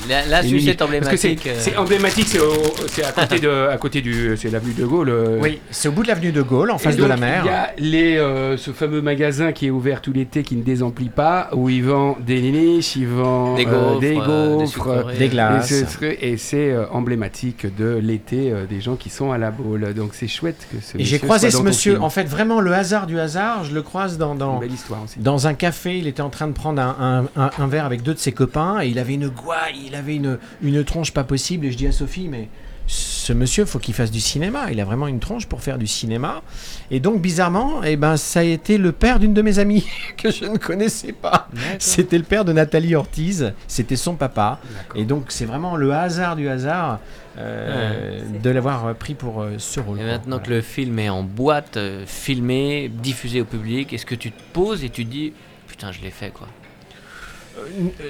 Là, 0.09 0.43
c'est 0.43 0.83
emblématique. 0.83 1.47
euh, 1.47 1.55
c'est 1.59 1.77
emblématique, 1.77 2.27
c'est 2.29 2.39
au- 2.39 2.75
c'est 2.89 3.05
à 3.05 3.13
côté 3.27 3.39
de, 3.41 3.69
à 3.69 3.77
côté 3.77 4.01
du, 4.01 4.37
c'est 4.37 4.51
l'avenue 4.51 4.73
de 4.75 4.85
Gaulle. 4.85 5.09
euh, 5.11 5.39
Oui, 5.41 5.61
c'est 5.71 5.89
au 5.89 5.93
bout 5.93 6.03
de 6.03 6.09
l'avenue 6.09 6.33
de 6.33 6.43
Gaulle, 6.43 6.71
en 6.71 6.79
face 6.79 6.97
de 6.97 7.05
la 7.05 7.17
mer. 7.17 7.43
Il 7.45 7.47
y 7.47 7.51
a 7.55 7.71
les, 7.79 8.17
euh, 8.17 8.57
ce 8.57 8.71
fameux 8.73 9.03
magasin 9.03 9.53
qui 9.53 9.67
est 9.67 9.71
ouvert 9.71 10.01
tout 10.01 10.13
l'été, 10.13 10.43
qui 10.43 10.57
ne 10.57 10.63
désemplit 10.63 11.09
pas, 11.11 11.51
où 11.53 11.69
ils 11.69 11.85
vendent 11.85 12.17
des 12.25 12.41
niches, 12.41 12.97
ils 12.97 13.07
vendent 13.09 13.57
Des 13.57 13.67
euh, 13.67 13.71
gaufres, 13.71 14.01
des 14.01 14.07
euh, 14.07 14.11
des 14.11 14.59
gaufres, 14.61 14.69
sucreries. 14.73 15.19
des 15.19 15.25
et 15.25 15.29
glaces. 15.29 15.73
et 16.21 16.37
c'est 16.37 16.71
euh, 16.71 16.87
emblématique 16.91 17.67
de 17.77 17.99
l'été 18.03 18.53
euh, 18.53 18.67
des 18.67 18.81
gens 18.81 18.97
qui 18.97 19.11
sont 19.11 19.33
à 19.33 19.39
la 19.39 19.51
boule. 19.51 19.93
Donc 19.95 20.11
c'est 20.15 20.29
chouette 20.29 20.67
que 20.73 20.79
ce 20.83 20.97
Et 20.99 21.05
j'ai 21.05 21.19
croisé 21.19 21.51
soit 21.51 21.61
ce 21.61 21.65
monsieur, 21.65 22.01
en 22.01 22.11
fait, 22.11 22.25
vraiment 22.25 22.61
le 22.61 22.73
hasard 22.73 23.07
du 23.07 23.19
hasard, 23.19 23.65
je 23.65 23.75
le 23.75 23.83
croise 23.83 24.19
dans, 24.19 24.35
dans, 24.35 24.59
belle 24.59 24.73
histoire 24.73 25.03
aussi. 25.05 25.19
dans 25.19 25.47
un 25.47 25.55
café, 25.55 25.99
il 25.99 26.07
était 26.07 26.23
en 26.23 26.31
train 26.31 26.47
de 26.49 26.53
prendre 26.53 26.81
un, 26.81 27.25
un- 27.37 27.43
un- 27.43 27.51
un 27.59 27.67
verre 27.67 27.85
avec 27.85 28.03
deux 28.03 28.15
de 28.15 28.19
ses 28.19 28.33
copains, 28.33 28.81
et 28.83 28.89
il 28.89 28.99
avait 28.99 29.15
une 29.15 29.29
gouaille, 29.29 29.74
il 29.87 29.95
avait 29.95 30.17
une, 30.17 30.39
une 30.63 30.85
tronche 30.85 31.13
pas 31.13 31.25
possible, 31.25 31.67
et 31.67 31.73
je 31.73 31.77
dis 31.77 31.87
à 31.87 31.93
Sophie, 31.93 32.29
mais 32.29 32.49
ce 32.87 33.33
monsieur, 33.33 33.65
faut 33.65 33.79
qu'il 33.79 33.95
fasse 33.95 34.11
du 34.11 34.21
cinéma, 34.21 34.71
il 34.71 34.79
a 34.79 34.85
vraiment 34.85 35.07
une 35.07 35.19
tronche 35.19 35.47
pour 35.47 35.63
faire 35.63 35.79
du 35.79 35.87
cinéma. 35.87 36.43
Et 36.91 37.01
donc, 37.01 37.23
bizarrement, 37.23 37.83
eh 37.83 37.97
ben, 37.97 38.19
ça 38.19 38.41
a 38.41 38.43
été 38.43 38.77
le 38.77 38.93
père 38.93 39.19
d'une 39.19 39.33
de 39.33 39.41
mes 39.41 39.59
amies, 39.59 39.87
que 40.19 40.31
je 40.31 40.45
ne 40.45 40.59
connaissais 40.59 41.13
pas. 41.13 41.49
C'était 41.79 42.19
le 42.19 42.25
père 42.25 42.45
de 42.45 42.53
Nathalie 42.53 42.95
Ortiz, 42.95 43.55
c'était 43.69 43.97
son 43.97 44.17
papa. 44.17 44.61
Et 44.95 45.05
donc, 45.07 45.27
c'est 45.29 45.47
vraiment 45.47 45.77
le 45.77 45.93
hasard 45.95 46.37
du 46.37 46.47
hasard 46.49 47.01
euh, 47.39 48.21
Ouais. 48.21 48.39
de 48.39 48.51
l'avoir 48.51 48.87
euh, 48.87 48.93
pris 48.95 49.15
pour 49.15 49.41
euh, 49.43 49.55
ce 49.59 49.81
rôle. 49.81 49.99
Et 50.01 50.05
maintenant 50.05 50.37
Voilà. 50.37 50.45
que 50.45 50.51
le 50.51 50.61
film 50.61 50.99
est 50.99 51.09
en 51.09 51.23
boîte, 51.25 51.79
euh, 51.79 52.05
filmé, 52.07 52.89
diffusé 52.93 53.41
au 53.41 53.45
public, 53.47 53.93
est-ce 53.95 54.07
que 54.07 54.15
tu 54.15 54.31
te 54.31 54.41
poses 54.53 54.85
et 54.85 54.91
tu 54.91 55.05
te 55.07 55.11
dis 55.11 55.33
putain 55.67 55.91
je 55.91 56.01
l'ai 56.03 56.11
fait 56.13 56.31
quoi? 56.31 56.47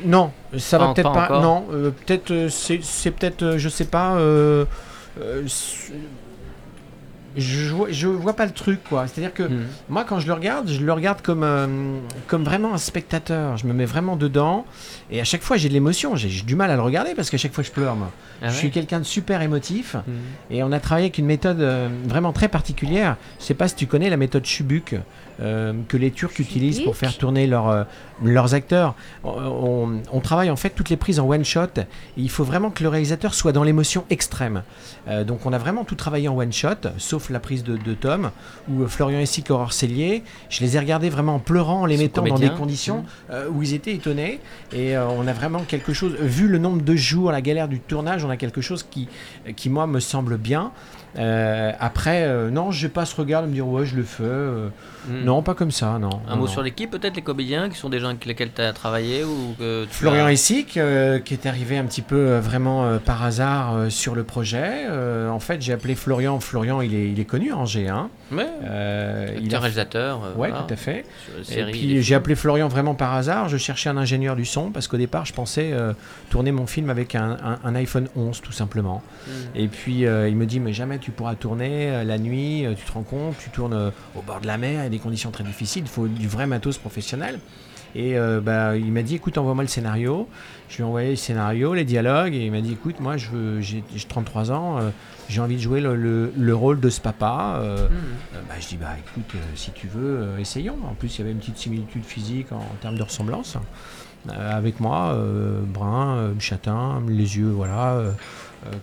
Non, 0.05 0.31
ça 0.59 0.79
va 0.79 0.93
peut-être 0.95 1.13
pas 1.13 1.41
non, 1.41 1.65
euh, 1.73 1.91
peut-être 1.91 2.31
euh, 2.31 2.49
c'est 2.49 2.81
c'est 2.83 3.11
peut-être, 3.11 3.43
euh, 3.43 3.59
je 3.59 3.69
sais 3.69 3.85
pas. 3.85 4.15
euh, 4.17 4.65
euh, 5.21 5.43
je 7.37 7.75
vois, 7.75 7.89
je 7.91 8.07
vois 8.07 8.35
pas 8.35 8.47
le 8.47 8.53
truc 8.53 8.79
quoi. 8.89 9.09
C'est-à-dire 9.09 9.35
que 9.35 9.43
Hmm. 9.43 9.65
moi 9.89 10.05
quand 10.05 10.21
je 10.21 10.29
le 10.29 10.35
regarde, 10.35 10.69
je 10.71 10.81
le 10.81 10.93
regarde 10.93 11.21
comme 11.21 11.43
euh, 11.43 11.67
comme 12.29 12.45
vraiment 12.45 12.75
un 12.75 12.79
spectateur. 12.79 13.57
Je 13.57 13.67
me 13.67 13.73
mets 13.73 13.87
vraiment 13.87 14.15
dedans 14.15 14.65
et 15.11 15.21
à 15.21 15.25
chaque 15.25 15.43
fois 15.43 15.57
j'ai 15.57 15.69
de 15.69 15.75
l'émotion. 15.75 16.15
J'ai 16.15 16.29
du 16.29 16.55
mal 16.55 16.71
à 16.71 16.77
le 16.77 16.83
regarder 16.83 17.13
parce 17.17 17.31
qu'à 17.31 17.37
chaque 17.39 17.53
fois 17.53 17.65
je 17.65 17.73
pleure 17.73 17.97
moi. 17.97 18.13
Ah 18.41 18.51
je 18.51 18.55
suis 18.55 18.71
quelqu'un 18.71 19.01
de 19.01 19.05
super 19.05 19.43
émotif 19.43 19.97
Hmm. 19.97 20.13
et 20.53 20.63
on 20.63 20.71
a 20.71 20.79
travaillé 20.79 21.07
avec 21.07 21.19
une 21.19 21.27
méthode 21.27 21.61
euh, 21.61 21.89
vraiment 22.05 22.33
très 22.33 22.47
particulière. 22.49 23.17
Je 23.41 23.45
sais 23.47 23.55
pas 23.55 23.67
si 23.67 23.75
tu 23.75 23.89
connais 23.89 24.11
la 24.11 24.17
méthode 24.17 24.45
Chubuk 24.45 24.95
euh, 25.41 25.73
que 25.89 25.97
les 25.97 26.11
Turcs 26.11 26.39
utilisent 26.39 26.81
pour 26.81 26.97
faire 26.97 27.17
tourner 27.17 27.47
leur, 27.47 27.69
euh, 27.69 27.85
leurs 28.23 28.55
acteurs. 28.55 28.95
On, 29.25 30.21
travaille 30.23 30.51
en 30.51 30.57
fait 30.57 30.71
toutes 30.71 30.89
les 30.89 30.97
prises 30.97 31.21
en 31.21 31.29
one 31.29 31.45
shot. 31.45 31.77
Et 31.77 31.85
il 32.17 32.31
faut 32.31 32.45
vraiment 32.45 32.71
que 32.71 32.83
le 32.83 32.89
réalisateur 32.89 33.35
soit 33.35 33.53
dans 33.53 33.63
l'émotion 33.63 34.05
extrême. 34.11 34.63
Euh, 35.09 35.25
donc 35.25 35.45
on 35.45 35.53
a 35.53 35.59
vraiment 35.59 35.85
tout 35.85 35.97
travaillé 35.97 36.29
en 36.29 36.37
one 36.37 36.53
shot, 36.53 36.89
sauf 36.99 37.29
la 37.31 37.41
prise 37.41 37.63
de, 37.63 37.77
de 37.77 37.95
Tom 37.95 38.31
où 38.71 38.87
Florian 38.87 39.19
Essic, 39.19 39.51
Aurore 39.51 39.73
Cellier, 39.73 40.23
je 40.49 40.61
les 40.61 40.77
ai 40.77 40.81
regardés 40.81 41.11
vraiment 41.11 41.35
en 41.35 41.39
pleurant, 41.41 41.83
en 41.83 41.87
les 41.87 41.99
mettant 41.99 42.23
dans 42.23 42.39
des 42.39 42.51
conditions 42.51 43.05
euh, 43.31 43.49
où 43.51 43.63
ils 43.63 43.75
étaient 43.75 43.95
étonnés. 43.95 44.41
Et 44.73 44.97
on 44.97 45.27
a 45.27 45.33
vraiment 45.33 45.61
quelque 45.61 45.93
chose, 45.93 46.15
vu 46.19 46.49
le 46.49 46.59
nombre 46.59 46.83
de 46.83 46.97
jours, 46.97 47.33
la 47.33 47.43
galère 47.43 47.69
du 47.69 47.81
tournage, 47.81 48.25
on 48.25 48.31
a 48.31 48.37
quelque 48.37 48.61
chose 48.61 48.85
qui, 48.89 49.09
qui 49.57 49.69
moi, 49.69 49.87
me 49.87 50.01
semble 50.01 50.39
bien. 50.39 50.73
Euh, 51.19 51.73
après, 51.79 52.23
euh, 52.25 52.51
non, 52.51 52.71
je 52.71 52.89
pas 52.89 53.05
ce 53.07 53.15
regard 53.17 53.43
de 53.43 53.49
me 53.49 53.53
dire, 53.53 53.67
ouais, 53.69 53.87
je 53.87 53.97
le 53.97 54.03
fais. 54.05 54.23
euh, 54.25 54.69
Hmm. 55.07 55.23
Non, 55.23 55.43
pas 55.43 55.53
comme 55.53 55.71
ça, 55.71 55.99
non. 55.99 56.09
Un 56.27 56.31
non, 56.31 56.37
mot 56.37 56.47
non. 56.47 56.51
sur 56.51 56.63
l'équipe, 56.63 56.91
peut-être 56.91 57.15
les 57.17 57.21
comédiens 57.21 57.69
qui 57.69 57.77
sont 57.77 57.91
des 57.91 57.99
gens 58.01 58.09
avec 58.09 58.25
lesquels 58.25 58.49
tu 58.55 58.63
as 58.63 58.73
travaillé 58.73 59.23
ou 59.23 59.55
que 59.59 59.85
tu 59.85 59.91
Florian 59.91 60.25
as- 60.25 60.33
Essic, 60.33 60.79
qui 61.25 61.35
est 61.35 61.45
arrivé 61.45 61.77
un 61.77 61.85
petit 61.85 62.01
peu 62.01 62.39
vraiment 62.39 62.97
par 63.05 63.23
hasard 63.23 63.91
sur 63.91 64.15
le 64.15 64.25
projet. 64.25 64.87
En 65.31 65.41
fait, 65.41 65.61
j'ai 65.61 65.75
appelé 65.75 65.95
Florian. 65.95 66.41
Florian, 66.41 66.81
il 66.81 66.95
est, 66.95 67.11
il 67.11 67.21
est 67.21 67.27
connu 67.27 67.53
en 67.53 67.65
G1. 67.67 68.07
Ouais, 68.33 68.47
il 69.43 69.55
a... 69.55 69.59
réalisateur. 69.61 70.21
Ouais, 70.23 70.49
voilà, 70.49 70.65
tout 70.67 70.73
à 70.73 70.77
fait. 70.79 71.05
Et 71.55 71.65
puis 71.65 72.01
j'ai 72.01 72.15
appelé 72.15 72.35
Florian 72.35 72.69
vraiment 72.69 72.95
par 72.95 73.13
hasard. 73.13 73.51
Je 73.51 73.59
cherchais 73.59 73.91
un 73.91 73.99
ingénieur 73.99 74.37
du 74.37 74.47
son 74.47 74.71
parce 74.71 74.89
qu'au 74.89 74.97
départ, 74.97 75.27
je 75.27 75.35
pensais 75.35 75.73
tourner 76.31 76.51
mon 76.51 76.67
film 76.67 76.89
avec 76.89 77.15
un, 77.15 77.37
un- 77.45 77.59
un 77.63 77.75
iPhone 77.75 78.09
11 78.17 78.41
tout 78.41 78.53
simplement. 78.53 79.03
Hmm. 79.27 79.31
Et 79.55 79.69
puis 79.69 80.01
il 80.05 80.37
me 80.37 80.47
dit 80.47 80.61
mais 80.61 80.73
jamais 80.73 80.99
tu 81.05 81.11
pourras 81.13 81.35
tourner 81.35 81.91
euh, 81.91 82.05
la 82.05 82.19
nuit. 82.19 82.65
euh, 82.65 82.75
tu 82.75 82.85
te 82.85 82.93
rends 82.93 83.03
compte 83.03 83.35
Tu 83.39 83.51
tournes 83.51 83.75
euh, 83.75 83.91
au 84.17 84.23
bord 84.23 84.41
de 84.41 84.47
la 84.47 84.57
mer, 84.59 84.81
il 84.81 84.85
y 84.85 84.87
a 84.87 84.89
des 84.89 84.99
conditions 84.99 85.31
très 85.31 85.45
difficiles. 85.45 85.83
Il 85.85 85.91
faut 85.91 86.09
du 86.09 86.27
vrai 86.29 86.47
matos 86.47 86.79
professionnel. 86.79 87.39
Et 87.97 88.19
euh, 88.19 88.41
bah, 88.41 88.77
il 88.77 88.91
m'a 88.91 89.03
dit 89.03 89.15
écoute, 89.15 89.39
envoie-moi 89.39 89.63
le 89.63 89.69
scénario. 89.69 90.29
Je 90.69 90.77
lui 90.77 90.83
ai 90.83 90.87
envoyé 90.87 91.11
le 91.11 91.17
scénario, 91.17 91.75
les 91.75 91.85
dialogues, 91.85 92.35
et 92.35 92.47
il 92.47 92.51
m'a 92.51 92.61
dit 92.61 92.73
écoute, 92.73 92.99
moi 92.99 93.17
je 93.17 93.29
veux, 93.31 93.61
j'ai 93.61 93.85
j'ai 93.95 94.07
33 94.09 94.51
ans, 94.51 94.79
euh, 94.79 94.91
j'ai 95.29 95.41
envie 95.41 95.55
de 95.57 95.61
jouer 95.61 95.81
le, 95.81 95.95
le- 95.95 96.33
le 96.37 96.55
rôle 96.57 96.81
de 96.81 96.91
ce 96.91 97.01
papa. 97.01 97.59
Euh, 97.61 97.87
euh, 97.87 97.89
bah, 98.49 98.55
je 98.59 98.67
dis 98.67 98.77
bah 98.77 98.97
écoute, 98.99 99.37
si 99.55 99.71
tu 99.71 99.87
veux, 99.87 100.27
essayons. 100.41 100.77
En 100.91 100.95
plus, 100.95 101.15
il 101.17 101.19
y 101.19 101.23
avait 101.23 101.31
une 101.33 101.39
petite 101.39 101.59
similitude 101.59 102.05
physique 102.05 102.51
en, 102.51 102.57
en 102.57 102.77
termes 102.81 102.97
de 102.99 103.03
ressemblance. 103.05 103.57
Avec 104.29 104.81
moi, 104.81 105.15
brun, 105.67 106.33
châtain, 106.41 107.03
les 107.07 107.37
yeux, 107.37 107.51
voilà, 107.51 108.01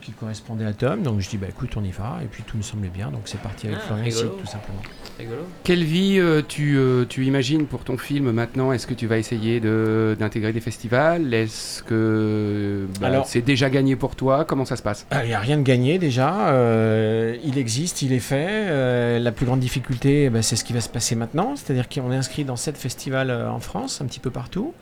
qui 0.02 0.12
correspondaient 0.12 0.66
à 0.66 0.74
Tom. 0.74 1.02
Donc 1.04 1.20
je 1.20 1.30
dis 1.30 1.38
bah 1.38 1.48
écoute, 1.50 1.72
on 1.76 1.84
y 1.84 1.92
va. 1.92 2.20
Et 2.24 2.28
puis 2.28 2.44
tout 2.44 2.58
me 2.58 2.62
semblait 2.62 2.90
bien, 2.90 3.10
donc 3.12 3.22
c'est 3.26 3.40
parti 3.42 3.68
avec 3.68 3.80
Ah, 3.82 3.86
Florian. 3.88 4.12
Sick, 4.12 4.38
tout 4.40 4.46
simplement. 4.48 4.82
Rigolo. 5.20 5.42
Quelle 5.64 5.84
vie 5.84 6.18
euh, 6.20 6.42
tu, 6.48 6.78
euh, 6.78 7.06
tu 7.08 7.26
imagines 7.26 7.66
pour 7.68 7.84
ton 7.84 7.98
film 7.98 8.32
maintenant? 8.32 8.72
Est-ce 8.72 8.88
que 8.88 8.94
tu 8.94 9.08
vas 9.08 9.18
essayer 9.18 9.60
de- 9.60 10.16
d'intégrer 10.20 10.52
des 10.54 10.62
festivals? 10.62 11.34
Est-ce 11.34 11.84
que 11.84 12.88
bah, 13.00 13.24
c'est 13.26 13.42
déjà 13.42 13.70
gagné 13.70 13.96
pour 13.96 14.16
toi? 14.16 14.46
Comment 14.46 14.66
ça 14.66 14.76
se 14.76 14.82
passe? 14.84 15.06
Ah, 15.12 15.24
Il 15.24 15.28
n'y 15.28 15.34
a 15.34 15.40
rien 15.40 15.58
de 15.58 15.64
gagné 15.64 16.00
déjà. 16.00 16.50
Euh, 16.50 17.36
il 17.44 17.58
existe, 17.58 18.02
il 18.02 18.14
est 18.14 18.20
fait. 18.20 18.48
Euh, 18.50 19.20
la 19.20 19.32
plus 19.32 19.46
grande 19.46 19.60
difficulté, 19.60 20.30
bah, 20.30 20.42
c'est 20.42 20.56
ce 20.56 20.64
qui 20.64 20.74
va 20.74 20.82
se 20.82 20.90
passer 20.90 21.16
maintenant. 21.16 21.56
C'est-à-dire 21.56 21.88
qu'on 21.90 22.12
est 22.12 22.16
inscrit 22.16 22.44
dans 22.44 22.56
sept 22.56 22.78
festivals 22.78 23.30
euh, 23.30 23.50
en 23.52 23.60
France, 23.60 24.02
un 24.02 24.06
petit 24.06 24.20
peu 24.20 24.32
partout. 24.32 24.74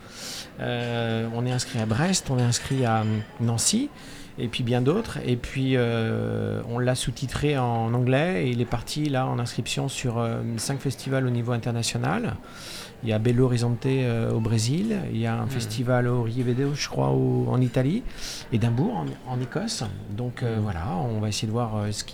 Euh, 0.60 1.26
on 1.34 1.46
est 1.46 1.52
inscrit 1.52 1.78
à 1.80 1.86
Brest, 1.86 2.26
on 2.30 2.38
est 2.38 2.42
inscrit 2.42 2.84
à 2.84 3.00
hum, 3.02 3.20
Nancy, 3.40 3.88
et 4.40 4.48
puis 4.48 4.62
bien 4.62 4.80
d'autres. 4.80 5.18
Et 5.24 5.36
puis 5.36 5.72
euh, 5.76 6.60
on 6.68 6.78
l'a 6.78 6.94
sous-titré 6.94 7.58
en 7.58 7.92
anglais 7.94 8.46
et 8.46 8.50
il 8.50 8.60
est 8.60 8.64
parti 8.64 9.08
là 9.08 9.26
en 9.26 9.38
inscription 9.38 9.88
sur 9.88 10.18
euh, 10.18 10.36
cinq 10.56 10.80
festivals 10.80 11.26
au 11.26 11.30
niveau 11.30 11.52
international. 11.52 12.36
Il 13.02 13.08
y 13.08 13.14
a 13.14 13.18
Belo 13.18 13.46
Horizonte 13.46 13.86
euh, 13.86 14.30
au 14.30 14.40
Brésil, 14.40 14.94
il 15.10 15.18
y 15.18 15.26
a 15.26 15.34
un 15.34 15.46
festival 15.46 16.06
au 16.06 16.22
Rievedo, 16.22 16.74
je 16.74 16.86
crois, 16.86 17.08
au- 17.08 17.46
en 17.50 17.58
Italie, 17.58 18.02
Édimbourg 18.52 18.94
en, 18.94 19.32
en 19.32 19.40
Écosse. 19.40 19.84
Donc 20.10 20.42
euh, 20.42 20.58
voilà, 20.60 20.82
on 21.10 21.18
va 21.18 21.28
essayer 21.28 21.48
de 21.48 21.52
voir 21.52 21.72
ce 21.92 22.04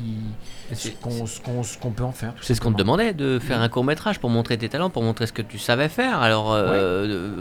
qu'on 1.42 1.64
ce 1.64 1.78
peut 1.88 2.04
en 2.04 2.12
faire. 2.12 2.34
C'est 2.40 2.54
ce 2.54 2.60
qu'on 2.60 2.70
te 2.72 2.78
demandait, 2.78 3.14
de 3.14 3.40
faire 3.40 3.60
un 3.60 3.68
court 3.68 3.82
métrage 3.82 4.20
pour 4.20 4.30
montrer 4.30 4.58
tes 4.58 4.68
talents, 4.68 4.90
pour 4.90 5.02
montrer 5.02 5.26
ce 5.26 5.32
que 5.32 5.42
tu 5.42 5.58
savais 5.58 5.88
faire. 5.88 6.20
Alors 6.20 6.56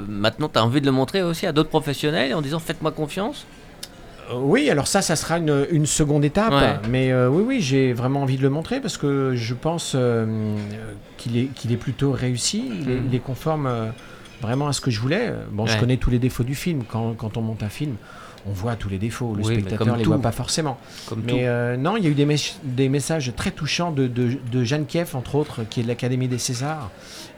maintenant, 0.07 0.49
tu 0.49 0.57
as 0.57 0.63
envie 0.65 0.81
de 0.81 0.85
le 0.87 0.91
montrer 0.91 1.21
aussi 1.21 1.45
à 1.45 1.51
d'autres 1.51 1.69
professionnels 1.69 2.33
en 2.33 2.41
disant 2.41 2.57
faites-moi 2.59 2.91
confiance. 2.91 3.45
Euh, 4.31 4.35
oui, 4.39 4.69
alors 4.69 4.87
ça, 4.87 5.01
ça 5.01 5.15
sera 5.15 5.37
une, 5.37 5.65
une 5.71 5.85
seconde 5.85 6.25
étape. 6.25 6.53
Ouais. 6.53 6.75
Mais 6.89 7.11
euh, 7.11 7.29
oui, 7.29 7.43
oui, 7.45 7.61
j'ai 7.61 7.93
vraiment 7.93 8.21
envie 8.21 8.37
de 8.37 8.43
le 8.43 8.49
montrer 8.49 8.79
parce 8.79 8.97
que 8.97 9.33
je 9.35 9.53
pense 9.53 9.93
euh, 9.95 10.55
qu'il 11.17 11.37
est, 11.37 11.45
qu'il 11.53 11.71
est 11.71 11.77
plutôt 11.77 12.11
réussi. 12.11 12.63
Il, 12.81 12.89
est, 12.89 12.99
il 13.07 13.15
est 13.15 13.19
conforme 13.19 13.67
euh, 13.67 13.89
vraiment 14.41 14.67
à 14.67 14.73
ce 14.73 14.81
que 14.81 14.91
je 14.91 14.99
voulais. 14.99 15.33
Bon, 15.51 15.65
je 15.65 15.77
connais 15.77 15.97
tous 15.97 16.09
les 16.09 16.19
défauts 16.19 16.43
du 16.43 16.55
film. 16.55 16.83
Quand, 16.87 17.13
quand 17.13 17.37
on 17.37 17.41
monte 17.41 17.63
un 17.63 17.69
film, 17.69 17.95
on 18.47 18.51
voit 18.51 18.75
tous 18.75 18.89
les 18.89 18.97
défauts. 18.99 19.33
Le 19.35 19.43
Oui, 19.43 19.53
spectateur 19.53 19.79
comme 19.87 19.97
les 19.97 20.03
tout. 20.03 20.09
voit 20.11 20.21
pas 20.21 20.31
forcément. 20.31 20.77
Comme. 21.07 21.23
Mais 21.25 21.47
euh, 21.47 21.77
non, 21.77 21.97
il 21.97 22.03
y 22.03 22.07
a 22.07 22.09
eu 22.09 22.13
des, 22.13 22.25
mes- 22.25 22.35
des 22.63 22.89
messages 22.89 23.33
très 23.35 23.51
touchants 23.51 23.91
de, 23.91 24.07
de, 24.07 24.37
de 24.51 24.63
Jeanne 24.63 24.85
Kieff, 24.85 25.15
entre 25.15 25.35
autres, 25.35 25.63
qui 25.69 25.79
est 25.79 25.83
de 25.83 25.87
l'Académie 25.87 26.27
des 26.27 26.37
Césars, 26.37 26.91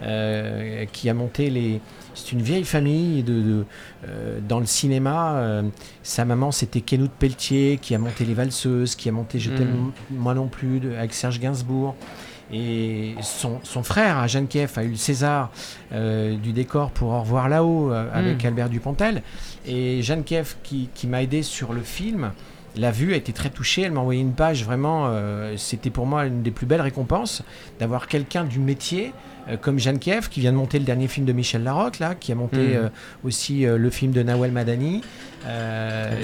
euh, 0.03 0.85
qui 0.91 1.09
a 1.09 1.13
monté 1.13 1.49
les. 1.49 1.81
C'est 2.13 2.31
une 2.31 2.41
vieille 2.41 2.63
famille 2.63 3.21
de, 3.23 3.41
de, 3.41 3.65
euh, 4.07 4.39
dans 4.47 4.59
le 4.59 4.65
cinéma. 4.65 5.61
sa 6.03 6.25
maman, 6.25 6.51
c'était 6.51 6.81
Kenout 6.81 7.11
Pelletier, 7.11 7.77
qui 7.81 7.93
a 7.93 7.99
monté 7.99 8.25
Les 8.25 8.33
Valseuses, 8.33 8.95
qui 8.95 9.07
a 9.07 9.11
monté 9.11 9.39
Je 9.39 9.51
t'aime 9.51 9.67
Mm. 10.11 10.15
moi 10.17 10.33
non 10.33 10.47
plus, 10.47 10.79
de- 10.79 10.93
avec 10.95 11.13
Serge 11.13 11.39
Gainsbourg. 11.39 11.95
Et 12.51 13.15
son, 13.21 13.59
son 13.63 13.83
frère, 13.83 14.17
à 14.17 14.27
Jeanne 14.27 14.47
Kieff, 14.47 14.77
a 14.77 14.83
eu 14.83 14.89
le 14.91 14.95
César 14.95 15.51
euh, 15.91 16.37
du 16.37 16.53
décor 16.53 16.91
pour 16.91 17.09
Au 17.09 17.21
revoir 17.21 17.49
là-haut 17.49 17.91
euh, 17.91 18.09
avec 18.13 18.43
Mm. 18.43 18.47
Albert 18.47 18.69
Dupontel. 18.69 19.21
Et 19.65 20.01
Jeanne 20.01 20.23
Kieff, 20.23 20.57
qui, 20.63 20.89
qui 20.93 21.07
m'a 21.07 21.23
aidé 21.23 21.43
sur 21.43 21.73
le 21.73 21.81
film, 21.81 22.31
l'a 22.79 22.91
vu, 22.91 23.13
a 23.13 23.15
été 23.17 23.33
très 23.33 23.49
touchée. 23.49 23.81
Elle 23.83 23.91
m'a 23.91 24.01
envoyé 24.01 24.21
une 24.21 24.33
page, 24.33 24.63
vraiment, 24.63 25.07
euh, 25.07 25.55
c'était 25.57 25.89
pour 25.89 26.05
moi 26.05 26.25
une 26.25 26.41
des 26.43 26.51
plus 26.51 26.65
belles 26.65 26.81
récompenses 26.81 27.43
d'avoir 27.79 28.07
quelqu'un 28.07 28.43
du 28.43 28.59
métier 28.59 29.13
euh, 29.49 29.55
comme 29.55 29.79
Jeanne 29.79 29.97
Kieff, 29.99 30.27
qui 30.29 30.41
vient 30.41 30.51
de 30.51 30.57
monter 30.57 30.77
le 30.77 30.83
dernier 30.85 31.07
film 31.07 31.25
de 31.25 31.31
Michel 31.33 31.63
Larocque, 31.63 31.99
là, 31.99 32.15
qui 32.15 32.31
a 32.31 32.35
monté 32.35 32.57
Mhm. 32.57 32.75
euh, 32.75 32.89
aussi 33.23 33.61
le 33.65 33.89
film 33.89 34.11
de 34.11 34.21
Nawel 34.23 34.51
Madani. 34.51 35.01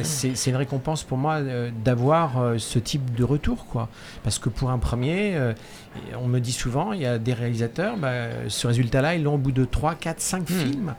C'est 0.04 0.50
une 0.50 0.56
récompense 0.56 1.04
pour 1.04 1.18
moi 1.18 1.40
d'avoir 1.86 2.54
ce 2.58 2.80
type 2.80 3.16
de 3.16 3.24
retour, 3.24 3.66
quoi. 3.68 3.90
Parce 4.24 4.40
que 4.40 4.50
pour 4.50 4.70
un 4.72 4.78
premier, 4.80 5.38
on 6.22 6.28
me 6.28 6.40
dit 6.40 6.52
souvent, 6.52 6.92
il 6.94 7.02
y 7.02 7.06
a 7.06 7.18
des 7.18 7.34
réalisateurs, 7.34 7.98
bah, 7.98 8.12
ce 8.50 8.68
résultat-là, 8.68 9.16
ils 9.16 9.24
l'ont 9.24 9.36
au 9.36 9.38
bout 9.38 9.52
de 9.52 9.66
3, 9.66 9.96
4, 9.96 10.20
5 10.20 10.50
Mhm. 10.50 10.56
films. 10.58 10.96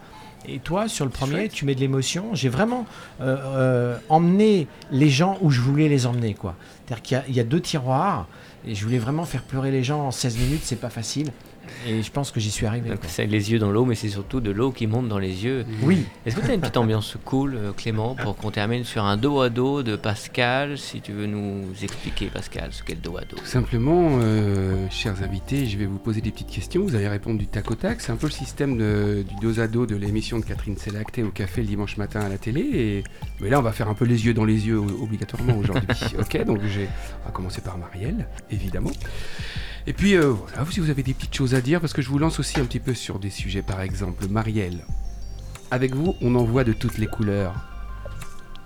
Et 0.47 0.59
toi, 0.59 0.89
sur 0.89 1.05
le 1.05 1.11
premier, 1.11 1.49
tu 1.49 1.65
mets 1.65 1.75
de 1.75 1.81
l'émotion. 1.81 2.35
J'ai 2.35 2.49
vraiment 2.49 2.87
euh, 3.21 3.37
euh, 3.45 3.97
emmené 4.09 4.67
les 4.91 5.09
gens 5.09 5.39
où 5.41 5.51
je 5.51 5.61
voulais 5.61 5.89
les 5.89 6.07
emmener, 6.07 6.35
quoi. 6.35 6.55
C'est-à-dire 6.87 7.03
qu'il 7.03 7.35
y 7.35 7.37
y, 7.39 7.41
a 7.41 7.45
deux 7.45 7.61
tiroirs, 7.61 8.27
et 8.67 8.75
je 8.75 8.85
voulais 8.85 8.99
vraiment 8.99 9.25
faire 9.25 9.43
pleurer 9.43 9.71
les 9.71 9.83
gens 9.83 10.03
en 10.07 10.11
16 10.11 10.39
minutes, 10.39 10.61
c'est 10.65 10.81
pas 10.81 10.91
facile. 10.91 11.31
Et 11.87 12.03
je 12.03 12.11
pense 12.11 12.31
que 12.31 12.41
j'y 12.41 12.51
suis 12.51 12.67
arrivé. 12.67 12.91
C'est 13.09 13.27
les 13.27 13.53
yeux 13.53 13.59
dans 13.59 13.71
l'eau, 13.73 13.85
mais 13.85 13.95
c'est 13.95 14.09
surtout 14.09 14.41
de 14.41 14.51
l'eau 14.51 14.71
qui 14.73 14.87
monte 14.87 15.09
dans 15.09 15.19
les 15.19 15.45
yeux. 15.45 15.65
Oui. 15.83 16.07
Est-ce 16.27 16.37
que 16.37 16.41
tu 16.45 16.51
as 16.51 16.55
une 16.55 16.61
petite 16.61 16.77
ambiance 16.77 17.17
cool, 17.25 17.55
euh, 17.57 17.73
Clément, 17.73 18.15
pour 18.15 18.37
qu'on 18.37 18.51
termine 18.51 18.85
sur 18.85 19.05
un 19.05 19.17
dos 19.17 19.41
à 19.41 19.51
dos 19.51 19.83
de 19.83 19.97
Pascal 19.97 20.79
Si 20.79 21.01
tu 21.01 21.13
veux 21.13 21.27
nous 21.27 21.65
expliquer, 21.83 22.27
Pascal, 22.27 22.73
ce 22.73 22.83
qu'est 22.83 22.95
le 22.95 23.01
dos 23.01 23.17
à 23.17 23.23
dos? 23.23 23.37
Tout 23.37 23.47
simplement, 23.47 24.19
euh, 24.21 24.89
chers 24.91 25.23
invités, 25.23 25.67
je 25.67 25.77
vais 25.79 25.87
vous 25.87 25.99
poser 25.99 26.21
des 26.21 26.31
petites 26.31 26.51
questions. 26.51 26.83
Vous 26.85 26.95
allez 26.95 27.09
répondre 27.09 27.39
du 27.39 27.47
tac 27.47 27.71
au 27.71 27.75
tac. 27.75 28.01
C'est 28.01 28.13
un 28.13 28.17
peu 28.17 28.27
le 28.27 28.33
système 28.33 28.77
de- 28.79 29.25
du 29.29 29.35
dos 29.47 29.61
à 29.61 29.67
dos 29.69 29.87
de 29.87 29.97
l'émission 29.97 30.39
de 30.39 30.45
Catherine 30.45 30.77
Selacté 30.77 31.23
au 31.23 31.31
café 31.31 31.61
le 31.63 31.69
dimanche 31.69 31.97
matin 31.97 32.21
à 32.21 32.29
la 32.29 32.39
télé. 32.39 32.61
Et... 32.61 33.05
Mais 33.41 33.51
là, 33.51 33.59
on 33.59 33.63
va 33.63 33.73
faire 33.73 33.89
un 33.89 33.95
peu 33.95 34.05
les 34.05 34.27
yeux 34.27 34.35
dans 34.35 34.45
les 34.45 34.67
yeux 34.67 34.79
obligatoirement 34.79 35.57
aujourd'hui. 35.57 35.87
ok, 36.19 36.45
donc 36.45 36.61
on 36.63 37.27
va 37.27 37.31
commencer 37.33 37.61
par 37.61 37.79
Marielle, 37.79 38.27
évidemment. 38.51 38.91
Et 39.87 39.93
puis 39.93 40.15
euh, 40.17 40.29
voilà, 40.29 40.65
si 40.71 40.81
vous 40.81 40.91
avez 40.91 41.03
des 41.03 41.15
petites 41.15 41.35
choses 41.35 41.55
à 41.55 41.61
dire, 41.61 41.81
parce 41.81 41.93
que 41.93 42.03
je 42.03 42.09
vous 42.09 42.19
lance 42.19 42.41
aussi 42.41 42.59
un 42.59 42.65
petit 42.65 42.81
peu 42.81 42.95
sur 42.95 43.19
des 43.19 43.31
sujets, 43.31 43.63
par 43.63 43.81
exemple, 43.81 44.27
Marielle. 44.29 44.85
Avec 45.71 45.95
vous, 45.95 46.15
on 46.21 46.35
en 46.37 46.45
voit 46.45 46.65
de 46.65 46.73
toutes 46.73 46.99
les 46.99 47.07
couleurs, 47.07 47.55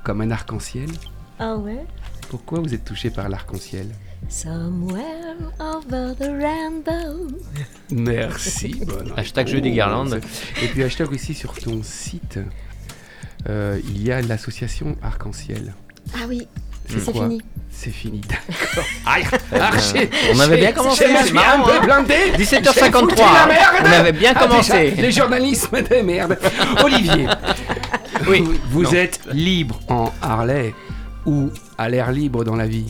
comme 0.05 0.21
un 0.21 0.31
arc-en-ciel. 0.31 0.89
Ah 1.39 1.57
ouais? 1.57 1.85
Pourquoi 2.29 2.61
vous 2.61 2.75
êtes 2.75 2.85
touché 2.85 3.11
par 3.11 3.29
l'arc-en-ciel? 3.29 3.89
Somewhere 4.29 5.37
over 5.59 6.14
the 6.14 6.29
rainbow. 6.29 7.29
Merci. 7.91 8.83
bonne 8.85 9.12
Hashtag 9.16 9.47
jeu 9.47 9.61
des 9.61 9.71
guirlandes. 9.71 10.21
Et 10.62 10.69
puis 10.69 10.83
hashtag 10.83 11.11
aussi 11.12 11.35
sur 11.35 11.55
ton 11.55 11.83
site, 11.83 12.39
euh, 13.49 13.81
il 13.85 14.03
y 14.03 14.12
a 14.12 14.21
l'association 14.21 14.97
Arc-en-Ciel. 15.03 15.75
Ah 16.14 16.27
oui, 16.29 16.47
C'est 16.89 17.12
quoi 17.12 17.24
fini. 17.24 17.41
C'est 17.70 17.91
fini, 17.91 18.20
d'accord. 18.20 18.84
Aïe, 19.07 19.24
archi- 19.53 20.09
On 20.34 20.41
avait 20.41 20.57
bien 20.57 20.72
commencé, 20.72 21.05
c'est 21.07 21.30
un 21.39 21.61
peu 21.62 21.70
hein. 21.70 21.84
blindé. 21.84 22.14
17h53, 22.36 22.62
J'ai 22.62 22.91
foutu 22.91 23.16
la 23.16 23.47
merde. 23.47 23.74
on 23.84 23.93
avait 23.93 24.12
bien 24.12 24.32
Ah, 24.34 24.47
commencé. 24.47 24.91
les 24.97 25.12
journalismes 25.12 25.80
de 25.82 26.01
merde. 26.03 26.39
Olivier, 26.84 27.26
Oui. 28.28 28.45
vous, 28.70 28.82
Non. 28.82 28.93
êtes 28.93 29.20
libre 29.32 29.78
en 29.89 30.12
Harley 30.20 30.74
ou 31.24 31.51
à 31.76 31.89
l'air 31.89 32.11
libre 32.11 32.43
dans 32.43 32.57
la 32.57 32.66
vie? 32.66 32.86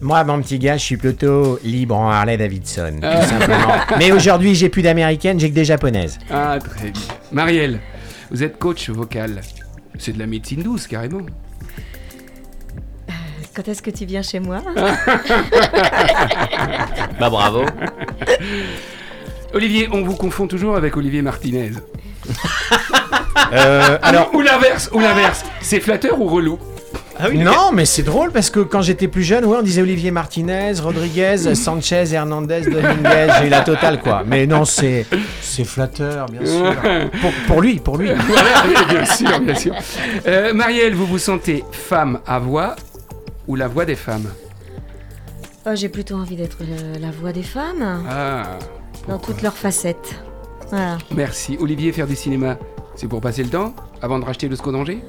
Moi, 0.00 0.22
mon 0.24 0.40
petit 0.42 0.58
gars, 0.58 0.76
je 0.76 0.84
suis 0.84 0.96
plutôt 0.98 1.58
libre 1.64 1.96
en 1.96 2.10
Harley 2.10 2.36
Davidson, 2.36 3.00
Ah. 3.02 3.16
tout 3.20 3.28
simplement. 3.30 3.74
Mais 3.98 4.12
aujourd'hui, 4.12 4.54
j'ai 4.54 4.68
plus 4.68 4.82
d'américaine, 4.82 5.40
j'ai 5.40 5.48
que 5.50 5.54
des 5.54 5.64
japonaises. 5.64 6.18
Ah, 6.30 6.58
très 6.62 6.90
bien. 6.90 7.02
Marielle, 7.32 7.80
vous 8.30 8.42
êtes 8.44 8.58
coach 8.58 8.90
vocal. 8.90 9.40
C'est 9.98 10.12
de 10.12 10.18
la 10.18 10.26
médecine 10.26 10.62
douce, 10.62 10.86
carrément. 10.86 11.22
Quand 13.56 13.66
est-ce 13.68 13.80
que 13.80 13.90
tu 13.90 14.04
viens 14.04 14.20
chez 14.20 14.38
moi 14.38 14.58
Bah 17.18 17.30
bravo. 17.30 17.64
Olivier, 19.54 19.88
on 19.90 20.02
vous 20.02 20.14
confond 20.14 20.46
toujours 20.46 20.76
avec 20.76 20.94
Olivier 20.94 21.22
Martinez. 21.22 21.70
Euh, 23.54 23.96
alors, 24.02 24.34
ou 24.34 24.42
l'inverse, 24.42 24.90
ou 24.92 24.98
l'inverse. 25.00 25.42
C'est 25.62 25.80
flatteur 25.80 26.20
ou 26.20 26.26
relou 26.26 26.58
non, 27.32 27.72
mais 27.72 27.86
c'est 27.86 28.02
drôle 28.02 28.30
parce 28.30 28.50
que 28.50 28.60
quand 28.60 28.82
j'étais 28.82 29.08
plus 29.08 29.22
jeune, 29.22 29.46
ouais, 29.46 29.56
on 29.58 29.62
disait 29.62 29.80
Olivier 29.80 30.10
Martinez, 30.10 30.74
Rodriguez, 30.82 31.54
Sanchez, 31.54 32.12
Hernandez, 32.12 32.60
Dominguez, 32.60 33.28
j'ai 33.38 33.46
eu 33.46 33.48
la 33.48 33.62
totale, 33.62 34.00
quoi. 34.02 34.22
Mais 34.26 34.46
non, 34.46 34.66
c'est 34.66 35.06
c'est 35.40 35.64
flatteur, 35.64 36.26
bien 36.26 36.44
sûr. 36.44 36.74
Pour, 37.22 37.32
pour 37.46 37.62
lui, 37.62 37.76
pour 37.76 37.96
lui. 37.96 38.10
Voilà, 38.28 38.84
bien 38.90 39.06
sûr, 39.06 39.40
bien 39.40 39.54
sûr. 39.54 39.74
Euh, 40.26 40.52
Marielle, 40.52 40.94
vous 40.94 41.06
vous 41.06 41.18
sentez 41.18 41.64
femme 41.72 42.20
à 42.26 42.38
voix 42.38 42.76
ou 43.48 43.54
la 43.56 43.68
voix 43.68 43.84
des 43.84 43.96
femmes 43.96 44.28
Oh, 45.68 45.70
J'ai 45.74 45.88
plutôt 45.88 46.14
envie 46.14 46.36
d'être 46.36 46.58
le- 46.60 47.00
la 47.00 47.10
voix 47.10 47.32
des 47.32 47.42
femmes, 47.42 48.04
Ah, 48.08 48.58
dans 49.08 49.18
toutes 49.18 49.42
leurs 49.42 49.56
facettes. 49.56 50.14
Voilà. 50.70 50.98
merci. 51.14 51.56
Olivier, 51.60 51.92
faire 51.92 52.06
du 52.06 52.14
cinéma, 52.16 52.56
c'est 52.94 53.08
pour 53.08 53.20
passer 53.20 53.42
le 53.42 53.50
temps 53.50 53.74
avant 54.02 54.18
de 54.18 54.24
racheter 54.24 54.48
le 54.48 54.56
SCO 54.56 54.70
d'Angers 54.72 55.02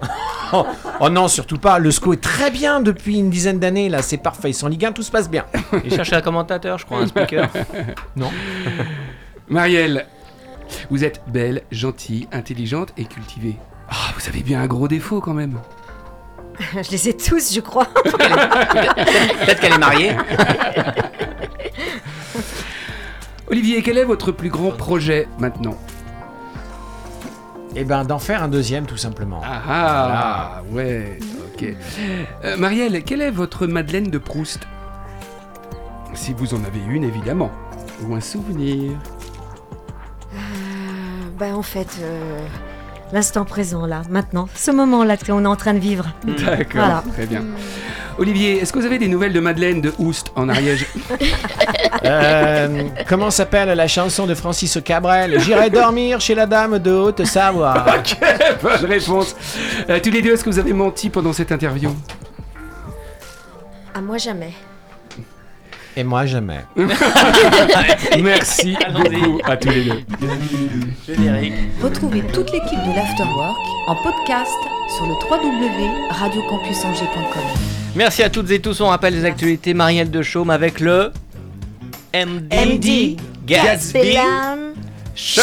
Oh, 0.52 0.66
oh 1.00 1.08
non, 1.10 1.28
surtout 1.28 1.58
pas. 1.58 1.78
Le 1.78 1.92
SCO 1.92 2.12
est 2.12 2.20
très 2.20 2.50
bien 2.50 2.80
depuis 2.80 3.18
une 3.20 3.30
dizaine 3.30 3.60
d'années, 3.60 3.88
là. 3.88 4.02
C'est 4.02 4.16
parfait. 4.16 4.52
Sans 4.52 4.66
Ligue 4.66 4.84
1, 4.84 4.92
tout 4.92 5.02
se 5.02 5.10
passe 5.12 5.30
bien. 5.30 5.44
Il 5.84 5.94
cherche 5.94 6.12
un 6.12 6.20
commentateur, 6.22 6.76
je 6.78 6.86
crois, 6.86 6.98
un 6.98 7.06
speaker. 7.06 7.48
Non 8.16 8.30
Marielle, 9.48 10.06
Vous 10.90 11.04
êtes 11.04 11.20
belle, 11.28 11.62
gentille, 11.70 12.26
intelligente 12.32 12.92
et 12.96 13.04
cultivée. 13.04 13.56
Ah, 13.88 14.12
vous 14.16 14.28
avez 14.28 14.42
bien 14.42 14.60
un 14.60 14.66
gros 14.66 14.88
défaut 14.88 15.20
quand 15.20 15.34
même. 15.34 15.58
Je 16.82 16.90
les 16.90 17.08
ai 17.08 17.16
tous, 17.16 17.54
je 17.54 17.60
crois. 17.60 17.86
Peut-être 18.04 19.60
qu'elle 19.60 19.72
est 19.72 19.78
mariée. 19.78 20.16
Olivier, 23.48 23.82
quel 23.82 23.98
est 23.98 24.04
votre 24.04 24.30
plus 24.32 24.48
grand 24.48 24.70
projet 24.70 25.26
maintenant? 25.38 25.76
Et 27.74 27.84
ben 27.84 28.04
d'en 28.04 28.18
faire 28.18 28.42
un 28.42 28.48
deuxième 28.48 28.86
tout 28.86 28.96
simplement. 28.96 29.40
Ah 29.44 29.62
ah, 29.68 30.62
ouais, 30.70 31.18
ok. 31.54 31.64
Euh, 32.44 32.56
Marielle, 32.56 33.02
quelle 33.04 33.22
est 33.22 33.30
votre 33.30 33.66
Madeleine 33.66 34.10
de 34.10 34.18
Proust? 34.18 34.60
Si 36.14 36.32
vous 36.32 36.54
en 36.54 36.64
avez 36.64 36.80
une, 36.88 37.04
évidemment. 37.04 37.50
Ou 38.02 38.14
un 38.14 38.20
souvenir. 38.20 38.92
ben 41.38 41.54
en 41.54 41.62
fait, 41.62 41.98
euh, 42.02 42.46
l'instant 43.12 43.44
présent 43.44 43.86
là, 43.86 44.02
maintenant, 44.10 44.48
ce 44.54 44.70
moment-là 44.70 45.16
qu'on 45.16 45.44
est 45.44 45.48
en 45.48 45.56
train 45.56 45.74
de 45.74 45.78
vivre. 45.80 46.06
D'accord, 46.24 46.66
Voilà. 46.74 47.02
très 47.12 47.26
bien. 47.26 47.42
Olivier, 48.18 48.58
est-ce 48.60 48.72
que 48.72 48.78
vous 48.78 48.84
avez 48.86 48.98
des 48.98 49.08
nouvelles 49.08 49.32
de 49.32 49.40
Madeleine 49.40 49.80
de 49.80 49.92
Oust 49.98 50.30
en 50.36 50.48
Ariège 50.48 50.86
Euh, 52.04 52.84
comment 53.08 53.30
s'appelle 53.30 53.68
la 53.76 53.86
chanson 53.86 54.26
de 54.26 54.34
Francis 54.34 54.78
Cabrel? 54.82 55.38
J'irai 55.40 55.68
dormir 55.70 56.18
chez 56.20 56.34
la 56.34 56.46
dame 56.46 56.78
de 56.78 56.90
Haute-Savoie. 56.90 57.84
Bonne 58.62 58.84
réponse. 58.86 59.36
Euh, 59.88 59.98
tous 60.02 60.10
les 60.10 60.22
deux, 60.22 60.32
est-ce 60.32 60.42
que 60.44 60.48
vous 60.50 60.58
avez 60.58 60.72
menti 60.72 61.10
pendant 61.10 61.32
cette 61.32 61.52
interview? 61.52 61.90
À 63.94 64.00
moi 64.00 64.16
jamais. 64.16 64.52
Et 65.96 66.04
moi 66.04 66.24
jamais. 66.26 66.60
Merci 68.22 68.76
beaucoup 68.92 69.40
à 69.44 69.56
tous 69.56 69.70
les 69.70 69.84
deux. 69.84 70.02
Générique. 71.06 71.54
Retrouvez 71.82 72.22
toute 72.32 72.52
l'équipe 72.52 72.78
de 72.78 72.94
l'Afterwork 72.94 73.56
en 73.88 73.96
podcast 73.96 74.52
sur 74.96 75.06
le 75.06 75.14
www.radiocampusangers.com. 75.14 77.42
Merci 77.96 78.22
à 78.22 78.30
toutes 78.30 78.50
et 78.50 78.60
tous. 78.60 78.80
On 78.80 78.86
rappelle 78.86 79.14
les 79.14 79.24
actualités. 79.24 79.74
Marielle 79.74 80.10
de 80.10 80.22
Chaume 80.22 80.50
avec 80.50 80.78
le 80.80 81.12
MD, 82.14 82.52
MD. 82.52 83.16
Gatsby. 83.46 84.16
Show. 85.16 85.42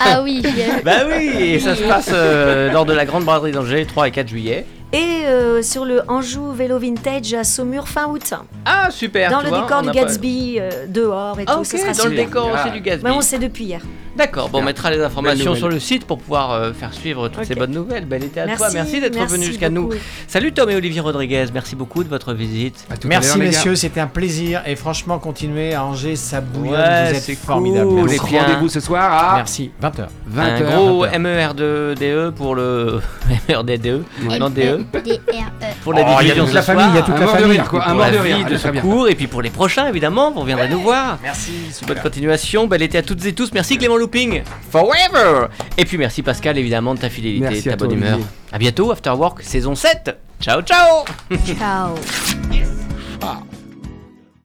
Ah 0.00 0.22
oui, 0.22 0.40
bien. 0.40 0.80
Bah 0.84 1.00
oui, 1.06 1.30
et 1.40 1.60
ça 1.60 1.76
se 1.76 1.82
passe 1.82 2.10
euh, 2.12 2.72
lors 2.72 2.84
de 2.86 2.92
la 2.92 3.04
Grande 3.04 3.24
Braderie 3.24 3.52
d'Angers, 3.52 3.86
3 3.86 4.08
et 4.08 4.10
4 4.10 4.28
juillet. 4.28 4.66
Et 4.92 5.26
euh, 5.26 5.60
sur 5.62 5.84
le 5.84 6.00
Anjou 6.08 6.50
Vélo 6.52 6.78
Vintage 6.78 7.34
à 7.34 7.44
Saumur 7.44 7.86
fin 7.88 8.06
août. 8.06 8.32
Ah 8.64 8.90
super. 8.90 9.30
dans 9.30 9.42
le 9.42 9.48
vois, 9.48 9.60
décor 9.62 9.82
du 9.82 9.88
pas- 9.88 9.94
Gatsby, 9.94 10.56
euh, 10.58 10.86
dehors 10.88 11.38
et 11.38 11.44
Ah, 11.46 11.54
tout. 11.54 11.58
ok, 11.60 11.66
ce 11.66 11.76
sera 11.76 11.92
dans 11.92 12.06
le 12.06 12.16
décor 12.16 12.50
Ah. 12.54 12.62
aussi 12.62 12.70
du 12.72 12.80
Gatsby. 12.80 13.04
Mais 13.04 13.10
on 13.10 13.20
sait 13.20 13.38
depuis 13.38 13.64
hier. 13.64 13.82
D'accord, 14.18 14.48
bon, 14.48 14.58
on 14.58 14.62
mettra 14.62 14.90
les 14.90 15.00
informations 15.00 15.54
sur 15.54 15.68
le 15.68 15.78
site 15.78 16.04
pour 16.04 16.18
pouvoir 16.18 16.50
euh, 16.52 16.72
faire 16.72 16.92
suivre 16.92 17.28
toutes 17.28 17.44
ces 17.44 17.54
bonnes 17.54 17.70
nouvelles. 17.70 18.04
Belle 18.04 18.24
été 18.24 18.40
à 18.40 18.46
Merci, 18.46 18.58
toi, 18.64 18.70
merci 18.74 19.00
d'être 19.00 19.24
venu 19.26 19.44
jusqu'à 19.46 19.70
nous. 19.70 19.90
Salut 20.26 20.52
Tom 20.52 20.68
et 20.70 20.74
Olivier 20.74 21.00
Rodriguez, 21.00 21.46
merci 21.54 21.76
beaucoup 21.76 22.02
de 22.02 22.08
votre 22.08 22.34
visite. 22.34 22.84
À 22.90 22.96
tout 22.96 23.06
à 23.06 23.10
Merci 23.10 23.38
les 23.38 23.46
messieurs, 23.46 23.76
c'était 23.76 24.00
un 24.00 24.06
plaisir. 24.08 24.62
Et 24.66 24.74
franchement, 24.76 25.18
continuez 25.20 25.72
à 25.74 25.84
Angers, 25.84 26.16
ça 26.16 26.40
bouillonne. 26.40 26.74
Ouais, 26.74 27.10
vous 27.10 27.16
êtes 27.16 27.22
c'est 27.22 27.34
formidables. 27.36 27.88
cool. 27.88 28.10
Un- 28.10 28.42
rendez-vous 28.42 28.68
ce 28.68 28.80
soir 28.80 29.12
à 29.32 29.36
Merci. 29.36 29.70
20h. 29.80 30.06
20h. 30.34 30.40
un 30.40 30.60
gros 30.62 31.02
20. 31.04 31.18
MER2DE 31.18 32.02
E 32.02 32.30
pour 32.32 32.54
le 32.56 33.00
MERDDE, 33.48 34.02
non 34.40 34.50
DE, 34.50 34.84
pour 35.84 35.92
la 35.92 36.02
Oh, 36.08 36.18
il 36.22 36.28
y 36.28 36.30
a 36.30 36.34
diffusion 36.34 36.44
toute 36.44 36.50
ce 36.50 36.54
la 36.54 36.62
famille, 36.62 36.86
il 36.90 36.94
y 36.96 36.98
a 36.98 37.02
toute 37.02 37.14
Un 37.14 37.18
la 37.20 37.26
de 37.26 37.30
famille. 37.30 37.52
rire, 37.52 37.68
quoi. 37.68 37.88
Un 37.88 37.94
mort 37.94 38.10
de 38.10 38.16
rire. 38.18 38.46
de 38.50 38.56
ce 38.56 38.68
bien. 38.68 38.80
cours 38.80 39.08
et 39.08 39.14
puis 39.14 39.26
pour 39.26 39.42
les 39.42 39.50
prochains 39.50 39.86
évidemment, 39.88 40.30
vous 40.32 40.42
viendrez 40.44 40.68
nous 40.68 40.80
voir. 40.80 41.18
Merci. 41.22 41.52
Bonne 41.86 42.00
continuation, 42.00 42.66
belle 42.66 42.82
été 42.82 42.98
à 42.98 43.02
toutes 43.02 43.24
et 43.26 43.32
tous. 43.32 43.52
Merci 43.52 43.78
Clément 43.78 43.96
Looping, 44.08 44.42
forever. 44.70 45.48
Et 45.76 45.84
puis 45.84 45.98
merci 45.98 46.22
Pascal 46.22 46.56
évidemment 46.56 46.94
de 46.94 47.00
ta 47.00 47.10
fidélité, 47.10 47.40
Merci 47.42 47.62
de 47.64 47.70
ta 47.70 47.76
bonne 47.76 47.92
humeur. 47.92 48.14
Olivier. 48.14 48.30
À 48.52 48.58
bientôt 48.58 48.90
After 48.90 49.10
Work 49.10 49.42
saison 49.42 49.74
7. 49.74 50.16
Ciao 50.40 50.62
ciao. 50.62 51.04
Ciao. 51.58 51.94
Ah. 53.20 53.40